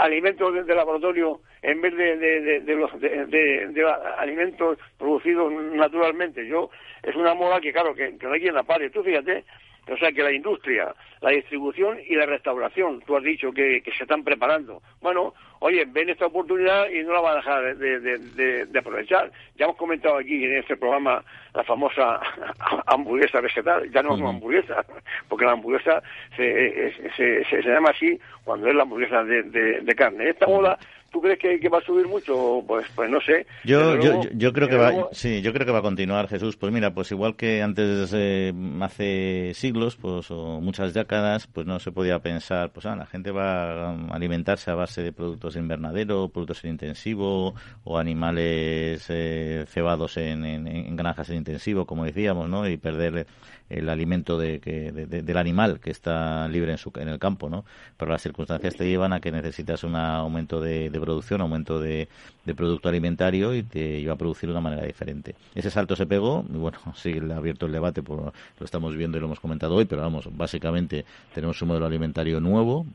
alimentos 0.00 0.66
de, 0.66 0.74
laboratorio 0.74 1.40
en 1.60 1.80
vez 1.80 1.96
de, 1.96 2.16
de, 2.16 2.60
de 2.60 2.74
los 2.76 3.00
de, 3.00 3.94
alimentos 4.18 4.78
producidos 4.96 5.52
naturalmente. 5.52 6.46
Yo 6.46 6.70
es 7.02 7.16
una 7.16 7.34
moda 7.34 7.60
que 7.60 7.72
claro 7.72 7.94
que, 7.94 8.16
que 8.16 8.26
no 8.26 8.32
hay 8.32 8.40
quien 8.40 8.54
la 8.54 8.62
pare. 8.62 8.90
Tú 8.90 9.02
fíjate 9.02 9.44
o 9.90 9.96
sea 9.96 10.12
que 10.12 10.22
la 10.22 10.32
industria, 10.32 10.94
la 11.20 11.30
distribución 11.30 11.98
y 12.06 12.14
la 12.14 12.26
restauración, 12.26 13.00
tú 13.06 13.16
has 13.16 13.22
dicho 13.24 13.52
que, 13.52 13.82
se 13.96 14.04
están 14.04 14.22
preparando. 14.22 14.80
Bueno, 15.00 15.34
oye, 15.58 15.84
ven 15.86 16.08
esta 16.08 16.26
oportunidad 16.26 16.88
y 16.88 17.02
no 17.02 17.12
la 17.12 17.20
van 17.20 17.32
a 17.32 17.36
dejar 17.36 17.76
de, 17.76 18.78
aprovechar. 18.78 19.32
Ya 19.56 19.64
hemos 19.64 19.76
comentado 19.76 20.18
aquí 20.18 20.44
en 20.44 20.56
este 20.58 20.76
programa 20.76 21.24
la 21.54 21.64
famosa 21.64 22.20
hamburguesa 22.86 23.40
vegetal, 23.40 23.90
ya 23.90 24.02
no 24.02 24.14
es 24.14 24.20
una 24.20 24.30
hamburguesa, 24.30 24.84
porque 25.28 25.44
la 25.44 25.52
hamburguesa 25.52 26.02
se, 26.36 26.92
se, 27.16 27.44
se, 27.44 27.62
llama 27.62 27.90
así 27.90 28.18
cuando 28.44 28.68
es 28.68 28.74
la 28.74 28.82
hamburguesa 28.82 29.24
de, 29.24 29.94
carne. 29.96 30.30
Esta 30.30 30.46
moda 30.46 30.78
¿Tú 31.12 31.20
crees 31.20 31.38
que, 31.38 31.68
va 31.68 31.78
a 31.78 31.82
subir 31.82 32.08
mucho? 32.08 32.64
Pues, 32.66 32.86
pues 32.94 33.10
no 33.10 33.20
sé. 33.20 33.46
Yo, 33.64 34.00
yo, 34.00 34.22
yo 34.34 34.52
creo 34.54 34.66
que 34.66 34.76
va, 34.76 35.08
sí, 35.12 35.42
yo 35.42 35.52
creo 35.52 35.66
que 35.66 35.72
va 35.72 35.80
a 35.80 35.82
continuar, 35.82 36.26
Jesús. 36.26 36.56
Pues 36.56 36.72
mira, 36.72 36.94
pues 36.94 37.12
igual 37.12 37.36
que 37.36 37.60
antes, 37.60 38.10
eh, 38.14 38.52
hace 38.80 39.52
siglos, 39.54 39.96
pues 39.96 40.30
o 40.30 40.60
muchas 40.62 40.94
décadas, 40.94 41.46
pues 41.48 41.66
no 41.66 41.78
se 41.80 41.92
podía 41.92 42.20
pensar, 42.20 42.72
pues 42.72 42.86
ah, 42.86 42.96
la 42.96 43.04
gente 43.04 43.30
va 43.30 43.90
a 43.90 43.94
alimentarse 44.10 44.70
a 44.70 44.74
base 44.74 45.02
de 45.02 45.12
productos 45.12 45.52
de 45.52 45.60
invernadero, 45.60 46.30
productos 46.30 46.64
en 46.64 46.70
intensivo 46.70 47.54
o 47.84 47.98
animales 47.98 49.04
eh, 49.10 49.66
cebados 49.68 50.16
en, 50.16 50.46
en, 50.46 50.96
granjas 50.96 51.28
en 51.28 51.36
intensivo, 51.36 51.84
como 51.84 52.06
decíamos, 52.06 52.48
¿no? 52.48 52.66
Y 52.66 52.78
perder 52.78 53.26
el 53.72 53.88
alimento 53.88 54.38
de, 54.38 54.60
que, 54.60 54.92
del 54.92 55.36
animal 55.36 55.80
que 55.80 55.90
está 55.90 56.46
libre 56.48 56.72
en, 56.72 56.78
su, 56.78 56.92
en 56.96 57.08
el 57.08 57.18
campo, 57.18 57.48
¿no? 57.48 57.64
Pero 57.96 58.12
las 58.12 58.22
circunstancias 58.22 58.74
te 58.76 58.86
llevan 58.86 59.12
a 59.12 59.20
que 59.20 59.32
necesitas 59.32 59.84
un 59.84 59.96
aumento 59.96 60.60
de, 60.60 60.90
producción, 61.00 61.40
aumento 61.40 61.80
de, 61.80 62.08
producto 62.56 62.88
alimentario 62.88 63.54
y 63.54 63.62
te 63.62 63.98
iba 63.98 64.14
a 64.14 64.16
producir 64.16 64.48
de 64.48 64.52
una 64.52 64.60
manera 64.60 64.84
diferente. 64.84 65.34
Ese 65.54 65.70
salto 65.70 65.96
se 65.96 66.06
pegó 66.06 66.44
y 66.52 66.56
bueno, 66.56 66.78
sí, 66.94 67.18
ha 67.30 67.36
abierto 67.36 67.66
el 67.66 67.72
debate, 67.72 68.02
por, 68.02 68.32
lo 68.58 68.64
estamos 68.64 68.94
viendo 68.96 69.16
y 69.16 69.20
lo 69.20 69.26
hemos 69.26 69.40
comentado 69.40 69.74
hoy, 69.74 69.84
pero 69.84 70.02
vamos, 70.02 70.28
básicamente 70.36 71.04
tenemos 71.34 71.60
un 71.62 71.68
modelo 71.68 71.86
alimentario 71.86 72.40
nuevo 72.40 72.86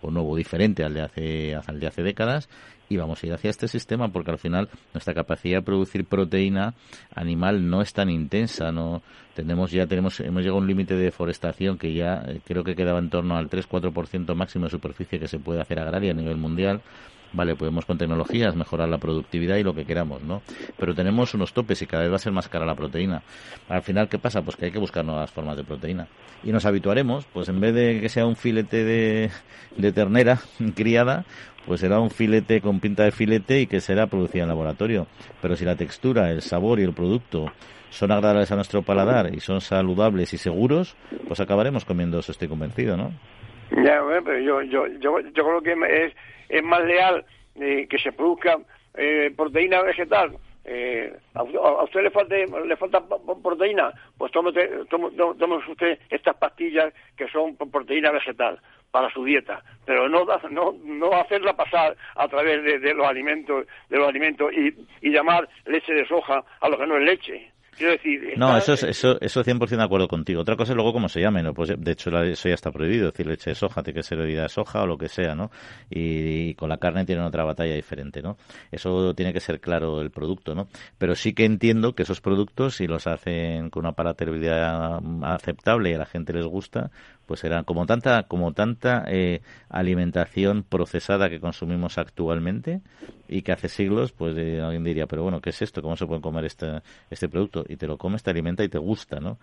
o 0.00 0.10
nuevo 0.10 0.36
diferente 0.36 0.82
al 0.84 0.94
de 0.94 1.00
hace, 1.02 1.54
al 1.54 1.78
de 1.78 1.86
hace 1.86 2.02
décadas 2.02 2.48
y 2.92 2.96
vamos 2.96 3.22
a 3.22 3.26
ir 3.26 3.32
hacia 3.32 3.50
este 3.50 3.68
sistema 3.68 4.08
porque 4.08 4.30
al 4.30 4.38
final 4.38 4.68
nuestra 4.92 5.14
capacidad 5.14 5.58
de 5.58 5.62
producir 5.62 6.04
proteína 6.04 6.74
animal 7.14 7.68
no 7.68 7.80
es 7.80 7.92
tan 7.92 8.10
intensa, 8.10 8.70
no 8.70 9.02
tenemos 9.34 9.70
ya 9.70 9.86
tenemos 9.86 10.20
hemos 10.20 10.42
llegado 10.42 10.58
a 10.58 10.60
un 10.60 10.66
límite 10.66 10.94
de 10.94 11.04
deforestación 11.04 11.78
que 11.78 11.94
ya 11.94 12.22
eh, 12.26 12.40
creo 12.44 12.64
que 12.64 12.74
quedaba 12.74 12.98
en 12.98 13.08
torno 13.08 13.36
al 13.36 13.48
3-4% 13.48 14.34
máximo 14.34 14.66
de 14.66 14.70
superficie 14.70 15.18
que 15.18 15.28
se 15.28 15.38
puede 15.38 15.60
hacer 15.60 15.78
agraria 15.78 16.10
a 16.10 16.14
nivel 16.14 16.36
mundial 16.36 16.82
Vale, 17.34 17.56
podemos 17.56 17.86
con 17.86 17.96
tecnologías 17.96 18.54
mejorar 18.54 18.88
la 18.88 18.98
productividad 18.98 19.56
y 19.56 19.62
lo 19.62 19.74
que 19.74 19.86
queramos, 19.86 20.22
¿no? 20.22 20.42
Pero 20.78 20.94
tenemos 20.94 21.32
unos 21.32 21.54
topes 21.54 21.80
y 21.80 21.86
cada 21.86 22.02
vez 22.02 22.12
va 22.12 22.16
a 22.16 22.18
ser 22.18 22.32
más 22.32 22.48
cara 22.48 22.66
la 22.66 22.74
proteína. 22.74 23.22
Al 23.68 23.82
final, 23.82 24.08
¿qué 24.08 24.18
pasa? 24.18 24.42
Pues 24.42 24.56
que 24.56 24.66
hay 24.66 24.72
que 24.72 24.78
buscar 24.78 25.04
nuevas 25.04 25.30
formas 25.30 25.56
de 25.56 25.64
proteína. 25.64 26.08
Y 26.44 26.52
nos 26.52 26.66
habituaremos, 26.66 27.24
pues 27.32 27.48
en 27.48 27.58
vez 27.60 27.74
de 27.74 28.00
que 28.00 28.08
sea 28.10 28.26
un 28.26 28.36
filete 28.36 28.84
de, 28.84 29.30
de 29.76 29.92
ternera 29.92 30.40
criada, 30.74 31.24
pues 31.66 31.80
será 31.80 32.00
un 32.00 32.10
filete 32.10 32.60
con 32.60 32.80
pinta 32.80 33.04
de 33.04 33.12
filete 33.12 33.60
y 33.60 33.66
que 33.66 33.80
será 33.80 34.06
producido 34.06 34.44
en 34.44 34.48
laboratorio. 34.48 35.06
Pero 35.40 35.56
si 35.56 35.64
la 35.64 35.76
textura, 35.76 36.30
el 36.30 36.42
sabor 36.42 36.80
y 36.80 36.84
el 36.84 36.92
producto 36.92 37.46
son 37.90 38.10
agradables 38.10 38.50
a 38.50 38.56
nuestro 38.56 38.82
paladar 38.82 39.34
y 39.34 39.40
son 39.40 39.60
saludables 39.60 40.32
y 40.32 40.38
seguros, 40.38 40.96
pues 41.28 41.40
acabaremos 41.40 41.84
comiendo 41.84 42.18
eso, 42.18 42.32
estoy 42.32 42.48
convencido, 42.48 42.96
¿no? 42.96 43.12
Ya, 43.84 44.02
pero 44.24 44.38
yo, 44.38 44.62
yo, 44.62 44.86
yo, 44.98 45.20
yo 45.20 45.44
creo 45.44 45.62
que 45.62 45.72
es 46.04 46.12
es 46.48 46.62
más 46.62 46.84
leal 46.84 47.24
eh, 47.56 47.86
que 47.88 47.98
se 47.98 48.12
produzca 48.12 48.58
eh, 48.94 49.32
proteína 49.36 49.82
vegetal. 49.82 50.36
Eh, 50.64 51.12
a, 51.34 51.42
usted 51.42 52.02
le 52.02 52.10
falta, 52.10 52.36
le 52.36 52.76
falta 52.76 53.02
proteína, 53.42 53.92
pues 54.16 54.30
tome, 54.30 54.50
usted 54.50 55.98
estas 56.08 56.36
pastillas 56.36 56.92
que 57.16 57.26
son 57.28 57.56
proteína 57.56 58.12
vegetal 58.12 58.60
para 58.92 59.10
su 59.10 59.24
dieta, 59.24 59.62
pero 59.84 60.08
no, 60.08 60.24
no, 60.50 60.74
no 60.84 61.12
hacerla 61.14 61.54
pasar 61.54 61.96
a 62.14 62.28
través 62.28 62.62
de, 62.62 62.94
los 62.94 63.06
alimentos, 63.06 63.66
de 63.88 63.96
los 63.96 64.06
alimentos 64.06 64.52
y, 64.52 64.72
y 65.00 65.10
llamar 65.10 65.48
leche 65.64 65.94
de 65.94 66.06
soja 66.06 66.44
a 66.60 66.68
lo 66.68 66.78
que 66.78 66.86
no 66.86 66.96
es 66.98 67.02
leche. 67.02 67.52
Quiero 67.76 67.92
decir, 67.92 68.34
no, 68.36 68.54
eso, 68.54 68.74
es, 68.74 68.82
eso, 68.82 69.18
eso 69.22 69.42
100% 69.42 69.66
de 69.66 69.82
acuerdo 69.82 70.06
contigo. 70.06 70.42
Otra 70.42 70.56
cosa 70.56 70.72
es 70.72 70.76
luego 70.76 70.92
cómo 70.92 71.08
se 71.08 71.20
llame, 71.22 71.42
¿no? 71.42 71.54
Pues 71.54 71.72
de 71.74 71.92
hecho 71.92 72.10
eso 72.22 72.48
ya 72.48 72.54
está 72.54 72.70
prohibido, 72.70 73.06
decir 73.06 73.26
leche 73.26 73.50
de 73.50 73.54
soja, 73.54 73.82
tiene 73.82 73.98
que 73.98 74.02
ser 74.02 74.18
bebida 74.18 74.42
de 74.42 74.50
soja 74.50 74.82
o 74.82 74.86
lo 74.86 74.98
que 74.98 75.08
sea, 75.08 75.34
¿no? 75.34 75.50
Y, 75.88 76.54
con 76.54 76.68
la 76.68 76.76
carne 76.76 77.06
tienen 77.06 77.24
otra 77.24 77.44
batalla 77.44 77.74
diferente, 77.74 78.20
¿no? 78.20 78.36
Eso 78.70 79.14
tiene 79.14 79.32
que 79.32 79.40
ser 79.40 79.58
claro 79.58 80.02
el 80.02 80.10
producto, 80.10 80.54
¿no? 80.54 80.68
Pero 80.98 81.14
sí 81.14 81.32
que 81.32 81.46
entiendo 81.46 81.94
que 81.94 82.02
esos 82.02 82.20
productos, 82.20 82.76
si 82.76 82.86
los 82.86 83.06
hacen 83.06 83.70
con 83.70 83.86
una 83.86 83.94
palatabilidad 83.94 85.00
aceptable 85.22 85.90
y 85.90 85.94
a 85.94 85.98
la 85.98 86.06
gente 86.06 86.34
les 86.34 86.44
gusta, 86.44 86.90
pues 87.26 87.40
serán 87.40 87.64
como 87.64 87.86
tanta 87.86 88.24
como 88.24 88.52
tanta 88.52 89.04
eh, 89.08 89.40
alimentación 89.68 90.62
procesada 90.62 91.30
que 91.30 91.40
consumimos 91.40 91.98
actualmente 91.98 92.80
y 93.28 93.42
que 93.42 93.52
hace 93.52 93.68
siglos 93.68 94.12
pues 94.12 94.36
eh, 94.36 94.60
alguien 94.60 94.84
diría 94.84 95.06
pero 95.06 95.22
bueno 95.22 95.40
qué 95.40 95.50
es 95.50 95.62
esto 95.62 95.82
cómo 95.82 95.96
se 95.96 96.06
puede 96.06 96.20
comer 96.20 96.44
este 96.44 96.82
este 97.10 97.28
producto 97.28 97.64
y 97.68 97.76
te 97.76 97.86
lo 97.86 97.98
comes 97.98 98.22
te 98.22 98.30
alimenta 98.30 98.64
y 98.64 98.68
te 98.68 98.78
gusta 98.78 99.20
no 99.20 99.38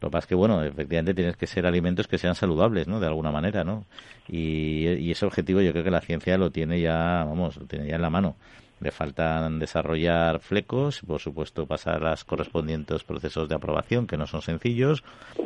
lo 0.00 0.08
que 0.08 0.12
pasa 0.12 0.24
es 0.24 0.26
que 0.26 0.34
bueno 0.34 0.62
efectivamente 0.62 1.14
tienes 1.14 1.36
que 1.36 1.46
ser 1.46 1.66
alimentos 1.66 2.06
que 2.06 2.18
sean 2.18 2.34
saludables 2.34 2.88
no 2.88 3.00
de 3.00 3.06
alguna 3.06 3.30
manera 3.30 3.64
no 3.64 3.84
y, 4.28 4.88
y 4.88 5.10
ese 5.10 5.26
objetivo 5.26 5.60
yo 5.60 5.72
creo 5.72 5.84
que 5.84 5.90
la 5.90 6.00
ciencia 6.00 6.36
lo 6.38 6.50
tiene 6.50 6.80
ya 6.80 7.24
vamos 7.24 7.56
lo 7.56 7.66
tiene 7.66 7.86
ya 7.86 7.96
en 7.96 8.02
la 8.02 8.10
mano 8.10 8.36
le 8.82 8.90
faltan 8.90 9.58
desarrollar 9.58 10.40
flecos, 10.40 11.02
por 11.06 11.20
supuesto 11.20 11.66
pasar 11.66 12.00
los 12.00 12.24
correspondientes 12.24 13.04
procesos 13.04 13.48
de 13.48 13.54
aprobación, 13.54 14.06
que 14.06 14.16
no 14.16 14.26
son 14.26 14.42
sencillos, 14.42 15.04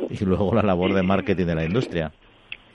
y 0.09 0.23
luego 0.25 0.53
la 0.53 0.63
labor 0.63 0.93
de 0.93 1.03
marketing 1.03 1.45
de 1.45 1.55
la 1.55 1.65
industria. 1.65 2.11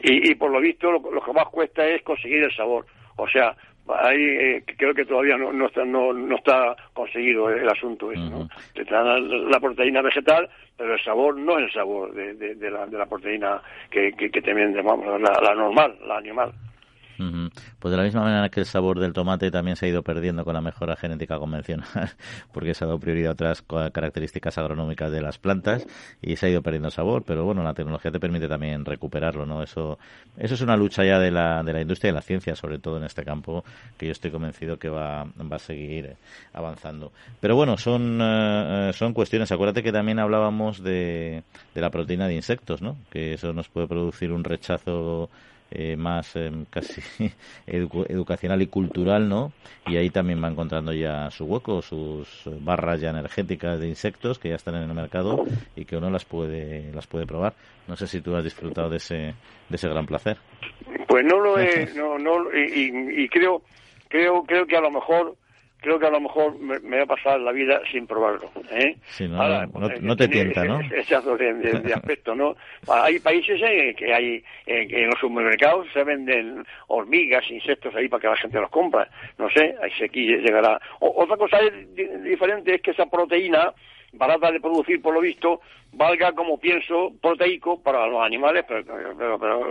Y, 0.04 0.34
por 0.34 0.50
lo 0.50 0.60
visto 0.60 0.90
lo, 0.90 1.00
que 1.00 1.32
más 1.32 1.46
cuesta 1.46 1.86
es 1.86 2.02
conseguir 2.02 2.42
el 2.42 2.54
sabor. 2.56 2.86
O 3.16 3.28
sea, 3.28 3.54
ahí 3.88 4.20
eh, 4.20 4.64
creo 4.76 4.92
que 4.94 5.04
todavía 5.04 5.36
no, 5.36 5.52
no, 5.52 5.66
está, 5.66 5.84
no, 5.84 6.12
no 6.12 6.36
está 6.36 6.74
conseguido 6.92 7.48
el 7.50 7.68
asunto 7.68 8.10
eso, 8.10 8.28
¿no? 8.28 8.48
Te 8.74 8.84
dan 8.84 9.50
la, 9.50 9.60
proteína 9.60 10.02
vegetal, 10.02 10.48
pero 10.76 10.94
el 10.94 11.00
sabor 11.04 11.36
no 11.36 11.58
es 11.58 11.66
el 11.66 11.72
sabor 11.72 12.12
de, 12.14 12.34
de, 12.34 12.70
la, 12.70 12.86
de 12.86 12.98
la 12.98 13.06
proteína 13.06 13.62
que, 13.90 14.12
que, 14.12 14.30
que 14.30 14.42
te 14.42 14.52
vamos, 14.82 15.20
la, 15.20 15.40
la 15.40 15.54
normal, 15.54 15.96
la 16.04 16.16
animal. 16.16 16.52
Pues 17.78 17.90
de 17.90 17.96
la 17.96 18.04
misma 18.04 18.22
manera 18.22 18.48
que 18.48 18.60
el 18.60 18.66
sabor 18.66 18.98
del 18.98 19.12
tomate 19.12 19.50
también 19.50 19.76
se 19.76 19.86
ha 19.86 19.88
ido 19.88 20.02
perdiendo 20.02 20.44
con 20.44 20.54
la 20.54 20.60
mejora 20.60 20.96
genética 20.96 21.38
convencional, 21.38 21.88
porque 22.52 22.74
se 22.74 22.84
ha 22.84 22.86
dado 22.86 22.98
prioridad 22.98 23.30
a 23.30 23.32
otras 23.32 23.62
características 23.62 24.58
agronómicas 24.58 25.10
de 25.10 25.22
las 25.22 25.38
plantas 25.38 25.86
y 26.20 26.36
se 26.36 26.46
ha 26.46 26.48
ido 26.50 26.62
perdiendo 26.62 26.90
sabor, 26.90 27.22
pero 27.24 27.44
bueno, 27.44 27.62
la 27.62 27.74
tecnología 27.74 28.10
te 28.10 28.20
permite 28.20 28.48
también 28.48 28.84
recuperarlo, 28.84 29.46
¿no? 29.46 29.62
Eso, 29.62 29.98
eso 30.36 30.54
es 30.54 30.60
una 30.60 30.76
lucha 30.76 31.04
ya 31.04 31.18
de 31.18 31.30
la, 31.30 31.62
de 31.62 31.72
la 31.72 31.80
industria 31.80 32.08
y 32.08 32.12
de 32.12 32.16
la 32.16 32.22
ciencia, 32.22 32.56
sobre 32.56 32.78
todo 32.78 32.96
en 32.96 33.04
este 33.04 33.24
campo, 33.24 33.64
que 33.96 34.06
yo 34.06 34.12
estoy 34.12 34.30
convencido 34.30 34.78
que 34.78 34.88
va, 34.88 35.24
va 35.24 35.56
a 35.56 35.58
seguir 35.58 36.16
avanzando. 36.52 37.12
Pero 37.40 37.56
bueno, 37.56 37.76
son, 37.76 38.18
eh, 38.22 38.90
son 38.94 39.12
cuestiones. 39.12 39.52
Acuérdate 39.52 39.82
que 39.82 39.92
también 39.92 40.18
hablábamos 40.18 40.82
de, 40.82 41.42
de 41.74 41.80
la 41.80 41.90
proteína 41.90 42.26
de 42.26 42.34
insectos, 42.34 42.82
¿no? 42.82 42.96
Que 43.10 43.34
eso 43.34 43.52
nos 43.52 43.68
puede 43.68 43.86
producir 43.86 44.32
un 44.32 44.44
rechazo 44.44 45.30
eh, 45.74 45.96
más 45.96 46.36
eh, 46.36 46.50
casi 46.70 47.02
educacional 47.66 48.62
y 48.62 48.66
cultural, 48.66 49.28
¿no? 49.28 49.52
Y 49.86 49.96
ahí 49.96 50.10
también 50.10 50.42
va 50.42 50.48
encontrando 50.48 50.92
ya 50.92 51.30
su 51.30 51.44
hueco, 51.44 51.82
sus 51.82 52.28
barras 52.60 53.00
ya 53.00 53.10
energéticas 53.10 53.80
de 53.80 53.88
insectos 53.88 54.38
que 54.38 54.50
ya 54.50 54.56
están 54.56 54.74
en 54.76 54.82
el 54.82 54.94
mercado 54.94 55.44
y 55.76 55.84
que 55.84 55.96
uno 55.96 56.10
las 56.10 56.24
puede 56.24 56.92
las 56.92 57.06
puede 57.06 57.26
probar. 57.26 57.54
No 57.88 57.96
sé 57.96 58.06
si 58.06 58.20
tú 58.20 58.36
has 58.36 58.44
disfrutado 58.44 58.88
de 58.88 58.96
ese 58.96 59.16
de 59.16 59.76
ese 59.76 59.88
gran 59.88 60.06
placer. 60.06 60.36
Pues 61.08 61.24
no 61.24 61.40
lo 61.40 61.58
he, 61.58 61.86
no, 61.96 62.18
no 62.18 62.52
y, 62.54 63.22
y 63.22 63.28
creo 63.28 63.62
creo 64.08 64.42
creo 64.44 64.66
que 64.66 64.76
a 64.76 64.80
lo 64.80 64.90
mejor 64.90 65.36
creo 65.82 65.98
que 65.98 66.06
a 66.06 66.10
lo 66.10 66.20
mejor 66.20 66.58
me, 66.58 66.78
me 66.80 66.98
va 66.98 67.02
a 67.02 67.06
pasar 67.06 67.40
la 67.40 67.52
vida 67.52 67.80
sin 67.90 68.06
probarlo. 68.06 68.50
¿eh? 68.70 68.96
no, 70.00 70.16
te 70.16 70.28
tienta, 70.28 70.64
¿no? 70.64 70.78
de, 71.38 71.54
de, 71.54 71.94
aspecto, 71.94 72.34
¿no? 72.34 72.56
Hay 72.88 73.18
países 73.18 73.60
en 73.60 73.94
que 73.94 74.14
hay 74.14 74.44
en, 74.66 75.06
los 75.08 75.18
supermercados 75.18 75.88
se 75.92 76.04
venden 76.04 76.64
hormigas, 76.86 77.50
insectos 77.50 77.94
ahí 77.94 78.08
para 78.08 78.20
que 78.20 78.28
la 78.28 78.36
gente 78.36 78.60
los 78.60 78.70
compra. 78.70 79.08
No 79.38 79.50
sé, 79.50 79.74
ahí 79.82 79.90
se 79.98 80.04
aquí 80.04 80.26
llegará. 80.26 80.80
otra 81.00 81.36
cosa 81.36 81.58
diferente 82.24 82.76
es 82.76 82.82
que 82.82 82.92
esa 82.92 83.06
proteína 83.06 83.72
barata 84.12 84.50
de 84.50 84.60
producir, 84.60 85.00
por 85.00 85.14
lo 85.14 85.20
visto, 85.20 85.60
valga 85.92 86.32
como 86.32 86.58
pienso 86.58 87.12
proteico 87.20 87.82
para 87.82 88.06
los 88.06 88.22
animales, 88.22 88.64
pero, 88.66 88.84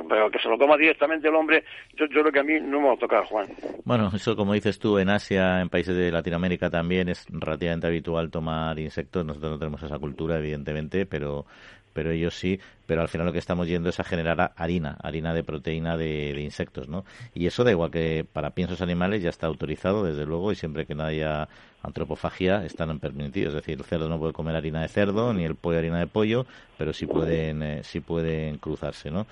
pero, 0.07 0.31
que 0.31 0.39
se 0.39 0.49
lo 0.49 0.57
coma 0.57 0.77
directamente 0.77 1.27
el 1.27 1.35
hombre, 1.35 1.63
yo, 1.95 2.05
yo, 2.07 2.21
creo 2.21 2.31
que 2.31 2.39
a 2.39 2.43
mí 2.43 2.59
no 2.61 2.79
me 2.79 2.87
va 2.87 2.93
a 2.93 2.97
tocar, 2.97 3.25
Juan. 3.25 3.47
Bueno, 3.83 4.11
eso 4.13 4.35
como 4.35 4.53
dices 4.53 4.79
tú, 4.79 4.97
en 4.97 5.09
Asia, 5.09 5.61
en 5.61 5.69
países 5.69 5.95
de 5.95 6.11
Latinoamérica 6.11 6.69
también 6.69 7.09
es 7.09 7.25
relativamente 7.29 7.87
habitual 7.87 8.29
tomar 8.29 8.77
insectos, 8.79 9.25
nosotros 9.25 9.51
no 9.51 9.59
tenemos 9.59 9.81
esa 9.83 9.99
cultura, 9.99 10.37
evidentemente, 10.37 11.05
pero 11.05 11.45
pero 11.93 12.11
ellos 12.11 12.35
sí, 12.35 12.59
pero 12.85 13.01
al 13.01 13.07
final 13.07 13.27
lo 13.27 13.33
que 13.33 13.39
estamos 13.39 13.67
yendo 13.67 13.89
es 13.89 13.99
a 13.99 14.03
generar 14.03 14.51
harina, 14.55 14.97
harina 15.01 15.33
de 15.33 15.43
proteína 15.43 15.97
de, 15.97 16.39
insectos, 16.41 16.87
¿no? 16.89 17.05
Y 17.33 17.47
eso 17.47 17.63
da 17.63 17.71
igual 17.71 17.91
que 17.91 18.25
para 18.31 18.51
piensos 18.51 18.81
animales 18.81 19.23
ya 19.23 19.29
está 19.29 19.47
autorizado, 19.47 20.03
desde 20.03 20.25
luego, 20.25 20.51
y 20.51 20.55
siempre 20.55 20.85
que 20.85 20.95
no 20.95 21.03
haya 21.03 21.47
antropofagia 21.83 22.65
están 22.65 22.99
permitidos. 22.99 23.55
Es 23.55 23.61
decir, 23.61 23.77
el 23.77 23.85
cerdo 23.85 24.09
no 24.09 24.19
puede 24.19 24.33
comer 24.33 24.55
harina 24.55 24.81
de 24.81 24.87
cerdo, 24.87 25.33
ni 25.33 25.45
el 25.45 25.55
pollo 25.55 25.79
harina 25.79 25.99
de 25.99 26.07
pollo, 26.07 26.45
pero 26.77 26.93
sí 26.93 27.05
pueden, 27.05 27.63
eh, 27.63 27.81
pueden 28.05 28.57
cruzarse, 28.57 29.09
¿no? 29.09 29.25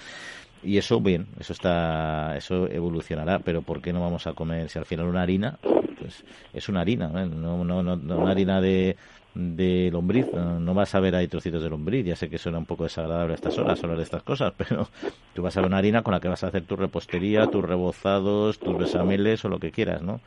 Y 0.62 0.78
eso, 0.78 1.00
bien, 1.00 1.28
eso 1.40 1.54
está, 1.54 2.36
eso 2.38 2.70
evolucionará, 2.70 3.40
pero 3.40 3.62
¿por 3.62 3.82
qué 3.82 3.94
no 3.94 4.02
vamos 4.02 4.28
a 4.28 4.34
comer 4.34 4.70
si 4.70 4.78
al 4.78 4.86
final 4.86 5.08
una 5.08 5.22
harina, 5.22 5.58
pues 6.00 6.24
es 6.54 6.68
una 6.68 6.82
harina, 6.82 7.08
no, 7.08 7.64
no, 7.64 7.84
no 7.84 8.18
una 8.18 8.32
harina 8.32 8.60
de 8.60 8.98
de 9.34 9.90
lombriz. 9.92 10.28
No, 10.34 10.74
vas 10.74 10.94
a 10.96 11.00
ver 11.00 11.16
ahí 11.16 11.28
trocitos 11.28 11.62
de 11.62 11.70
lombriz. 11.70 12.06
Ya 12.06 12.16
sé 12.16 12.30
que 12.30 12.38
suena 12.38 12.58
un 12.58 12.66
poco 12.66 12.84
desagradable 12.84 13.34
a 13.34 13.36
estas 13.36 13.58
horas 13.58 13.82
hablar 13.84 13.98
de 13.98 14.04
estas 14.04 14.24
cosas, 14.24 14.54
pero 14.58 14.88
tú 15.34 15.42
vas 15.42 15.56
a 15.58 15.62
ver 15.62 15.68
una 15.68 15.78
harina 15.78 16.02
con 16.02 16.14
la 16.14 16.20
que 16.20 16.28
vas 16.28 16.44
a 16.44 16.48
hacer 16.48 16.64
tu 16.64 16.76
repostería, 16.76 17.48
tus 17.48 17.64
rebozados, 17.64 18.60
tus 18.60 18.78
besameles 18.78 19.44
o 19.46 19.50
lo 19.50 19.60
que 19.60 19.72
quieras, 19.72 20.02
¿no? 20.02 20.20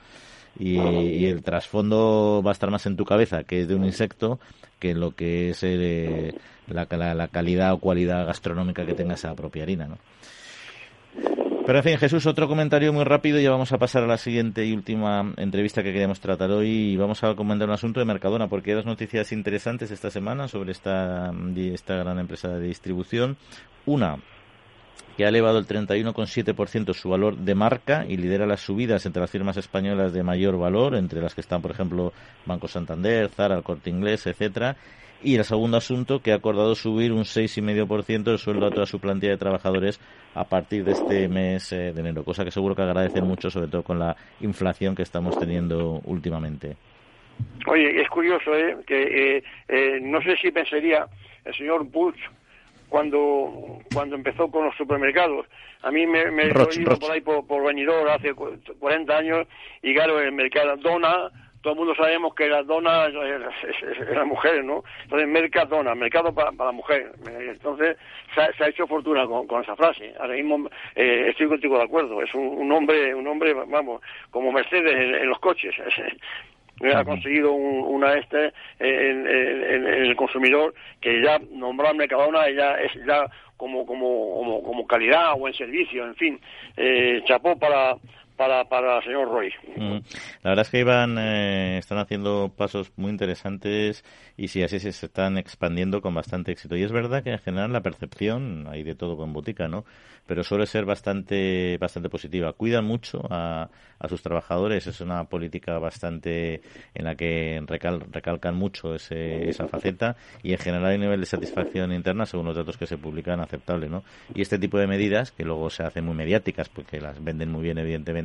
Y, 0.59 1.25
el 1.25 1.43
trasfondo 1.43 2.43
va 2.45 2.51
a 2.51 2.53
estar 2.53 2.71
más 2.71 2.85
en 2.85 2.97
tu 2.97 3.07
cabeza, 3.07 3.45
que 3.45 3.63
es 3.63 3.69
de 3.69 3.75
un 3.75 3.87
insecto, 3.87 4.39
que 4.79 4.95
lo 4.95 5.13
que 5.13 5.51
es 5.51 5.61
eh, 5.63 6.35
la, 6.67 6.87
la, 7.15 7.29
calidad 7.29 7.73
o 7.73 7.79
cualidad 7.79 8.27
gastronómica 8.27 8.85
que 8.85 8.93
tenga 8.93 9.15
esa 9.15 9.35
propia 9.35 9.63
harina, 9.63 9.87
¿no? 9.87 9.97
Pero 11.65 11.79
en 11.79 11.85
fin, 11.85 11.97
Jesús, 11.97 12.27
otro 12.27 12.49
comentario 12.49 12.93
muy 12.93 13.05
rápido 13.05 13.39
y 13.39 13.45
ya 13.45 13.51
vamos 13.53 13.71
a 13.71 13.79
pasar 13.79 14.03
a 14.03 14.09
la 14.09 14.19
siguiente 14.19 14.67
y 14.67 14.73
última 14.73 15.33
entrevista 15.37 15.85
que 15.85 15.93
queremos 15.93 16.19
tratar 16.19 16.51
hoy 16.51 16.69
y 16.69 16.97
vamos 16.97 17.23
a 17.23 17.37
comentar 17.37 17.69
un 17.69 17.75
asunto 17.75 18.01
de 18.01 18.07
Mercadona 18.07 18.49
porque 18.49 18.71
hay 18.71 18.77
dos 18.77 18.87
noticias 18.87 19.31
interesantes 19.31 19.93
esta 19.93 20.11
semana 20.11 20.49
sobre 20.49 20.73
esta, 20.73 21.33
esta 21.57 21.95
gran 21.95 22.19
empresa 22.19 22.49
de 22.49 22.67
distribución. 22.67 23.37
Una, 23.87 24.19
que 25.17 25.25
ha 25.25 25.29
elevado 25.29 25.59
el 25.59 25.67
31,7% 25.69 26.95
su 26.95 27.09
valor 27.09 27.37
de 27.37 27.55
marca 27.55 28.07
y 28.09 28.17
lidera 28.17 28.45
las 28.45 28.61
subidas 28.61 29.07
entre 29.07 29.21
las 29.21 29.31
firmas 29.31 29.57
españolas 29.57 30.13
de 30.13 30.25
mayor 30.25 30.59
valor, 30.59 30.97
entre 30.97 31.21
las 31.21 31.35
que 31.35 31.43
están, 31.43 31.63
por 31.63 31.71
ejemplo, 31.71 32.13
Banco 32.45 32.67
Santander, 32.67 33.29
Zara, 33.29 33.57
el 33.57 33.63
Corte 33.63 33.89
Inglés, 33.89 34.27
etcétera, 34.27 34.77
y 35.23 35.37
el 35.37 35.45
segundo 35.45 35.77
asunto, 35.77 36.21
que 36.21 36.33
ha 36.33 36.37
acordado 36.37 36.75
subir 36.75 37.13
un 37.13 37.25
6,5% 37.25 38.31
el 38.31 38.39
sueldo 38.39 38.67
a 38.67 38.71
toda 38.71 38.87
su 38.87 39.01
plantilla 39.01 39.33
de 39.33 39.39
trabajadores 39.39 40.01
a 40.35 40.45
partir 40.45 40.85
de 40.85 40.93
este 40.93 41.29
mes 41.29 41.73
eh, 41.73 41.93
de 41.93 42.01
enero, 42.01 42.25
cosa 42.25 42.45
que 42.45 42.51
seguro 42.51 42.75
que 42.75 42.83
agradecen 42.83 43.25
mucho, 43.27 43.51
sobre 43.51 43.69
todo 43.69 43.83
con 43.83 43.99
la 43.99 44.17
inflación 44.41 44.95
que 44.95 45.03
estamos 45.03 45.39
teniendo 45.39 46.01
últimamente. 46.05 46.77
Oye, 47.67 48.01
es 48.01 48.09
curioso, 48.09 48.55
¿eh? 48.57 48.77
que 48.87 49.37
eh, 49.37 49.45
eh, 49.69 49.99
no 50.01 50.21
sé 50.23 50.37
si 50.37 50.51
pensaría 50.51 51.07
el 51.45 51.55
señor 51.55 51.85
Bush 51.85 52.19
cuando 52.89 53.81
cuando 53.93 54.17
empezó 54.17 54.51
con 54.51 54.67
los 54.67 54.77
supermercados. 54.77 55.47
A 55.83 55.91
mí 55.91 56.07
me, 56.07 56.31
me 56.31 56.45
he 56.45 56.81
ido 56.81 56.99
por 56.99 57.11
ahí 57.11 57.21
por, 57.21 57.47
por 57.47 57.63
hace 58.11 58.35
40 58.35 59.17
años 59.17 59.47
y 59.83 59.95
claro, 59.95 60.21
el 60.21 60.33
mercado 60.33 60.77
Dona 60.77 61.31
todo 61.63 61.75
el 61.75 61.79
mundo 61.79 61.95
sabemos 61.95 62.35
que 62.35 62.49
las 62.49 62.67
donas 62.67 63.11
eran 64.11 64.29
mujeres, 64.29 64.65
¿no? 64.65 64.83
Entonces, 65.05 65.29
Mercadona, 65.29 65.95
mercado 65.95 66.35
para, 66.35 66.51
para 66.53 66.71
la 66.71 66.77
mujer. 66.77 67.13
Entonces, 67.25 67.97
se 68.35 68.65
ha, 68.65 68.69
hecho 68.69 68.87
fortuna 68.87 69.27
con, 69.27 69.63
esa 69.63 69.77
frase. 69.77 70.13
Ahora 70.19 70.35
mismo 70.35 70.69
eh, 70.97 71.27
estoy 71.29 71.47
contigo 71.47 71.79
de 71.79 71.85
acuerdo. 71.85 72.21
Es 72.21 72.35
un, 72.35 72.71
hombre, 72.73 73.15
un 73.15 73.27
hombre, 73.29 73.55
vamos, 73.55 74.03
como 74.31 74.51
Mercedes 74.51 74.93
en, 74.93 75.29
los 75.29 75.39
coches. 75.39 75.75
ha 76.95 77.05
conseguido 77.05 77.53
una 77.53 78.15
este 78.15 78.53
en, 78.81 79.27
el 79.29 80.17
consumidor 80.17 80.75
que 81.01 81.23
ya 81.23 81.39
nombrar 81.53 81.95
Mercadona 81.95 82.51
ya 82.51 82.75
es 82.75 82.93
ya 83.07 83.27
como 83.57 83.87
como 83.87 84.35
como, 84.35 84.63
como 84.65 84.87
calidad 84.89 85.35
o 85.39 85.47
en 85.47 85.55
servicio, 85.55 86.05
en 86.05 86.17
fin. 86.17 86.41
Eh, 86.77 87.23
chapó 87.25 87.57
para 87.57 87.95
para, 88.37 88.65
para 88.65 88.99
el 88.99 89.05
señor 89.05 89.29
Roy. 89.29 89.53
Mm. 89.77 89.99
La 90.43 90.51
verdad 90.51 90.65
es 90.65 90.71
que 90.71 90.81
iban, 90.81 91.19
eh, 91.19 91.79
están 91.79 91.99
haciendo 91.99 92.53
pasos 92.57 92.93
muy 92.97 93.11
interesantes 93.11 94.05
y 94.37 94.49
sí, 94.49 94.63
así 94.63 94.79
se 94.79 94.89
están 94.91 95.39
expandiendo 95.39 96.01
con 96.03 96.15
bastante 96.15 96.53
éxito. 96.53 96.77
Y 96.77 96.83
es 96.83 96.93
verdad 96.93 97.23
que 97.23 97.31
en 97.31 97.39
general 97.39 97.73
la 97.73 97.83
percepción, 97.83 98.67
hay 98.69 98.83
de 98.83 98.95
todo 98.95 99.17
con 99.17 99.33
botica, 99.33 99.69
¿no? 99.69 99.85
Pero 100.27 100.45
suele 100.45 100.67
ser 100.67 100.85
bastante, 100.85 101.77
bastante 101.79 102.09
positiva. 102.09 102.53
Cuidan 102.53 102.85
mucho 102.85 103.23
a, 103.29 103.69
a 103.99 104.09
sus 104.09 104.23
trabajadores, 104.23 104.87
es 104.87 105.01
una 105.01 105.25
política 105.25 105.79
bastante 105.79 106.61
en 106.95 107.05
la 107.05 107.15
que 107.15 107.63
recalcan 108.11 108.55
mucho 108.55 108.95
ese, 108.95 109.49
esa 109.49 109.69
faceta 109.69 110.17
y 110.43 110.53
en 110.53 110.59
general 110.59 110.87
hay 110.87 110.95
un 110.97 111.03
nivel 111.03 111.21
de 111.21 111.27
satisfacción 111.27 111.93
interna, 111.93 112.27
según 112.27 112.47
los 112.47 112.57
datos 112.57 112.77
que 112.77 112.87
se 112.87 112.99
publican, 112.99 113.41
aceptable, 113.41 113.89
¿no? 113.89 114.03
Y 114.35 114.43
este 114.43 114.59
tipo 114.59 114.79
de 114.79 114.87
medidas, 114.87 115.33
que 115.33 115.45
luego 115.45 115.71
se 115.71 115.83
hacen 115.83 116.05
muy 116.05 116.15
mediáticas, 116.15 116.69
porque 116.69 117.01
las 117.01 117.23
venden 117.23 117.51
muy 117.51 117.63
bien, 117.63 117.79
evidentemente, 117.79 118.22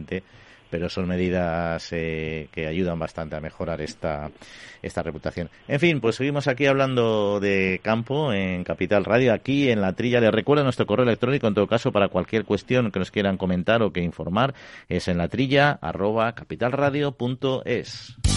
pero 0.70 0.90
son 0.90 1.08
medidas 1.08 1.90
eh, 1.92 2.48
que 2.52 2.68
ayudan 2.68 3.00
bastante 3.00 3.36
a 3.36 3.42
mejorar 3.42 3.82
esta, 3.82 4.30
esta 4.82 5.04
reputación. 5.04 5.50
En 5.68 5.80
fin, 5.80 6.02
pues 6.02 6.16
seguimos 6.16 6.48
aquí 6.48 6.66
hablando 6.66 7.40
de 7.40 7.80
campo 7.84 8.34
en 8.34 8.64
Capital 8.64 9.06
Radio, 9.06 9.34
aquí 9.34 9.70
en 9.70 9.82
la 9.82 9.94
trilla. 9.94 10.20
Les 10.20 10.32
recuerdo 10.32 10.64
nuestro 10.64 10.86
correo 10.86 11.06
electrónico, 11.06 11.48
en 11.48 11.54
todo 11.54 11.68
caso, 11.68 11.92
para 11.92 12.10
cualquier 12.10 12.46
cuestión 12.46 12.92
que 12.92 13.00
nos 13.00 13.12
quieran 13.12 13.38
comentar 13.38 13.82
o 13.82 13.92
que 13.92 14.02
informar, 14.02 14.54
es 14.90 15.08
en 15.08 15.18
la 15.18 15.28
trilla 15.28 15.80
capitalradio.es. 15.82 18.37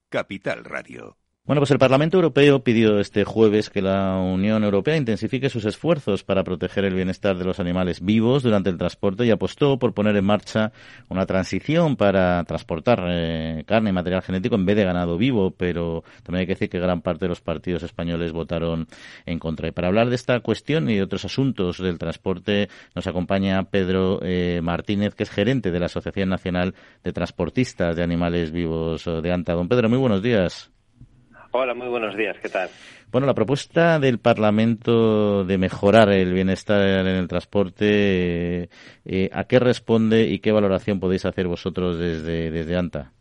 Capital 0.11 0.65
Radio. 0.65 1.20
Bueno, 1.43 1.59
pues 1.59 1.71
el 1.71 1.79
Parlamento 1.79 2.17
Europeo 2.17 2.63
pidió 2.63 2.99
este 2.99 3.23
jueves 3.23 3.71
que 3.71 3.81
la 3.81 4.15
Unión 4.17 4.63
Europea 4.63 4.95
intensifique 4.95 5.49
sus 5.49 5.65
esfuerzos 5.65 6.23
para 6.23 6.43
proteger 6.43 6.85
el 6.85 6.93
bienestar 6.93 7.35
de 7.35 7.43
los 7.43 7.59
animales 7.59 7.99
vivos 8.01 8.43
durante 8.43 8.69
el 8.69 8.77
transporte 8.77 9.25
y 9.25 9.31
apostó 9.31 9.79
por 9.79 9.95
poner 9.95 10.15
en 10.15 10.23
marcha 10.23 10.71
una 11.09 11.25
transición 11.25 11.95
para 11.95 12.43
transportar 12.43 13.03
eh, 13.09 13.63
carne 13.65 13.89
y 13.89 13.93
material 13.93 14.21
genético 14.21 14.53
en 14.53 14.67
vez 14.67 14.75
de 14.75 14.83
ganado 14.83 15.17
vivo, 15.17 15.49
pero 15.49 16.03
también 16.21 16.41
hay 16.41 16.45
que 16.45 16.53
decir 16.53 16.69
que 16.69 16.79
gran 16.79 17.01
parte 17.01 17.25
de 17.25 17.29
los 17.29 17.41
partidos 17.41 17.81
españoles 17.81 18.33
votaron 18.33 18.87
en 19.25 19.39
contra. 19.39 19.67
Y 19.67 19.71
para 19.71 19.87
hablar 19.87 20.09
de 20.09 20.15
esta 20.15 20.39
cuestión 20.41 20.91
y 20.91 21.01
otros 21.01 21.25
asuntos 21.25 21.79
del 21.79 21.97
transporte 21.97 22.69
nos 22.93 23.07
acompaña 23.07 23.63
Pedro 23.63 24.19
eh, 24.21 24.61
Martínez, 24.61 25.15
que 25.15 25.23
es 25.23 25.31
gerente 25.31 25.71
de 25.71 25.79
la 25.79 25.87
Asociación 25.87 26.29
Nacional 26.29 26.75
de 27.03 27.13
Transportistas 27.13 27.95
de 27.95 28.03
Animales 28.03 28.51
Vivos 28.51 29.05
de 29.05 29.31
ANTA. 29.33 29.53
Don 29.53 29.67
Pedro, 29.67 29.89
muy 29.89 29.97
buenos 29.97 30.21
días. 30.21 30.70
Hola, 31.53 31.73
muy 31.73 31.87
buenos 31.89 32.15
días, 32.15 32.37
¿qué 32.41 32.47
tal? 32.47 32.69
Bueno, 33.11 33.27
la 33.27 33.33
propuesta 33.33 33.99
del 33.99 34.19
Parlamento 34.19 35.43
de 35.43 35.57
mejorar 35.57 36.09
el 36.09 36.33
bienestar 36.33 36.81
en 36.81 37.07
el 37.07 37.27
transporte, 37.27 38.69
eh, 39.05 39.29
¿a 39.33 39.43
qué 39.43 39.59
responde 39.59 40.23
y 40.23 40.39
qué 40.39 40.53
valoración 40.53 41.01
podéis 41.01 41.25
hacer 41.25 41.47
vosotros 41.47 41.99
desde, 41.99 42.51
desde 42.51 42.77
ANTA? 42.77 43.11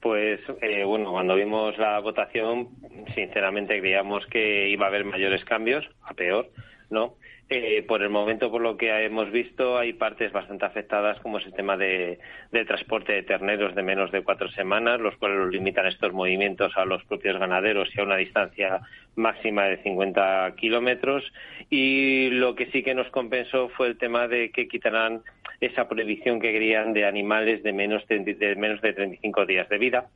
Pues 0.00 0.40
eh, 0.60 0.84
bueno, 0.84 1.10
cuando 1.10 1.34
vimos 1.36 1.78
la 1.78 1.98
votación, 2.00 2.68
sinceramente 3.14 3.80
creíamos 3.80 4.26
que 4.26 4.68
iba 4.68 4.84
a 4.84 4.88
haber 4.88 5.06
mayores 5.06 5.42
cambios, 5.46 5.88
a 6.02 6.12
peor, 6.12 6.50
¿no? 6.90 7.14
Eh, 7.48 7.84
por 7.86 8.02
el 8.02 8.08
momento, 8.10 8.50
por 8.50 8.60
lo 8.60 8.76
que 8.76 8.90
hemos 9.04 9.30
visto, 9.30 9.78
hay 9.78 9.92
partes 9.92 10.32
bastante 10.32 10.64
afectadas, 10.64 11.20
como 11.20 11.38
es 11.38 11.46
el 11.46 11.52
tema 11.52 11.76
de, 11.76 12.18
transporte 12.66 13.12
de 13.12 13.22
terneros 13.22 13.76
de 13.76 13.84
menos 13.84 14.10
de 14.10 14.24
cuatro 14.24 14.48
semanas, 14.50 15.00
los 15.00 15.16
cuales 15.16 15.52
limitan 15.52 15.86
estos 15.86 16.12
movimientos 16.12 16.76
a 16.76 16.84
los 16.84 17.04
propios 17.04 17.38
ganaderos 17.38 17.88
y 17.94 18.00
a 18.00 18.02
una 18.02 18.16
distancia 18.16 18.80
máxima 19.14 19.66
de 19.66 19.76
50 19.76 20.54
kilómetros. 20.56 21.32
Y 21.70 22.30
lo 22.30 22.56
que 22.56 22.66
sí 22.72 22.82
que 22.82 22.96
nos 22.96 23.08
compensó 23.10 23.68
fue 23.68 23.86
el 23.86 23.96
tema 23.96 24.26
de 24.26 24.50
que 24.50 24.66
quitarán 24.66 25.22
esa 25.60 25.88
prohibición 25.88 26.40
que 26.40 26.50
querían 26.50 26.94
de 26.94 27.04
animales 27.04 27.62
de 27.62 27.72
menos 27.72 28.04
de, 28.08 28.18
de 28.18 28.56
menos 28.56 28.80
de 28.80 28.92
35 28.92 29.46
días 29.46 29.68
de 29.68 29.78
vida, 29.78 30.06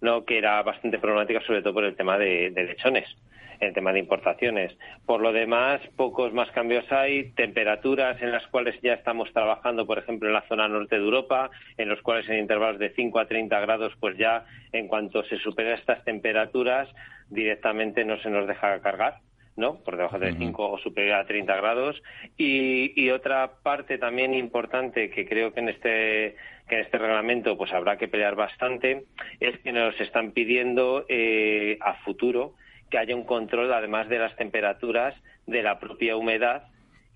¿no? 0.00 0.24
que 0.24 0.38
era 0.38 0.62
bastante 0.62 1.00
problemática, 1.00 1.40
sobre 1.40 1.62
todo 1.62 1.74
por 1.74 1.84
el 1.84 1.96
tema 1.96 2.16
de 2.16 2.52
lechones 2.54 3.16
el 3.60 3.72
tema 3.72 3.92
de 3.92 4.00
importaciones. 4.00 4.76
Por 5.04 5.20
lo 5.20 5.32
demás, 5.32 5.80
pocos 5.96 6.32
más 6.32 6.50
cambios 6.50 6.90
hay, 6.90 7.32
temperaturas 7.32 8.20
en 8.22 8.32
las 8.32 8.46
cuales 8.48 8.80
ya 8.82 8.94
estamos 8.94 9.32
trabajando, 9.32 9.86
por 9.86 9.98
ejemplo, 9.98 10.28
en 10.28 10.34
la 10.34 10.46
zona 10.48 10.68
norte 10.68 10.96
de 10.96 11.04
Europa, 11.04 11.50
en 11.76 11.88
los 11.88 12.00
cuales 12.02 12.28
en 12.28 12.38
intervalos 12.38 12.78
de 12.78 12.90
5 12.90 13.18
a 13.18 13.26
30 13.26 13.60
grados, 13.60 13.92
pues 14.00 14.16
ya 14.16 14.44
en 14.72 14.88
cuanto 14.88 15.24
se 15.24 15.38
superan 15.38 15.78
estas 15.78 16.04
temperaturas, 16.04 16.88
directamente 17.28 18.04
no 18.04 18.18
se 18.18 18.30
nos 18.30 18.46
deja 18.46 18.80
cargar. 18.80 19.20
¿no? 19.56 19.82
Por 19.82 19.96
debajo 19.96 20.18
de 20.18 20.34
5 20.34 20.70
o 20.70 20.78
superior 20.78 21.16
a 21.16 21.26
30 21.26 21.56
grados. 21.56 22.02
Y, 22.36 23.08
otra 23.10 23.52
parte 23.62 23.96
también 23.96 24.34
importante 24.34 25.10
que 25.10 25.26
creo 25.26 25.54
que 25.54 25.60
en 25.60 25.68
este 25.70 26.36
que 26.68 26.74
en 26.74 26.80
este 26.82 26.98
reglamento 26.98 27.56
pues 27.56 27.72
habrá 27.72 27.96
que 27.96 28.08
pelear 28.08 28.34
bastante 28.34 29.04
es 29.38 29.56
que 29.60 29.72
nos 29.72 29.98
están 30.00 30.32
pidiendo 30.32 31.06
eh, 31.08 31.78
a 31.80 31.94
futuro 32.04 32.54
que 32.90 32.98
haya 32.98 33.14
un 33.14 33.24
control, 33.24 33.72
además 33.72 34.08
de 34.08 34.18
las 34.18 34.36
temperaturas, 34.36 35.14
de 35.46 35.62
la 35.62 35.78
propia 35.78 36.16
humedad 36.16 36.64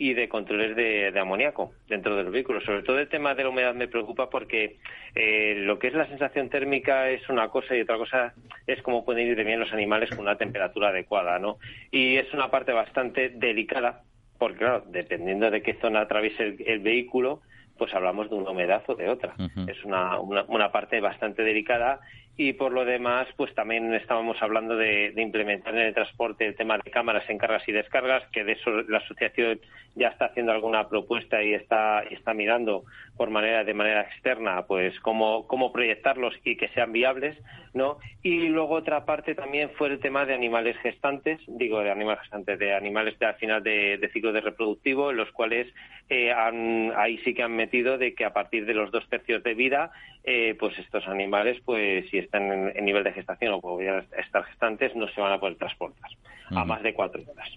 y 0.01 0.15
de 0.15 0.31
controles 0.31 0.75
de, 0.75 1.13
amoníaco 1.21 1.73
dentro 1.87 2.17
del 2.17 2.31
vehículo. 2.31 2.63
Sobre 2.63 2.83
todo 2.83 2.99
el 2.99 3.09
tema 3.11 3.35
de 3.35 3.43
la 3.43 3.51
humedad 3.51 3.75
me 3.75 3.87
preocupa 3.87 4.31
porque 4.31 4.79
eh, 5.15 5.57
lo 5.59 5.79
que 5.79 5.89
es 5.89 5.95
la 5.95 6.07
sensación 6.07 6.49
térmica 6.49 7.11
es 7.11 7.29
una 7.29 7.49
cosa 7.49 7.77
y 7.77 7.83
otra 7.83 7.99
cosa 7.99 8.33
es 8.67 8.81
cómo 8.81 9.05
pueden 9.05 9.29
ir 9.29 9.45
bien 9.45 9.61
los 9.61 9.73
animales 9.75 10.09
con 10.09 10.21
una 10.21 10.39
temperatura 10.39 10.89
adecuada, 10.89 11.39
¿no? 11.39 11.59
Y 11.91 12.17
es 12.17 12.33
una 12.33 12.51
parte 12.51 12.73
bastante 12.73 13.29
delicada 13.29 14.01
porque, 14.39 14.57
claro, 14.57 14.85
dependiendo 14.89 15.51
de 15.51 15.61
qué 15.61 15.75
zona 15.83 16.01
atraviese 16.01 16.57
el, 16.67 16.81
vehículo, 16.81 17.43
pues 17.77 17.93
hablamos 17.93 18.31
de 18.31 18.37
una 18.37 18.53
humedad 18.53 18.83
o 18.87 18.95
de 18.95 19.11
otra. 19.11 19.35
Es 19.67 19.85
una, 19.85 20.19
una, 20.19 20.45
una, 20.45 20.73
parte 20.73 20.99
bastante 21.01 21.43
delicada 21.43 22.01
y 22.43 22.55
por 22.55 22.73
lo 22.73 22.87
demás, 22.87 23.29
pues 23.37 23.55
también 23.55 23.93
estábamos 23.93 24.41
hablando 24.41 24.75
de, 24.75 25.13
implementar 25.15 25.75
en 25.75 25.83
el 25.83 25.93
transporte 25.93 26.47
el 26.47 26.57
tema 26.57 26.79
de 26.79 26.91
cámaras 26.91 27.29
en 27.29 27.37
cargas 27.37 27.69
y 27.69 27.73
descargas, 27.73 28.23
que 28.33 28.45
de 28.45 28.53
eso 28.53 28.71
la 28.89 28.97
asociación 28.97 29.61
ya 29.95 30.09
está 30.09 30.25
haciendo 30.25 30.51
alguna 30.51 30.89
propuesta 30.89 31.43
y 31.43 31.53
está, 31.53 32.01
está 32.05 32.33
mirando 32.33 32.85
por 33.19 33.29
manera 33.29 33.63
de 33.63 33.75
manera 33.75 34.01
externa, 34.01 34.65
pues 34.67 34.99
cómo, 35.01 35.47
cómo 35.49 35.71
proyectarlos 35.71 36.33
y 36.43 36.57
que 36.57 36.69
sean 36.69 36.93
viables, 36.93 37.37
¿no? 37.75 37.99
Y 38.23 38.49
luego 38.49 38.77
otra 38.77 39.05
parte 39.05 39.35
también 39.35 39.69
fue 39.77 39.89
el 39.89 40.01
tema 40.01 40.25
de 40.25 40.33
animales 40.33 40.79
gestantes, 40.79 41.39
digo 41.47 41.81
de 41.81 41.91
animales 41.91 42.23
gestantes, 42.23 42.59
de 42.59 42.75
animales 42.75 43.19
de, 43.19 43.27
al 43.27 43.35
final 43.35 43.63
de, 43.63 44.11
ciclo 44.15 44.33
de 44.33 44.41
reproductivo, 44.41 45.11
en 45.11 45.19
los 45.19 45.31
cuales 45.33 45.67
eh, 46.09 46.33
ahí 46.33 47.19
sí 47.19 47.35
que 47.35 47.43
han 47.43 47.55
metido 47.55 47.99
de 47.99 48.15
que 48.15 48.25
a 48.25 48.33
partir 48.33 48.65
de 48.65 48.73
los 48.73 48.91
dos 48.91 49.07
tercios 49.11 49.43
de 49.43 49.53
vida, 49.53 49.93
eh, 50.25 50.57
pues 50.59 50.79
estos 50.79 51.07
animales, 51.09 51.61
pues 51.65 52.09
si 52.11 52.19
están 52.19 52.73
en, 52.77 52.85
nivel 52.85 53.05
de 53.05 53.13
gestación 53.13 53.55
o 53.55 53.61
podrían 53.61 54.07
estar 54.19 54.45
gestantes, 54.45 54.95
no 54.95 55.09
se 55.09 55.21
van 55.21 55.33
a 55.33 55.41
poder 55.41 55.57
transportar 55.57 56.11
a 56.51 56.65
más 56.65 56.83
de 56.83 56.95
cuatro 56.95 57.23
horas. 57.23 57.49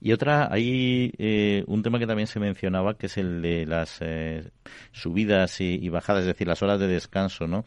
Y 0.00 0.12
otra, 0.12 0.48
hay 0.50 1.12
eh, 1.18 1.64
un 1.66 1.82
tema 1.82 1.98
que 1.98 2.06
también 2.06 2.26
se 2.26 2.40
mencionaba, 2.40 2.94
que 2.94 3.06
es 3.06 3.16
el 3.16 3.42
de 3.42 3.66
las 3.66 3.98
eh, 4.00 4.50
subidas 4.92 5.60
y, 5.60 5.88
bajadas, 5.88 6.22
es 6.22 6.28
decir, 6.28 6.46
las 6.46 6.62
horas 6.62 6.80
de 6.80 6.86
descanso, 6.86 7.46
¿no? 7.46 7.64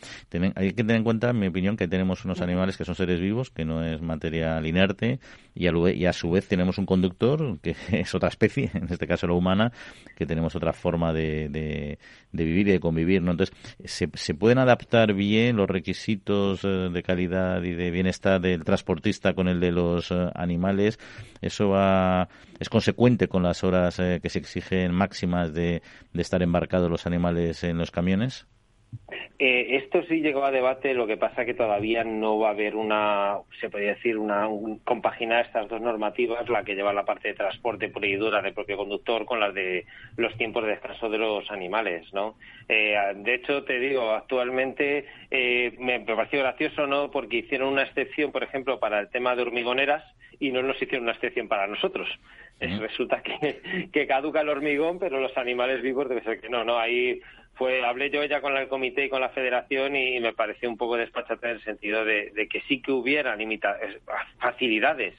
hay 0.55 0.69
que 0.69 0.83
tener 0.83 0.97
en 0.97 1.03
cuenta, 1.03 1.29
en 1.29 1.39
mi 1.39 1.47
opinión, 1.47 1.77
que 1.77 1.87
tenemos 1.87 2.25
unos 2.25 2.41
animales 2.41 2.77
que 2.77 2.85
son 2.85 2.95
seres 2.95 3.19
vivos, 3.19 3.49
que 3.49 3.65
no 3.65 3.83
es 3.83 4.01
material 4.01 4.65
inerte, 4.65 5.19
y 5.55 5.67
a, 5.67 6.13
su 6.13 6.31
vez 6.31 6.47
tenemos 6.47 6.77
un 6.77 6.85
conductor, 6.85 7.59
que 7.59 7.75
es 7.91 8.13
otra 8.15 8.29
especie, 8.29 8.71
en 8.73 8.91
este 8.91 9.07
caso 9.07 9.27
la 9.27 9.33
humana, 9.33 9.71
que 10.15 10.25
tenemos 10.25 10.55
otra 10.55 10.73
forma 10.73 11.13
de, 11.13 11.49
de, 11.49 11.97
vivir 12.31 12.67
y 12.67 12.71
de 12.71 12.79
convivir, 12.79 13.21
¿no? 13.21 13.31
Entonces, 13.31 13.55
¿se, 13.85 14.09
¿se 14.13 14.33
pueden 14.33 14.57
adaptar 14.57 15.13
bien 15.13 15.57
los 15.57 15.69
requisitos 15.69 16.63
eh, 16.63 16.89
de 16.91 17.03
calidad 17.03 17.61
y 17.63 17.73
de 17.73 17.91
bienestar 17.91 18.41
del 18.41 18.63
transportista 18.63 19.33
con 19.33 19.47
el 19.47 19.59
de 19.59 19.71
los 19.71 20.11
animales? 20.11 20.99
Eso 21.41 21.69
va 21.69 22.02
es 22.59 22.69
consecuente 22.69 23.27
con 23.27 23.43
las 23.43 23.63
horas 23.63 23.99
eh, 23.99 24.19
que 24.21 24.29
se 24.29 24.39
exigen 24.39 24.93
máximas 24.93 25.53
de, 25.53 25.81
estar 26.13 26.41
embarcados 26.41 26.89
los 26.89 27.05
animales 27.05 27.63
en 27.63 27.77
los 27.77 27.91
camiones? 27.91 28.47
Eh, 29.39 29.77
esto 29.77 30.03
sí 30.03 30.21
llegó 30.21 30.45
a 30.45 30.51
debate, 30.51 30.93
lo 30.93 31.07
que 31.07 31.17
pasa 31.17 31.45
que 31.45 31.53
todavía 31.53 32.03
no 32.03 32.39
va 32.39 32.49
a 32.49 32.51
haber 32.51 32.75
una, 32.75 33.37
se 33.59 33.69
podría 33.69 33.95
decir, 33.95 34.17
una 34.17 34.47
compaginar 34.83 35.45
estas 35.45 35.67
dos 35.67 35.81
normativas, 35.81 36.47
la 36.49 36.63
que 36.63 36.75
lleva 36.75 36.93
la 36.93 37.05
parte 37.05 37.29
de 37.29 37.33
transporte 37.33 37.89
por 37.89 38.05
y 38.05 38.15
dura 38.15 38.41
del 38.41 38.53
propio 38.53 38.77
conductor 38.77 39.25
con 39.25 39.39
las 39.39 39.53
de 39.53 39.85
los 40.17 40.35
tiempos 40.37 40.63
de 40.63 40.71
descanso 40.71 41.09
de 41.09 41.17
los 41.17 41.49
animales, 41.51 42.11
¿no? 42.13 42.35
Eh, 42.69 42.95
de 43.15 43.35
hecho, 43.35 43.63
te 43.63 43.79
digo, 43.79 44.11
actualmente 44.11 45.05
me 45.79 45.99
pareció 46.01 46.39
gracioso, 46.39 46.87
¿no? 46.87 47.11
Porque 47.11 47.37
hicieron 47.37 47.69
una 47.69 47.83
excepción, 47.83 48.31
por 48.31 48.43
ejemplo, 48.43 48.79
para 48.79 48.99
el 48.99 49.09
tema 49.09 49.35
de 49.35 49.41
hormigoneras, 49.41 50.03
y 50.39 50.51
no 50.51 50.61
nos 50.61 50.81
hicieron 50.81 51.03
una 51.03 51.13
excepción 51.13 51.47
para 51.47 51.67
nosotros. 51.67 52.07
Resulta 52.59 53.21
que, 53.21 53.89
que, 53.91 54.07
caduca 54.07 54.41
el 54.41 54.49
hormigón, 54.49 54.99
pero 54.99 55.19
los 55.19 55.35
animales 55.37 55.81
vivos 55.81 56.07
debe 56.07 56.23
ser 56.23 56.39
que 56.39 56.49
no, 56.49 56.63
¿no? 56.63 56.77
Ahí 56.77 57.21
fue, 57.55 57.85
hablé 57.85 58.09
yo 58.09 58.23
ya 58.23 58.41
con 58.41 58.55
el 58.57 58.67
comité 58.67 59.05
y 59.05 59.09
con 59.09 59.21
la 59.21 59.29
federación 59.29 59.95
y 59.95 60.19
me 60.19 60.33
pareció 60.33 60.69
un 60.69 60.77
poco 60.77 60.97
despachate 60.97 61.47
en 61.47 61.55
el 61.55 61.63
sentido 61.63 62.03
de, 62.05 62.31
que 62.49 62.61
sí 62.61 62.81
que 62.81 62.91
hubiera 62.91 63.37
facilidades 64.39 65.15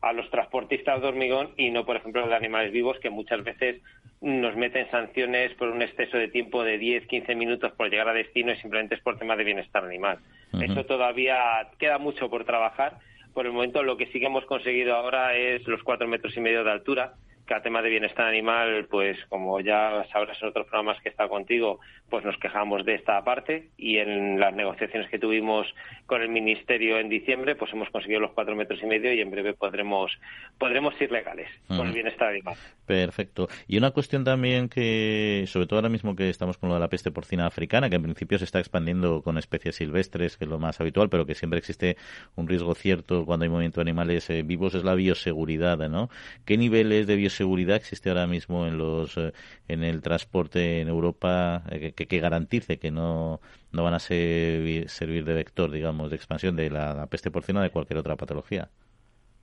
a 0.00 0.12
los 0.12 0.30
transportistas 0.30 1.00
de 1.00 1.08
hormigón 1.08 1.52
y 1.56 1.70
no, 1.70 1.84
por 1.84 1.96
ejemplo, 1.96 2.26
de 2.26 2.34
animales 2.34 2.72
vivos 2.72 2.98
que 3.00 3.10
muchas 3.10 3.42
veces 3.42 3.80
nos 4.20 4.56
meten 4.56 4.90
sanciones 4.90 5.54
por 5.54 5.68
un 5.68 5.82
exceso 5.82 6.16
de 6.16 6.28
tiempo 6.28 6.62
de 6.62 6.78
10, 6.78 7.06
15 7.06 7.34
minutos 7.34 7.72
por 7.72 7.90
llegar 7.90 8.08
a 8.08 8.12
destino 8.12 8.52
y 8.52 8.56
simplemente 8.56 8.94
es 8.94 9.00
por 9.00 9.18
tema 9.18 9.36
de 9.36 9.44
bienestar 9.44 9.84
animal. 9.84 10.18
Eso 10.60 10.84
todavía 10.84 11.68
queda 11.78 11.98
mucho 11.98 12.28
por 12.28 12.44
trabajar 12.44 12.98
por 13.38 13.46
el 13.46 13.52
momento 13.52 13.84
lo 13.84 13.96
que 13.96 14.06
sí 14.06 14.18
que 14.18 14.26
hemos 14.26 14.44
conseguido 14.46 14.96
ahora 14.96 15.36
es 15.36 15.64
los 15.68 15.82
cuatro 15.84 16.08
metros 16.08 16.36
y 16.36 16.40
medio 16.40 16.64
de 16.64 16.72
altura, 16.72 17.14
a 17.54 17.62
tema 17.62 17.82
de 17.82 17.90
bienestar 17.90 18.26
animal, 18.26 18.86
pues 18.90 19.18
como 19.28 19.60
ya 19.60 20.04
sabrás 20.12 20.40
en 20.42 20.48
otros 20.48 20.66
programas 20.66 21.00
que 21.02 21.08
está 21.08 21.28
contigo, 21.28 21.80
pues 22.10 22.24
nos 22.24 22.36
quejamos 22.38 22.84
de 22.84 22.94
esta 22.94 23.22
parte 23.24 23.68
y 23.76 23.98
en 23.98 24.38
las 24.38 24.54
negociaciones 24.54 25.10
que 25.10 25.18
tuvimos 25.18 25.66
con 26.06 26.22
el 26.22 26.28
Ministerio 26.28 26.98
en 26.98 27.08
diciembre, 27.08 27.54
pues 27.54 27.72
hemos 27.72 27.90
conseguido 27.90 28.20
los 28.20 28.32
cuatro 28.32 28.54
metros 28.56 28.80
y 28.82 28.86
medio 28.86 29.12
y 29.12 29.20
en 29.20 29.30
breve 29.30 29.54
podremos, 29.54 30.10
podremos 30.58 30.98
ir 31.00 31.10
legales 31.10 31.48
con 31.66 31.86
el 31.86 31.92
bienestar 31.92 32.28
animal. 32.28 32.56
Perfecto. 32.86 33.48
Y 33.66 33.76
una 33.76 33.90
cuestión 33.90 34.24
también 34.24 34.68
que, 34.68 35.44
sobre 35.46 35.66
todo 35.66 35.78
ahora 35.78 35.90
mismo 35.90 36.16
que 36.16 36.30
estamos 36.30 36.58
con 36.58 36.68
lo 36.68 36.74
de 36.74 36.80
la 36.80 36.88
peste 36.88 37.10
porcina 37.10 37.46
africana, 37.46 37.90
que 37.90 37.96
en 37.96 38.02
principio 38.02 38.38
se 38.38 38.44
está 38.44 38.58
expandiendo 38.58 39.22
con 39.22 39.38
especies 39.38 39.76
silvestres, 39.76 40.36
que 40.36 40.44
es 40.44 40.50
lo 40.50 40.58
más 40.58 40.80
habitual, 40.80 41.08
pero 41.08 41.26
que 41.26 41.34
siempre 41.34 41.58
existe 41.58 41.96
un 42.36 42.48
riesgo 42.48 42.74
cierto 42.74 43.24
cuando 43.26 43.44
hay 43.44 43.50
movimiento 43.50 43.80
de 43.80 43.82
animales 43.82 44.28
eh, 44.30 44.42
vivos, 44.42 44.74
es 44.74 44.84
la 44.84 44.94
bioseguridad, 44.94 45.78
¿no? 45.88 46.08
¿Qué 46.44 46.56
niveles 46.56 47.06
de 47.06 47.16
bioseguridad 47.16 47.37
bioseguridad 47.38 47.76
existe 47.76 48.08
ahora 48.08 48.26
mismo 48.26 48.66
en 48.66 48.78
los 48.78 49.16
eh, 49.16 49.32
en 49.68 49.82
el 49.82 50.02
transporte 50.02 50.80
en 50.80 50.88
Europa 50.88 51.62
que, 51.70 51.92
que, 51.92 52.20
garantice 52.20 52.78
que 52.78 52.90
no, 52.90 53.40
no 53.72 53.84
van 53.84 53.94
a 53.94 53.98
servir, 53.98 54.88
servir 54.88 55.24
de 55.24 55.34
vector, 55.34 55.70
digamos, 55.70 56.10
de 56.10 56.16
expansión 56.16 56.56
de 56.56 56.70
la, 56.70 57.06
peste 57.06 57.30
porcina 57.30 57.62
de 57.62 57.70
cualquier 57.70 57.98
otra 57.98 58.16
patología? 58.16 58.68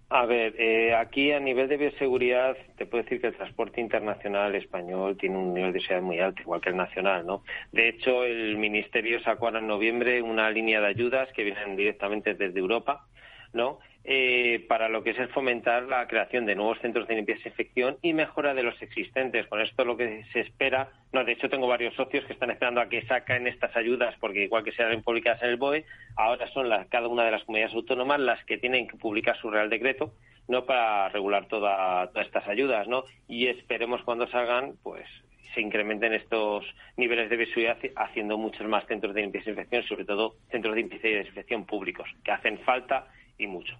A 0.09 0.25
ver, 0.25 0.53
eh, 0.59 0.93
aquí 0.93 1.31
a 1.31 1.39
nivel 1.39 1.67
de 1.67 1.77
bioseguridad 1.77 2.55
te 2.77 2.85
puedo 2.85 3.03
decir 3.03 3.19
que 3.19 3.27
el 3.27 3.35
transporte 3.35 3.81
internacional 3.81 4.53
español 4.53 5.17
tiene 5.17 5.37
un 5.37 5.53
nivel 5.53 5.73
de 5.73 5.79
seguridad 5.79 6.03
muy 6.03 6.19
alto, 6.19 6.41
igual 6.43 6.61
que 6.61 6.69
el 6.69 6.77
nacional, 6.77 7.25
¿no? 7.25 7.43
De 7.71 7.89
hecho, 7.89 8.23
el 8.23 8.55
Ministerio 8.57 9.19
sacó 9.21 9.47
ahora 9.47 9.59
en 9.59 9.67
noviembre 9.67 10.21
una 10.21 10.51
línea 10.51 10.79
de 10.79 10.87
ayudas 10.87 11.27
que 11.33 11.43
vienen 11.43 11.75
directamente 11.75 12.35
desde 12.35 12.59
Europa, 12.59 13.07
¿no? 13.55 13.79
Eh, 14.03 14.63
para 14.69 14.87
lo 14.87 15.01
que 15.01 15.09
es 15.09 15.17
el 15.17 15.29
fomentar 15.29 15.81
la 15.83 16.05
creación 16.07 16.45
de 16.45 16.53
nuevos 16.53 16.77
centros 16.79 17.07
de 17.07 17.15
limpieza 17.15 17.41
e 17.45 17.49
infección 17.49 17.97
y 18.03 18.13
mejora 18.13 18.53
de 18.53 18.61
los 18.61 18.79
existentes. 18.79 19.47
Con 19.47 19.61
esto 19.61 19.83
lo 19.83 19.97
que 19.97 20.23
se 20.31 20.41
espera, 20.41 20.89
no, 21.11 21.23
de 21.23 21.31
hecho 21.31 21.49
tengo 21.49 21.67
varios 21.67 21.95
socios 21.95 22.23
que 22.25 22.33
están 22.33 22.51
esperando 22.51 22.81
a 22.81 22.87
que 22.87 23.01
saquen 23.07 23.47
estas 23.47 23.75
ayudas 23.75 24.13
porque 24.19 24.43
igual 24.43 24.63
que 24.63 24.73
sean 24.73 25.01
publicadas 25.01 25.41
en 25.41 25.49
el 25.49 25.57
BOE, 25.57 25.85
ahora 26.15 26.45
son 26.53 26.69
las, 26.69 26.87
cada 26.87 27.07
una 27.07 27.25
de 27.25 27.31
las 27.31 27.43
comunidades 27.45 27.73
autónomas 27.73 28.19
las 28.19 28.45
que 28.45 28.59
tienen 28.59 28.87
que 28.87 28.97
publicar 28.97 29.35
su 29.37 29.49
Real 29.49 29.71
Decreto 29.71 30.13
no 30.47 30.65
para 30.65 31.09
regular 31.09 31.47
todas 31.47 32.09
estas 32.15 32.47
ayudas, 32.47 32.87
¿no? 32.87 33.05
Y 33.27 33.47
esperemos 33.47 34.03
cuando 34.03 34.27
salgan, 34.27 34.75
pues 34.83 35.07
se 35.55 35.61
incrementen 35.61 36.13
estos 36.13 36.65
niveles 36.97 37.29
de 37.31 37.37
visibilidad 37.37 37.77
haciendo 37.95 38.37
muchos 38.37 38.67
más 38.67 38.85
centros 38.85 39.15
de 39.15 39.21
limpieza 39.21 39.49
e 39.49 39.53
infección, 39.53 39.83
sobre 39.83 40.05
todo 40.05 40.35
centros 40.51 40.75
de 40.75 40.81
limpieza 40.81 41.07
y 41.07 41.13
desinfección 41.13 41.65
públicos, 41.65 42.07
que 42.23 42.31
hacen 42.31 42.59
falta 42.59 43.07
y 43.37 43.47
mucho. 43.47 43.75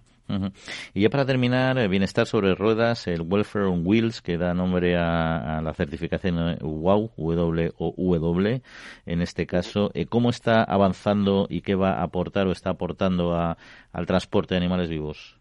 Y 0.94 1.02
ya 1.02 1.10
para 1.10 1.24
terminar, 1.24 1.78
eh, 1.78 1.88
bienestar 1.88 2.26
sobre 2.26 2.54
ruedas, 2.54 3.06
el 3.06 3.22
Welfare 3.22 3.66
on 3.66 3.86
Wheels, 3.86 4.22
que 4.22 4.36
da 4.36 4.54
nombre 4.54 4.96
a, 4.96 5.60
la 5.62 5.72
certificación 5.72 6.58
WOW, 6.60 7.10
W 7.16 8.60
en 9.06 9.22
este 9.22 9.46
caso, 9.46 9.90
eh, 9.94 10.06
¿cómo 10.06 10.30
está 10.30 10.64
avanzando 10.64 11.46
y 11.48 11.60
qué 11.60 11.74
va 11.74 11.92
a 11.92 12.02
aportar 12.02 12.46
o 12.48 12.52
está 12.52 12.70
aportando 12.70 13.34
al 13.34 14.06
transporte 14.06 14.54
de 14.54 14.58
animales 14.58 14.88
vivos? 14.88 15.38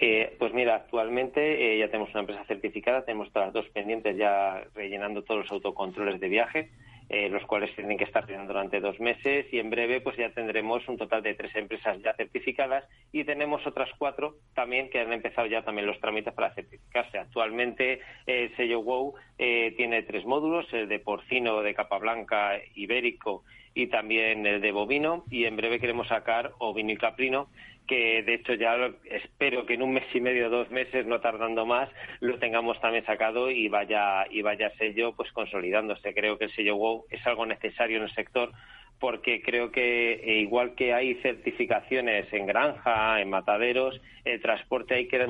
Eh, 0.00 0.34
pues 0.40 0.52
mira, 0.52 0.74
actualmente 0.74 1.78
ya 1.78 1.86
tenemos 1.86 2.10
una 2.10 2.20
empresa 2.20 2.44
certificada, 2.46 3.04
tenemos 3.04 3.32
todas 3.32 3.48
las 3.48 3.54
dos 3.54 3.68
pendientes 3.72 4.16
ya 4.16 4.64
rellenando 4.74 5.22
todos 5.22 5.42
los 5.42 5.52
autocontroles 5.52 6.20
de 6.20 6.28
viaje. 6.28 6.70
Eh, 7.10 7.28
los 7.28 7.44
cuales 7.44 7.74
tienen 7.76 7.98
que 7.98 8.04
estar 8.04 8.24
teniendo 8.24 8.54
durante 8.54 8.80
dos 8.80 8.98
meses 8.98 9.44
y 9.52 9.58
en 9.58 9.68
breve 9.68 10.00
pues 10.00 10.16
ya 10.16 10.30
tendremos 10.30 10.88
un 10.88 10.96
total 10.96 11.22
de 11.22 11.34
tres 11.34 11.54
empresas 11.54 12.00
ya 12.02 12.14
certificadas 12.14 12.84
y 13.12 13.24
tenemos 13.24 13.66
otras 13.66 13.90
cuatro 13.98 14.36
también 14.54 14.88
que 14.88 15.00
han 15.00 15.12
empezado 15.12 15.46
ya 15.46 15.62
también 15.62 15.86
los 15.86 16.00
trámites 16.00 16.32
para 16.32 16.54
certificarse. 16.54 17.18
Actualmente 17.18 18.00
el 18.24 18.56
sello 18.56 18.80
WOW 18.80 19.14
eh, 19.38 19.74
tiene 19.76 20.02
tres 20.02 20.24
módulos, 20.24 20.66
el 20.72 20.88
de 20.88 20.98
porcino, 20.98 21.60
de 21.60 21.74
capa 21.74 21.98
blanca, 21.98 22.58
ibérico 22.74 23.44
y 23.74 23.88
también 23.88 24.46
el 24.46 24.62
de 24.62 24.72
bovino 24.72 25.24
y 25.30 25.44
en 25.44 25.56
breve 25.56 25.80
queremos 25.80 26.08
sacar 26.08 26.52
ovino 26.58 26.92
y 26.92 26.96
caprino 26.96 27.48
que 27.86 28.22
de 28.22 28.34
hecho 28.34 28.54
ya 28.54 28.76
espero 29.04 29.66
que 29.66 29.74
en 29.74 29.82
un 29.82 29.92
mes 29.92 30.04
y 30.14 30.20
medio, 30.20 30.50
dos 30.50 30.70
meses, 30.70 31.06
no 31.06 31.20
tardando 31.20 31.66
más, 31.66 31.88
lo 32.20 32.38
tengamos 32.38 32.80
también 32.80 33.04
sacado 33.04 33.50
y 33.50 33.68
vaya 33.68 34.26
y 34.30 34.42
vaya 34.42 34.72
sello 34.78 35.14
pues 35.14 35.30
consolidándose. 35.32 36.14
Creo 36.14 36.38
que 36.38 36.46
el 36.46 36.54
sello 36.54 36.76
WOW 36.76 37.04
es 37.10 37.26
algo 37.26 37.46
necesario 37.46 37.98
en 37.98 38.04
el 38.04 38.14
sector 38.14 38.52
porque 38.98 39.42
creo 39.42 39.70
que 39.70 40.14
eh, 40.14 40.40
igual 40.40 40.74
que 40.74 40.94
hay 40.94 41.16
certificaciones 41.16 42.32
en 42.32 42.46
granja, 42.46 43.20
en 43.20 43.28
mataderos, 43.28 44.00
el 44.24 44.40
transporte 44.40 44.94
hay 44.94 45.08
que 45.08 45.26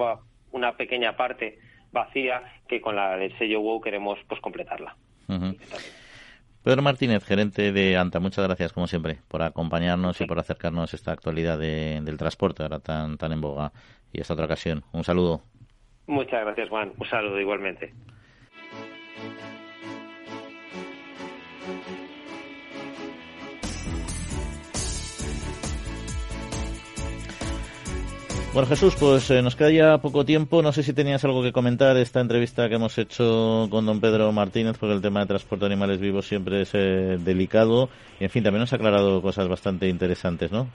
una 0.53 0.77
pequeña 0.77 1.17
parte 1.17 1.59
vacía 1.91 2.43
que 2.69 2.81
con 2.81 2.97
la 2.97 3.17
del 3.17 3.37
sello 3.39 3.61
WOW 3.61 3.81
queremos 3.81 4.19
pues 4.29 4.41
completarla. 4.41 4.97
Pedro 6.65 6.81
Martínez, 6.81 7.23
gerente 7.27 7.73
de 7.73 7.99
ANTA, 7.99 8.21
muchas 8.21 8.47
gracias 8.47 8.73
como 8.73 8.87
siempre 8.87 9.19
por 9.29 9.43
acompañarnos 9.43 10.19
y 10.23 10.27
por 10.27 10.39
acercarnos 10.39 10.95
a 10.95 10.97
esta 10.97 11.13
actualidad 11.13 11.59
del 11.59 12.17
transporte 12.17 12.63
ahora 12.63 12.81
tan, 12.81 13.19
tan 13.19 13.33
en 13.33 13.43
boga 13.43 13.71
y 14.15 14.23
esta 14.23 14.33
otra 14.33 14.47
ocasión. 14.47 14.83
Un 14.93 15.05
saludo. 15.05 15.43
Muchas 16.07 16.41
gracias, 16.41 16.71
Juan. 16.71 16.95
Un 16.97 17.07
saludo 17.07 17.39
igualmente. 17.39 17.93
Bueno, 28.55 28.69
Jesús, 28.69 28.95
pues 29.01 29.29
eh, 29.33 29.43
nos 29.43 29.57
queda 29.57 29.73
ya 29.73 29.99
poco 29.99 30.25
tiempo. 30.25 30.63
No 30.63 30.71
sé 30.71 30.85
si 30.85 30.95
tenías 30.95 31.25
algo 31.25 31.43
que 31.43 31.51
comentar 31.51 31.97
esta 31.97 32.21
entrevista 32.21 32.69
que 32.69 32.77
hemos 32.77 32.97
hecho 32.99 33.67
con 33.69 33.85
don 33.85 34.01
Pedro 34.01 34.31
Martínez, 34.31 34.79
porque 34.79 34.95
el 34.95 35.03
tema 35.03 35.19
de 35.19 35.27
transporte 35.27 35.65
de 35.65 35.73
animales 35.73 35.99
vivos 35.99 36.29
siempre 36.29 36.61
es 36.61 36.71
eh, 36.73 37.17
delicado. 37.19 37.89
Y, 38.21 38.25
en 38.25 38.31
fin, 38.31 38.45
también 38.45 38.61
nos 38.61 38.73
ha 38.73 38.77
aclarado 38.77 39.21
cosas 39.21 39.49
bastante 39.49 39.89
interesantes, 39.89 40.53
¿no? 40.53 40.69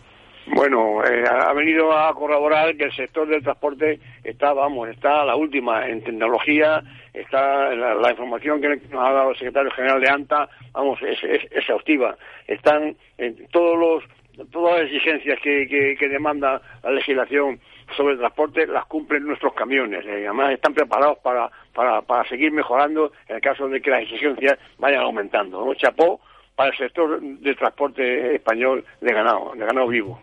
Bueno, 0.47 1.01
eh, 1.05 1.23
ha 1.25 1.53
venido 1.53 1.97
a 1.97 2.13
corroborar 2.13 2.75
que 2.75 2.83
el 2.83 2.91
sector 2.93 3.29
del 3.29 3.43
transporte 3.43 3.97
está, 4.25 4.51
vamos, 4.51 4.89
está 4.89 5.23
la 5.23 5.37
última 5.37 5.87
en 5.87 6.03
tecnología, 6.03 6.83
está 7.13 7.73
la, 7.75 8.11
información 8.11 8.59
que 8.59 8.75
nos 8.91 9.07
ha 9.07 9.13
dado 9.13 9.29
el 9.29 9.37
secretario 9.37 9.71
general 9.71 10.01
de 10.01 10.09
ANTA, 10.09 10.49
vamos, 10.73 10.99
es, 11.01 11.17
exhaustiva. 11.51 12.17
Están 12.45 12.97
en 13.17 13.47
todos 13.51 13.77
los 13.79 14.18
todas 14.51 14.79
las 14.79 14.91
exigencias 14.91 15.39
que, 15.41 15.95
que 15.99 16.09
demanda 16.09 16.61
la 16.83 16.91
legislación 16.91 17.59
sobre 17.95 18.13
el 18.13 18.19
transporte 18.19 18.67
las 18.67 18.85
cumplen 18.85 19.25
nuestros 19.25 19.53
camiones. 19.53 20.05
eh, 20.05 20.25
además 20.25 20.51
están 20.51 20.73
preparados 20.73 21.17
para, 21.19 21.49
para, 21.73 22.01
para 22.01 22.27
seguir 22.29 22.51
mejorando 22.51 23.11
en 23.27 23.35
el 23.35 23.41
caso 23.41 23.67
de 23.67 23.81
que 23.81 23.89
las 23.89 24.03
exigencias 24.03 24.57
vayan 24.77 25.01
aumentando. 25.01 25.65
¿no? 25.65 25.73
Chapó 25.73 26.19
para 26.55 26.71
el 26.71 26.77
sector 26.77 27.21
del 27.21 27.55
transporte 27.55 28.35
español 28.35 28.83
de 29.01 29.13
ganado, 29.13 29.53
de 29.55 29.65
ganado 29.65 29.87
vivo. 29.87 30.19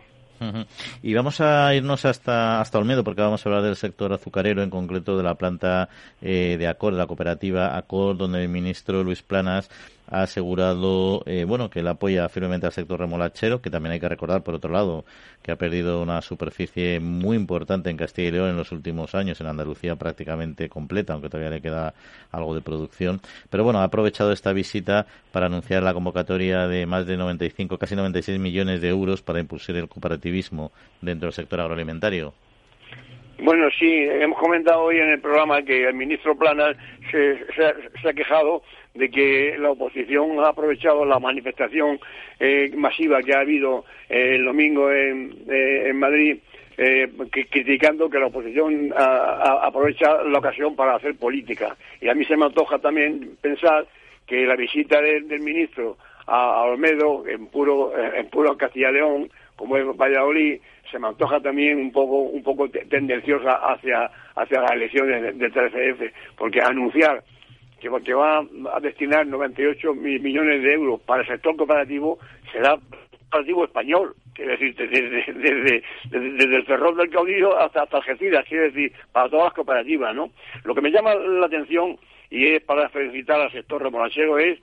Y 1.01 1.15
vamos 1.15 1.41
a 1.41 1.73
irnos 1.73 2.05
hasta, 2.05 2.61
hasta 2.61 2.77
Olmedo, 2.77 3.03
porque 3.03 3.21
vamos 3.21 3.43
a 3.43 3.49
hablar 3.49 3.63
del 3.63 3.75
sector 3.75 4.13
azucarero, 4.13 4.61
en 4.61 4.69
concreto 4.69 5.17
de 5.17 5.23
la 5.23 5.33
planta 5.33 5.89
eh, 6.21 6.57
de 6.59 6.67
Acor, 6.67 6.93
de 6.93 6.99
la 6.99 7.07
cooperativa 7.07 7.75
Acor, 7.75 8.17
donde 8.17 8.43
el 8.43 8.49
ministro 8.49 9.03
Luis 9.03 9.23
Planas 9.23 9.71
ha 10.09 10.23
asegurado 10.23 11.23
eh, 11.25 11.45
bueno 11.45 11.69
que 11.69 11.79
él 11.79 11.87
apoya 11.87 12.27
firmemente 12.29 12.65
al 12.65 12.71
sector 12.71 12.99
remolachero, 12.99 13.61
que 13.61 13.69
también 13.69 13.93
hay 13.93 13.99
que 13.99 14.09
recordar, 14.09 14.43
por 14.43 14.55
otro 14.55 14.71
lado, 14.71 15.05
que 15.41 15.51
ha 15.51 15.57
perdido 15.57 16.01
una 16.01 16.21
superficie 16.21 16.99
muy 16.99 17.35
importante 17.35 17.89
en 17.89 17.97
Castilla 17.97 18.29
y 18.29 18.31
León 18.31 18.49
en 18.49 18.57
los 18.57 18.71
últimos 18.71 19.15
años, 19.15 19.39
en 19.41 19.47
Andalucía 19.47 19.95
prácticamente 19.95 20.69
completa, 20.69 21.13
aunque 21.13 21.29
todavía 21.29 21.51
le 21.51 21.61
queda 21.61 21.93
algo 22.31 22.55
de 22.55 22.61
producción. 22.61 23.19
Pero 23.49 23.63
bueno, 23.63 23.79
ha 23.79 23.83
aprovechado 23.83 24.31
esta 24.31 24.53
visita 24.53 25.05
para 25.31 25.47
anunciar 25.47 25.83
la 25.83 25.93
convocatoria 25.93 26.67
de 26.67 26.85
más 26.85 27.05
de 27.05 27.17
95, 27.17 27.77
casi 27.77 27.95
96 27.95 28.39
millones 28.39 28.81
de 28.81 28.89
euros 28.89 29.21
para 29.21 29.39
impulsar 29.39 29.75
el 29.75 29.89
cooperativismo 29.89 30.71
dentro 31.01 31.27
del 31.27 31.33
sector 31.33 31.59
agroalimentario. 31.59 32.33
Bueno, 33.39 33.67
sí, 33.77 33.87
hemos 33.87 34.39
comentado 34.39 34.81
hoy 34.81 34.97
en 34.97 35.09
el 35.09 35.21
programa 35.21 35.61
que 35.61 35.87
el 35.87 35.93
ministro 35.93 36.35
Planas 36.35 36.75
se, 37.11 37.37
se 37.55 38.09
ha 38.09 38.13
quejado 38.13 38.63
de 38.97 39.09
que 39.09 39.55
la 39.57 39.71
oposición 39.71 40.39
ha 40.39 40.49
aprovechado 40.49 41.05
la 41.05 41.19
manifestación 41.19 41.99
eh, 42.39 42.71
masiva 42.75 43.21
que 43.21 43.33
ha 43.33 43.41
habido 43.41 43.85
eh, 44.09 44.35
el 44.35 44.45
domingo 44.45 44.91
en, 44.91 45.35
eh, 45.49 45.91
Madrid, 45.93 46.37
criticando 47.49 48.07
que 48.07 48.19
la 48.19 48.27
oposición 48.27 48.93
aprovecha 48.95 50.21
la 50.23 50.37
ocasión 50.37 50.75
para 50.75 50.95
hacer 50.95 51.15
política. 51.15 51.75
Y 51.99 52.07
a 52.07 52.13
mí 52.13 52.23
se 52.25 52.37
me 52.37 52.45
antoja 52.45 52.77
también 52.77 53.35
pensar 53.41 53.87
que 54.27 54.45
la 54.45 54.55
visita 54.55 55.01
del 55.01 55.39
ministro 55.39 55.97
a, 56.27 56.61
Olmedo, 56.61 57.27
en 57.27 57.47
puro, 57.47 57.93
en 57.97 58.29
puro 58.29 58.55
Castilla 58.55 58.91
León, 58.91 59.27
como 59.55 59.75
es 59.75 59.85
Valladolid, 59.97 60.59
se 60.91 60.99
me 60.99 61.07
antoja 61.07 61.39
también 61.39 61.79
un 61.79 61.91
poco, 61.91 62.17
un 62.21 62.43
poco 62.43 62.69
tendenciosa 62.69 63.53
hacia, 63.53 64.11
hacia 64.35 64.61
las 64.61 64.71
elecciones 64.71 65.35
del 65.35 65.51
13F, 65.51 66.11
porque 66.37 66.61
anunciar 66.61 67.23
que, 67.79 67.89
va 67.89 68.39
a 68.39 68.79
destinar 68.79 69.27
98 69.27 69.93
millones 69.93 70.63
de 70.63 70.73
euros 70.73 71.01
para 71.01 71.21
el 71.21 71.27
sector 71.27 71.55
cooperativo 71.55 72.19
será 72.51 72.77
cooperativo 73.29 73.65
español, 73.65 74.15
quiere 74.33 74.57
decir, 74.57 74.75
desde, 74.75 75.83
el 76.11 76.65
Ferrol 76.65 76.97
del 76.97 77.09
Caudillo 77.09 77.57
hasta, 77.57 77.83
hasta 77.83 77.97
Algeciras, 77.97 78.45
quiere 78.47 78.71
decir, 78.71 78.93
para 79.11 79.29
todas 79.29 79.45
las 79.45 79.53
cooperativas, 79.53 80.15
¿no? 80.15 80.31
Lo 80.63 80.73
que 80.73 80.81
me 80.81 80.91
llama 80.91 81.13
la 81.15 81.45
atención, 81.45 81.97
y 82.29 82.47
es 82.47 82.63
para 82.63 82.89
felicitar 82.89 83.39
al 83.39 83.51
sector 83.51 83.81
remolachero, 83.83 84.37
es 84.39 84.59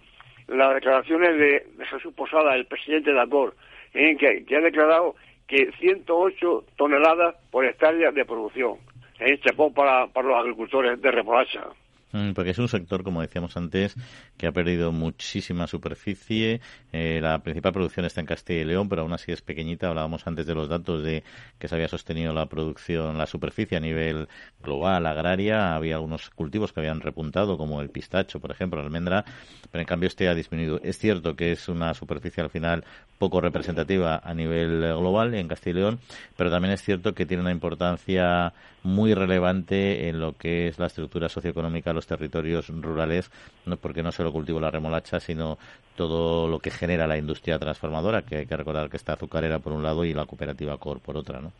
las 0.48 0.74
declaraciones 0.74 1.38
de, 1.38 1.66
Jesús 1.90 2.14
Posada, 2.14 2.54
el 2.54 2.66
presidente 2.66 3.12
de 3.12 3.20
ACOR, 3.20 3.54
en 3.92 4.16
que, 4.18 4.44
ha 4.56 4.60
declarado 4.60 5.14
que 5.46 5.70
108 5.78 6.64
toneladas 6.76 7.36
por 7.50 7.64
hectárea 7.64 8.10
de 8.10 8.24
producción. 8.24 8.78
¿eh? 9.20 9.38
Chapón 9.44 9.72
para, 9.74 10.06
para 10.08 10.28
los 10.28 10.38
agricultores 10.38 11.00
de 11.00 11.10
remolacha. 11.10 11.68
Mm, 12.14 12.32
porque 12.32 12.50
es 12.50 12.58
un 12.58 12.68
sector, 12.68 13.02
como 13.02 13.22
decíamos 13.22 13.56
antes, 13.56 13.96
que 14.36 14.46
ha 14.46 14.52
perdido 14.52 14.92
muchísima 14.92 15.66
superficie. 15.66 16.60
Eh, 16.92 17.18
la 17.20 17.42
principal 17.42 17.72
producción 17.72 18.06
está 18.06 18.20
en 18.20 18.26
Castilla 18.26 18.60
y 18.60 18.64
León, 18.64 18.88
pero 18.88 19.02
aún 19.02 19.12
así 19.12 19.32
es 19.32 19.42
pequeñita. 19.42 19.88
Hablábamos 19.88 20.24
antes 20.28 20.46
de 20.46 20.54
los 20.54 20.68
datos 20.68 21.02
de 21.02 21.24
que 21.58 21.66
se 21.66 21.74
había 21.74 21.88
sostenido 21.88 22.32
la 22.32 22.46
producción, 22.46 23.18
la 23.18 23.26
superficie 23.26 23.76
a 23.76 23.80
nivel 23.80 24.28
global, 24.62 25.06
agraria. 25.06 25.74
Había 25.74 25.96
algunos 25.96 26.30
cultivos 26.30 26.72
que 26.72 26.78
habían 26.78 27.00
repuntado, 27.00 27.58
como 27.58 27.80
el 27.80 27.90
pistacho, 27.90 28.38
por 28.38 28.52
ejemplo, 28.52 28.78
la 28.78 28.86
almendra, 28.86 29.24
pero 29.72 29.80
en 29.80 29.86
cambio 29.86 30.06
este 30.06 30.28
ha 30.28 30.36
disminuido. 30.36 30.80
Es 30.84 30.98
cierto 30.98 31.34
que 31.34 31.50
es 31.50 31.68
una 31.68 31.94
superficie 31.94 32.44
al 32.44 32.50
final 32.50 32.84
poco 33.18 33.40
representativa 33.40 34.20
a 34.22 34.34
nivel 34.34 34.80
global 34.80 35.34
en 35.34 35.48
Castilla 35.48 35.78
y 35.78 35.80
León, 35.80 36.00
pero 36.36 36.50
también 36.50 36.74
es 36.74 36.82
cierto 36.82 37.14
que 37.14 37.26
tiene 37.26 37.42
una 37.42 37.50
importancia 37.52 38.52
muy 38.84 39.14
relevante 39.14 40.08
en 40.08 40.20
lo 40.20 40.36
que 40.36 40.68
es 40.68 40.78
la 40.78 40.86
estructura 40.86 41.28
socioeconómica 41.28 41.90
de 41.90 41.94
los 41.94 42.03
territorios 42.06 42.68
rurales, 42.68 43.30
no 43.66 43.76
porque 43.76 44.02
no 44.02 44.12
solo 44.12 44.32
cultivo 44.32 44.60
la 44.60 44.70
remolacha, 44.70 45.20
sino 45.20 45.58
todo 45.96 46.48
lo 46.48 46.58
que 46.58 46.70
genera 46.70 47.06
la 47.06 47.16
industria 47.16 47.58
transformadora, 47.58 48.22
que 48.22 48.38
hay 48.38 48.46
que 48.46 48.56
recordar 48.56 48.90
que 48.90 48.96
está 48.96 49.14
azucarera 49.14 49.58
por 49.58 49.72
un 49.72 49.82
lado 49.82 50.04
y 50.04 50.12
la 50.12 50.26
cooperativa 50.26 50.76
COR 50.78 51.00
por 51.00 51.16
otra, 51.16 51.40
¿no? 51.40 51.52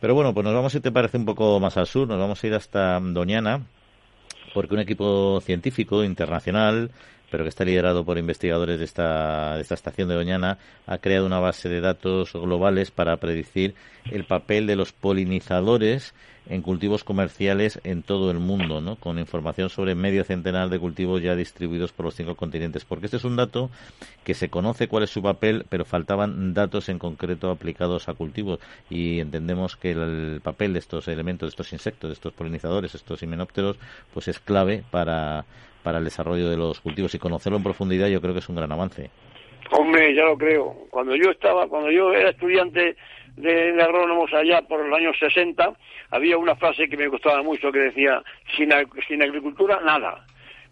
Pero 0.00 0.14
bueno, 0.14 0.32
pues 0.32 0.44
nos 0.44 0.54
vamos, 0.54 0.72
si 0.72 0.80
te 0.80 0.90
parece, 0.90 1.18
un 1.18 1.26
poco 1.26 1.60
más 1.60 1.76
al 1.76 1.86
sur, 1.86 2.08
nos 2.08 2.18
vamos 2.18 2.42
a 2.42 2.46
ir 2.46 2.54
hasta 2.54 2.98
Doñana, 3.00 3.60
porque 4.54 4.74
un 4.74 4.80
equipo 4.80 5.40
científico 5.42 6.02
internacional 6.04 6.90
pero 7.30 7.44
que 7.44 7.48
está 7.48 7.64
liderado 7.64 8.04
por 8.04 8.18
investigadores 8.18 8.78
de 8.78 8.84
esta, 8.84 9.56
de 9.56 9.62
esta 9.62 9.74
estación 9.74 10.08
de 10.08 10.14
Doñana, 10.14 10.58
ha 10.86 10.98
creado 10.98 11.26
una 11.26 11.38
base 11.38 11.68
de 11.68 11.80
datos 11.80 12.32
globales 12.32 12.90
para 12.90 13.16
predecir 13.18 13.74
el 14.10 14.24
papel 14.24 14.66
de 14.66 14.76
los 14.76 14.92
polinizadores 14.92 16.14
en 16.50 16.62
cultivos 16.62 17.04
comerciales 17.04 17.80
en 17.84 18.02
todo 18.02 18.30
el 18.30 18.38
mundo, 18.38 18.80
¿no? 18.80 18.96
con 18.96 19.18
información 19.18 19.70
sobre 19.70 19.94
medio 19.94 20.24
centenar 20.24 20.68
de 20.68 20.80
cultivos 20.80 21.22
ya 21.22 21.36
distribuidos 21.36 21.92
por 21.92 22.06
los 22.06 22.14
cinco 22.14 22.34
continentes. 22.34 22.84
Porque 22.84 23.06
este 23.06 23.18
es 23.18 23.24
un 23.24 23.36
dato 23.36 23.70
que 24.24 24.34
se 24.34 24.48
conoce 24.50 24.88
cuál 24.88 25.04
es 25.04 25.10
su 25.10 25.22
papel, 25.22 25.64
pero 25.68 25.84
faltaban 25.84 26.52
datos 26.52 26.88
en 26.88 26.98
concreto 26.98 27.50
aplicados 27.50 28.08
a 28.08 28.14
cultivos. 28.14 28.58
Y 28.88 29.20
entendemos 29.20 29.76
que 29.76 29.92
el 29.92 30.40
papel 30.42 30.72
de 30.72 30.80
estos 30.80 31.06
elementos, 31.06 31.46
de 31.46 31.50
estos 31.50 31.72
insectos, 31.72 32.08
de 32.10 32.14
estos 32.14 32.32
polinizadores, 32.32 32.94
estos 32.96 33.22
himenópteros, 33.22 33.76
pues 34.12 34.26
es 34.26 34.40
clave 34.40 34.82
para 34.90 35.44
para 35.82 35.98
el 35.98 36.04
desarrollo 36.04 36.48
de 36.48 36.56
los 36.56 36.80
cultivos 36.80 37.14
y 37.14 37.18
conocerlo 37.18 37.58
en 37.58 37.64
profundidad 37.64 38.08
yo 38.08 38.20
creo 38.20 38.32
que 38.32 38.40
es 38.40 38.48
un 38.48 38.56
gran 38.56 38.72
avance. 38.72 39.10
Hombre, 39.72 40.14
ya 40.14 40.24
lo 40.24 40.36
creo. 40.36 40.74
Cuando 40.90 41.14
yo 41.14 41.30
estaba, 41.30 41.68
cuando 41.68 41.90
yo 41.90 42.12
era 42.12 42.30
estudiante 42.30 42.96
de, 43.36 43.82
agrónomos 43.82 44.32
allá 44.32 44.62
por 44.62 44.84
los 44.84 44.98
años 44.98 45.16
60, 45.18 45.72
había 46.10 46.36
una 46.36 46.56
frase 46.56 46.88
que 46.88 46.96
me 46.96 47.08
gustaba 47.08 47.42
mucho 47.42 47.70
que 47.70 47.78
decía, 47.78 48.22
sin, 48.56 48.70
sin 49.06 49.22
agricultura, 49.22 49.80
nada. 49.84 50.24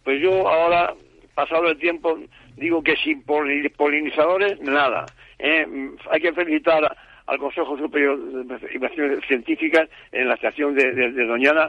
Pues 0.03 0.21
yo 0.21 0.49
ahora, 0.49 0.95
pasado 1.35 1.69
el 1.69 1.79
tiempo, 1.79 2.19
digo 2.57 2.83
que 2.83 2.97
sin 2.97 3.23
polinizadores, 3.23 4.61
nada. 4.61 5.07
¿eh? 5.39 5.67
Hay 6.11 6.21
que 6.21 6.33
felicitar 6.33 6.97
al 7.27 7.39
Consejo 7.39 7.77
Superior 7.77 8.19
de 8.19 8.75
Investigaciones 8.75 9.25
Científicas 9.29 9.89
en 10.11 10.29
la 10.29 10.35
estación 10.35 10.75
de, 10.75 10.93
de 10.93 11.27
Doñana 11.27 11.69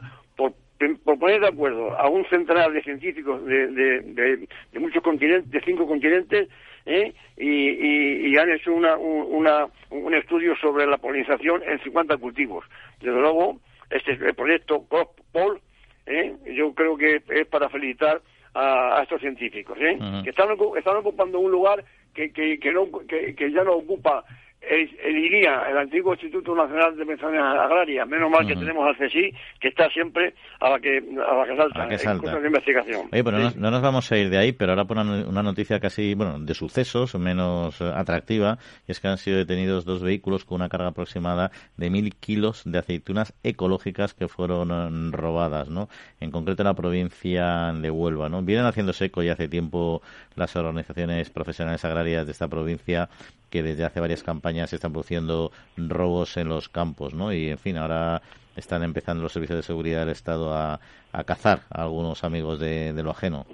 por 1.03 1.19
poner 1.19 1.41
de 1.41 1.47
acuerdo 1.47 1.97
a 1.97 2.07
un 2.07 2.25
centenar 2.25 2.71
de 2.71 2.81
científicos 2.81 3.43
de, 3.45 3.67
de, 3.67 4.47
muchos 4.79 5.03
continentes, 5.03 5.51
de 5.51 5.61
cinco 5.61 5.85
continentes, 5.85 6.47
¿eh? 6.85 7.13
y, 7.37 8.37
han 8.37 8.49
hecho 8.51 8.73
una, 8.73 8.95
un 8.95 10.13
estudio 10.13 10.55
sobre 10.57 10.87
la 10.87 10.97
polinización 10.97 11.61
en 11.67 11.79
50 11.83 12.17
cultivos. 12.17 12.65
Desde 13.01 13.19
luego, 13.19 13.59
este 13.89 14.13
el 14.13 14.33
proyecto 14.33 14.85
COP-POL, 14.87 15.59
¿eh? 16.05 16.35
yo 16.55 16.73
creo 16.73 16.95
que 16.95 17.21
es 17.27 17.47
para 17.47 17.69
felicitar 17.69 18.21
a, 18.53 19.01
estos 19.03 19.19
científicos, 19.19 19.77
¿eh? 19.81 19.97
que 20.23 20.29
están, 20.29 20.49
están 20.77 20.97
ocupando 20.97 21.39
un 21.39 21.51
lugar 21.51 21.83
que, 22.13 22.31
que, 22.31 22.57
que, 22.59 22.71
no, 22.71 22.87
que 23.07 23.51
ya 23.51 23.63
no 23.63 23.73
ocupa 23.73 24.23
el, 24.69 24.89
el 25.03 25.77
antiguo 25.77 26.13
Instituto 26.13 26.55
Nacional 26.55 26.95
de 26.95 27.05
Pensiones 27.05 27.41
Agrarias, 27.41 28.07
menos 28.07 28.29
mal 28.29 28.45
que 28.45 28.55
tenemos 28.55 28.85
al 28.87 28.95
CSI, 28.95 29.33
que 29.59 29.69
está 29.69 29.89
siempre 29.89 30.35
a 30.59 30.69
la 30.69 30.79
que, 30.79 30.97
a 30.97 31.33
la 31.33 31.45
que 31.45 31.57
salta, 31.57 32.11
en 32.11 32.19
cosas 32.19 32.41
de 32.41 32.47
investigación. 32.47 33.09
Oye, 33.11 33.23
pero 33.23 33.39
no, 33.39 33.71
nos 33.71 33.81
vamos 33.81 34.11
a 34.11 34.17
ir 34.17 34.29
de 34.29 34.37
ahí, 34.37 34.51
pero 34.51 34.73
ahora 34.73 34.85
por 34.85 34.97
una, 34.97 35.43
noticia 35.43 35.79
casi, 35.79 36.13
bueno, 36.13 36.39
de 36.39 36.53
sucesos, 36.53 37.15
menos 37.15 37.81
eh, 37.81 37.91
atractiva, 37.95 38.59
y 38.87 38.91
es 38.91 38.99
que 38.99 39.07
han 39.07 39.17
sido 39.17 39.37
detenidos 39.37 39.85
dos 39.85 40.03
vehículos 40.03 40.45
con 40.45 40.55
una 40.55 40.69
carga 40.69 40.89
aproximada 40.89 41.51
de 41.77 41.89
mil 41.89 42.15
kilos 42.15 42.63
de 42.65 42.77
aceitunas 42.77 43.33
ecológicas 43.43 44.13
que 44.13 44.27
fueron 44.27 44.71
eh, 44.71 45.11
robadas, 45.11 45.69
¿no? 45.69 45.89
En 46.19 46.29
concreto 46.29 46.61
en 46.61 46.67
la 46.67 46.75
provincia 46.75 47.73
de 47.73 47.89
Huelva, 47.89 48.29
¿no? 48.29 48.43
Vienen 48.43 48.65
haciéndose 48.65 49.05
eco 49.05 49.23
ya 49.23 49.33
hace 49.33 49.47
tiempo 49.47 50.01
las 50.35 50.55
organizaciones 50.55 51.29
profesionales 51.31 51.83
agrarias 51.85 52.25
de 52.25 52.31
esta 52.31 52.47
provincia 52.47 53.09
que 53.49 53.63
desde 53.63 53.83
hace 53.83 53.99
varias 53.99 54.23
campañas 54.23 54.58
se 54.67 54.75
están 54.75 54.91
produciendo 54.91 55.51
robos 55.77 56.37
en 56.37 56.49
los 56.49 56.69
campos, 56.69 57.13
¿no? 57.13 57.33
Y, 57.33 57.49
en 57.49 57.57
fin, 57.57 57.77
ahora 57.77 58.21
están 58.55 58.83
empezando 58.83 59.23
los 59.23 59.31
servicios 59.31 59.57
de 59.57 59.63
seguridad 59.63 60.01
del 60.01 60.09
Estado 60.09 60.53
a, 60.53 60.79
cazar 61.25 61.61
a 61.71 61.83
algunos 61.83 62.23
amigos 62.23 62.59
de, 62.59 62.93
lo 63.01 63.11
ajeno. 63.11 63.45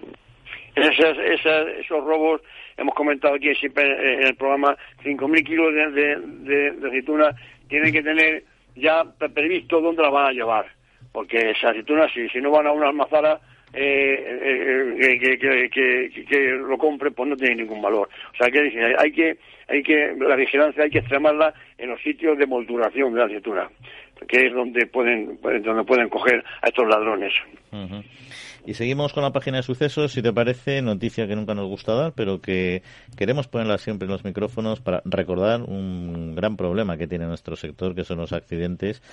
esos 0.76 2.04
robos, 2.04 2.42
hemos 2.76 2.94
comentado 2.96 3.36
aquí 3.36 3.54
siempre 3.56 3.84
en 4.16 4.28
el 4.28 4.36
programa, 4.36 4.76
5.000 5.04 5.46
kilos 5.46 5.74
de, 5.74 6.16
de, 6.72 6.88
aceituna 6.88 7.36
tienen 7.70 7.94
que 7.94 8.04
tener 8.04 8.44
ya 8.76 9.04
previsto 9.34 9.80
dónde 9.80 10.04
las 10.04 10.12
van 10.12 10.28
a 10.28 10.32
llevar, 10.32 10.66
porque 11.12 11.52
esas 11.52 11.72
aceitunas, 11.72 12.12
si, 12.14 12.28
si 12.30 12.42
no 12.42 12.52
van 12.52 12.68
a 12.68 12.72
una 12.72 12.88
almazara, 12.88 13.40
eh, 13.76 14.98
eh, 15.00 15.20
que, 15.20 16.26
que, 16.28 16.50
lo 16.52 16.78
compre, 16.78 17.12
pues 17.12 17.30
no 17.30 17.36
tiene 17.36 17.56
ningún 17.56 17.82
valor. 17.82 18.10
O 18.34 18.38
sea, 18.38 18.50
que 18.50 18.60
hay 18.98 19.12
que, 19.12 19.38
hay 19.68 19.84
que, 19.84 20.16
la 20.18 20.36
vigilancia 20.36 20.84
hay 20.84 20.90
que 20.90 21.00
extremarla 21.00 21.54
en 21.78 21.90
los 21.90 22.02
sitios 22.02 22.38
de 22.38 22.48
molduración 22.48 23.14
de 23.14 23.20
la 23.20 23.26
aceituna, 23.26 23.70
que 24.28 24.48
es 24.48 24.54
donde 24.54 24.86
pueden, 24.88 25.40
donde 25.42 25.84
pueden 25.84 26.10
coger 26.10 26.44
a 26.62 26.68
estos 26.68 26.88
ladrones. 26.88 27.34
Y 28.68 28.74
seguimos 28.74 29.14
con 29.14 29.22
la 29.22 29.32
página 29.32 29.58
de 29.58 29.64
sucesos, 29.64 30.12
si 30.12 30.24
te 30.24 30.34
parece, 30.34 30.82
noticia 30.82 31.28
que 31.28 31.36
nunca 31.36 31.54
nos 31.54 31.68
gusta 31.68 31.94
dar, 31.94 32.14
pero 32.14 32.42
que 32.42 32.82
queremos 33.16 33.48
ponerla 33.48 33.78
siempre 33.78 34.08
en 34.08 34.12
los 34.12 34.24
micrófonos 34.24 34.80
para 34.80 35.04
recordar 35.06 35.62
un 35.62 36.34
gran 36.34 36.58
problema 36.58 36.98
que 36.98 37.08
tiene 37.08 37.28
nuestro 37.28 37.56
sector, 37.56 37.94
que 37.94 38.04
son 38.04 38.18
los 38.18 38.34
accidentes. 38.34 39.04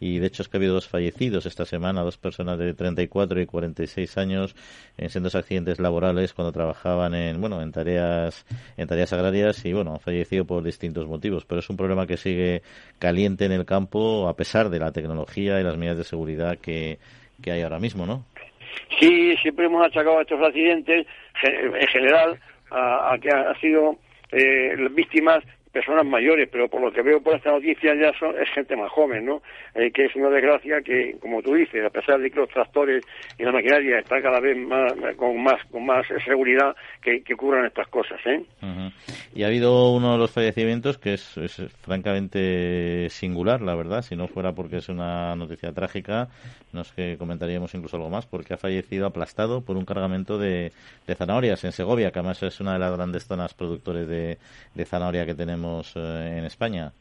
Y 0.00 0.18
de 0.18 0.28
hecho 0.28 0.42
es 0.42 0.48
que 0.48 0.56
ha 0.56 0.60
habido 0.60 0.72
dos 0.72 0.88
fallecidos 0.88 1.44
esta 1.44 1.66
semana, 1.66 2.00
dos 2.00 2.16
personas 2.16 2.58
de 2.58 2.72
34 2.72 3.42
y 3.42 3.44
46 3.44 4.16
años 4.16 4.56
en 4.96 5.10
sendos 5.10 5.34
accidentes 5.34 5.78
laborales 5.78 6.32
cuando 6.32 6.50
trabajaban 6.50 7.14
en, 7.14 7.38
bueno, 7.38 7.60
en 7.60 7.70
tareas, 7.70 8.46
en 8.78 8.88
tareas 8.88 9.12
agrarias 9.12 9.62
y 9.66 9.74
bueno, 9.74 9.92
han 9.92 10.00
fallecido 10.00 10.46
por 10.46 10.62
distintos 10.62 11.06
motivos. 11.06 11.44
Pero 11.44 11.58
es 11.58 11.68
un 11.68 11.76
problema 11.76 12.06
que 12.06 12.16
sigue 12.16 12.62
caliente 12.98 13.44
en 13.44 13.52
el 13.52 13.66
campo 13.66 14.26
a 14.26 14.36
pesar 14.36 14.70
de 14.70 14.78
la 14.78 14.90
tecnología 14.90 15.60
y 15.60 15.64
las 15.64 15.76
medidas 15.76 15.98
de 15.98 16.04
seguridad 16.04 16.56
que, 16.56 16.98
que 17.42 17.52
hay 17.52 17.60
ahora 17.60 17.78
mismo, 17.78 18.06
¿no? 18.06 18.24
Sí, 18.98 19.36
siempre 19.42 19.66
hemos 19.66 19.84
achacado 19.84 20.18
a 20.18 20.22
estos 20.22 20.40
accidentes, 20.42 21.06
en 21.42 21.86
general, 21.88 22.38
a, 22.70 23.16
que 23.20 23.30
han 23.30 23.58
sido 23.60 23.96
eh, 24.30 24.76
víctimas 24.92 25.44
personas 25.72 26.04
mayores, 26.04 26.48
pero 26.52 26.68
por 26.68 26.82
lo 26.82 26.92
que 26.92 27.02
veo 27.02 27.20
por 27.20 27.34
esta 27.34 27.50
noticia 27.50 27.94
ya 27.94 28.12
son, 28.18 28.34
es 28.40 28.48
gente 28.50 28.76
más 28.76 28.90
joven, 28.92 29.24
¿no? 29.24 29.42
Eh, 29.74 29.90
que 29.90 30.04
es 30.04 30.14
una 30.14 30.28
desgracia 30.28 30.82
que, 30.82 31.16
como 31.18 31.42
tú 31.42 31.54
dices, 31.54 31.84
a 31.84 31.90
pesar 31.90 32.20
de 32.20 32.30
que 32.30 32.38
los 32.38 32.48
tractores 32.50 33.02
y 33.38 33.42
la 33.42 33.52
maquinaria 33.52 33.98
están 33.98 34.20
cada 34.20 34.38
vez 34.38 34.56
más 34.56 34.92
con 35.16 35.42
más 35.42 35.64
con 35.70 35.86
más 35.86 36.06
seguridad, 36.24 36.76
que, 37.00 37.22
que 37.22 37.34
ocurran 37.34 37.64
estas 37.64 37.88
cosas, 37.88 38.20
¿eh? 38.26 38.42
Y 39.34 39.42
ha 39.42 39.46
habido 39.46 39.92
uno 39.92 40.12
de 40.12 40.18
los 40.18 40.30
fallecimientos 40.30 40.98
que 40.98 41.14
es, 41.14 41.40
francamente 41.80 43.08
singular, 43.08 43.62
la 43.62 43.74
verdad, 43.74 44.02
si 44.02 44.14
no 44.14 44.28
fuera 44.28 44.52
porque 44.52 44.76
es 44.76 44.88
una 44.90 45.34
noticia 45.36 45.72
trágica, 45.72 46.28
nos 46.72 46.92
que 46.92 47.16
comentaríamos 47.16 47.74
incluso 47.74 47.96
algo 47.96 48.10
más, 48.10 48.26
porque 48.26 48.54
ha 48.54 48.58
fallecido 48.58 49.06
aplastado 49.06 49.62
por 49.62 49.76
un 49.76 49.86
cargamento 49.86 50.36
de, 50.36 50.72
zanahorias 51.16 51.64
en 51.64 51.72
Segovia, 51.72 52.10
que 52.10 52.18
además 52.18 52.42
es 52.42 52.60
una 52.60 52.74
de 52.74 52.78
las 52.78 52.94
grandes 52.94 53.26
zonas 53.26 53.54
productores 53.54 54.06
de 54.06 54.84
zanahoria 54.84 55.24
que 55.24 55.34
tenemos 55.34 55.61
eh, 55.96 56.36
en 56.38 56.44
España. 56.44 56.92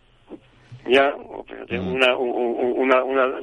Ya, 0.87 1.13
mm. 1.69 1.87
una, 1.87 2.17
una, 2.17 3.03
una 3.03 3.39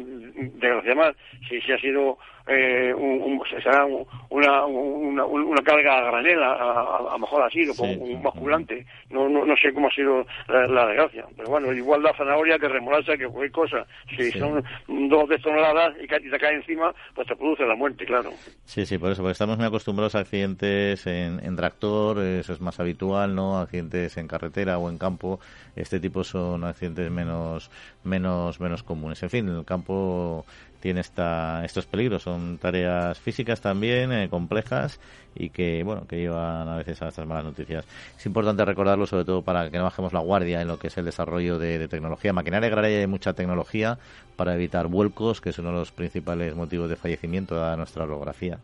desgracia 0.54 0.94
más, 0.94 1.14
si, 1.48 1.60
si 1.60 1.72
ha 1.72 1.78
sido 1.78 2.18
eh, 2.49 2.94
un, 2.94 3.42
será 3.62 3.84
una, 4.30 4.64
una, 4.64 5.24
una 5.24 5.62
carga 5.62 5.99
a 5.99 6.11
granel, 6.11 6.42
a, 6.42 6.99
lo 7.12 7.18
mejor 7.18 7.42
así, 7.42 7.66
con 7.76 7.90
un 7.90 8.22
basculante. 8.22 8.86
No, 9.11 9.28
no, 9.28 9.44
no 9.44 9.55
sé 9.57 9.72
cómo 9.72 9.88
ha 9.88 9.92
sido 9.92 10.26
la, 10.49 10.86
desgracia. 10.86 11.26
Pero 11.36 11.51
bueno, 11.51 11.72
igual 11.72 12.03
la 12.03 12.14
zanahoria 12.14 12.59
que 12.59 12.68
remolacha, 12.68 13.16
que 13.16 13.26
cualquier 13.26 13.53
cosa. 13.53 13.86
Si 14.16 14.30
son 14.32 14.64
dos 14.88 15.28
de 15.28 15.38
toneladas 15.38 15.94
y, 16.03 16.07
te 16.07 16.38
cae 16.38 16.55
encima, 16.55 16.94
pues 17.14 17.28
te 17.28 17.36
produce 17.36 17.66
la 17.66 17.74
muerte, 17.74 18.07
claro. 18.07 18.30
Sí, 18.64 18.86
sí, 18.86 18.99
por 18.99 19.12
eso, 19.12 19.22
porque 19.22 19.32
estamos 19.32 19.59
muy 19.59 19.66
acostumbrados 19.66 20.14
a 20.14 20.20
accidentes 20.20 21.07
en, 21.07 21.44
en 21.44 21.57
tractor, 21.57 22.18
eso 22.18 22.53
es 22.53 22.61
más 22.61 22.80
habitual, 22.80 23.34
¿no? 23.34 23.59
Accidentes 23.59 24.16
en 24.16 24.26
carretera 24.26 24.78
o 24.78 24.88
en 24.88 24.99
campo. 24.99 25.38
Este 25.76 26.01
tipo 26.01 26.24
son 26.24 26.64
accidentes 26.64 27.11
menos, 27.11 27.70
menos, 28.05 28.61
menos 28.61 28.82
comunes. 28.82 29.22
En 29.22 29.30
fin, 29.30 29.49
en 29.49 29.57
el 29.57 29.64
campo 29.64 30.44
tiene 30.81 31.01
esta, 31.01 31.64
estos 31.64 31.87
peligros. 31.87 32.22
Son 32.22 32.59
tareas 32.59 33.18
físicas 33.18 33.61
también, 33.61 34.12
eh, 34.12 34.29
complejas 34.29 35.01
y 35.35 35.51
que, 35.51 35.83
bueno, 35.85 36.07
que 36.07 36.16
llevan 36.16 36.68
a 36.68 36.76
veces 36.76 37.01
a 37.03 37.09
estas 37.09 37.26
malas 37.26 37.45
noticias. 37.45 37.85
Es 38.16 38.26
importante 38.26 38.64
recordarlo, 38.64 39.07
sobre 39.07 39.24
todo 39.24 39.43
para 39.43 39.70
que 39.70 39.79
no 39.79 39.85
bajemos 39.85 40.12
la 40.12 40.20
guardia 40.20 40.61
en 40.61 40.68
lo 40.68 40.79
que 40.79 40.89
es 40.89 40.99
el 40.99 41.05
desarrollo 41.05 41.59
de, 41.59 41.89
tecnología. 41.89 42.33
Maquinaria 42.33 42.68
agraria 42.68 42.99
hay 42.99 43.07
mucha 43.07 43.33
tecnología 43.33 43.99
para 44.37 44.55
evitar 44.55 44.89
vuelcos, 44.89 45.41
que 45.41 45.51
es 45.51 45.59
uno 45.59 45.70
de 45.70 45.76
los 45.76 45.93
principales 45.93 46.55
motivos 46.55 46.89
de 46.91 46.97
fallecimiento 46.97 47.61
de 47.62 47.76
nuestra 47.76 48.05
orografía. 48.05 48.59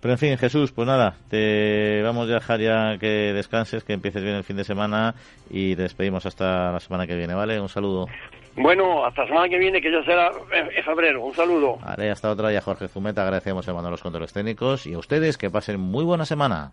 Pero 0.00 0.12
en 0.12 0.18
fin, 0.18 0.38
Jesús, 0.38 0.72
pues 0.72 0.86
nada, 0.86 1.16
te 1.28 2.02
vamos 2.02 2.28
a 2.28 2.34
dejar 2.34 2.60
ya 2.60 2.98
que 2.98 3.32
descanses, 3.32 3.84
que 3.84 3.92
empieces 3.92 4.22
bien 4.22 4.34
el 4.34 4.44
fin 4.44 4.56
de 4.56 4.64
semana 4.64 5.14
y 5.50 5.76
te 5.76 5.82
despedimos 5.82 6.26
hasta 6.26 6.72
la 6.72 6.80
semana 6.80 7.06
que 7.06 7.16
viene, 7.16 7.34
¿vale? 7.34 7.60
Un 7.60 7.68
saludo. 7.68 8.06
Bueno, 8.56 9.04
hasta 9.04 9.22
la 9.22 9.28
semana 9.28 9.48
que 9.48 9.58
viene, 9.58 9.80
que 9.80 9.90
ya 9.90 10.04
será 10.04 10.30
en 10.52 10.84
febrero. 10.84 11.24
Un 11.24 11.34
saludo. 11.34 11.78
Vale, 11.78 12.10
hasta 12.10 12.30
otra. 12.30 12.52
Y 12.52 12.56
a 12.56 12.60
Jorge 12.60 12.88
Zumeta 12.88 13.22
agradecemos 13.22 13.64
de 13.64 13.72
los 13.72 14.02
controles 14.02 14.32
técnicos. 14.32 14.86
Y 14.86 14.94
a 14.94 14.98
ustedes, 14.98 15.38
que 15.38 15.50
pasen 15.50 15.80
muy 15.80 16.04
buena 16.04 16.24
semana. 16.24 16.72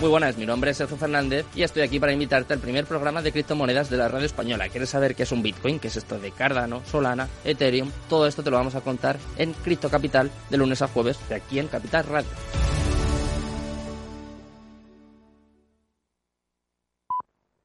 Muy 0.00 0.10
buenas, 0.10 0.36
mi 0.36 0.46
nombre 0.46 0.72
es 0.72 0.78
Sergio 0.78 0.96
Fernández 0.96 1.46
y 1.54 1.62
estoy 1.62 1.82
aquí 1.82 2.00
para 2.00 2.12
invitarte 2.12 2.52
al 2.52 2.58
primer 2.58 2.86
programa 2.86 3.22
de 3.22 3.30
criptomonedas 3.30 3.88
de 3.88 3.98
la 3.98 4.08
radio 4.08 4.26
española. 4.26 4.68
¿Quieres 4.68 4.90
saber 4.90 5.14
qué 5.14 5.22
es 5.22 5.30
un 5.30 5.44
Bitcoin? 5.44 5.78
¿Qué 5.78 5.86
es 5.86 5.96
esto 5.96 6.18
de 6.18 6.32
Cardano, 6.32 6.84
Solana, 6.84 7.28
Ethereum? 7.44 7.88
Todo 8.08 8.26
esto 8.26 8.42
te 8.42 8.50
lo 8.50 8.56
vamos 8.56 8.74
a 8.74 8.80
contar 8.80 9.18
en 9.38 9.52
Cripto 9.52 9.90
Capital 9.90 10.28
de 10.50 10.56
lunes 10.56 10.82
a 10.82 10.88
jueves 10.88 11.20
de 11.28 11.36
aquí 11.36 11.60
en 11.60 11.68
Capital 11.68 12.04
Radio. 12.06 12.30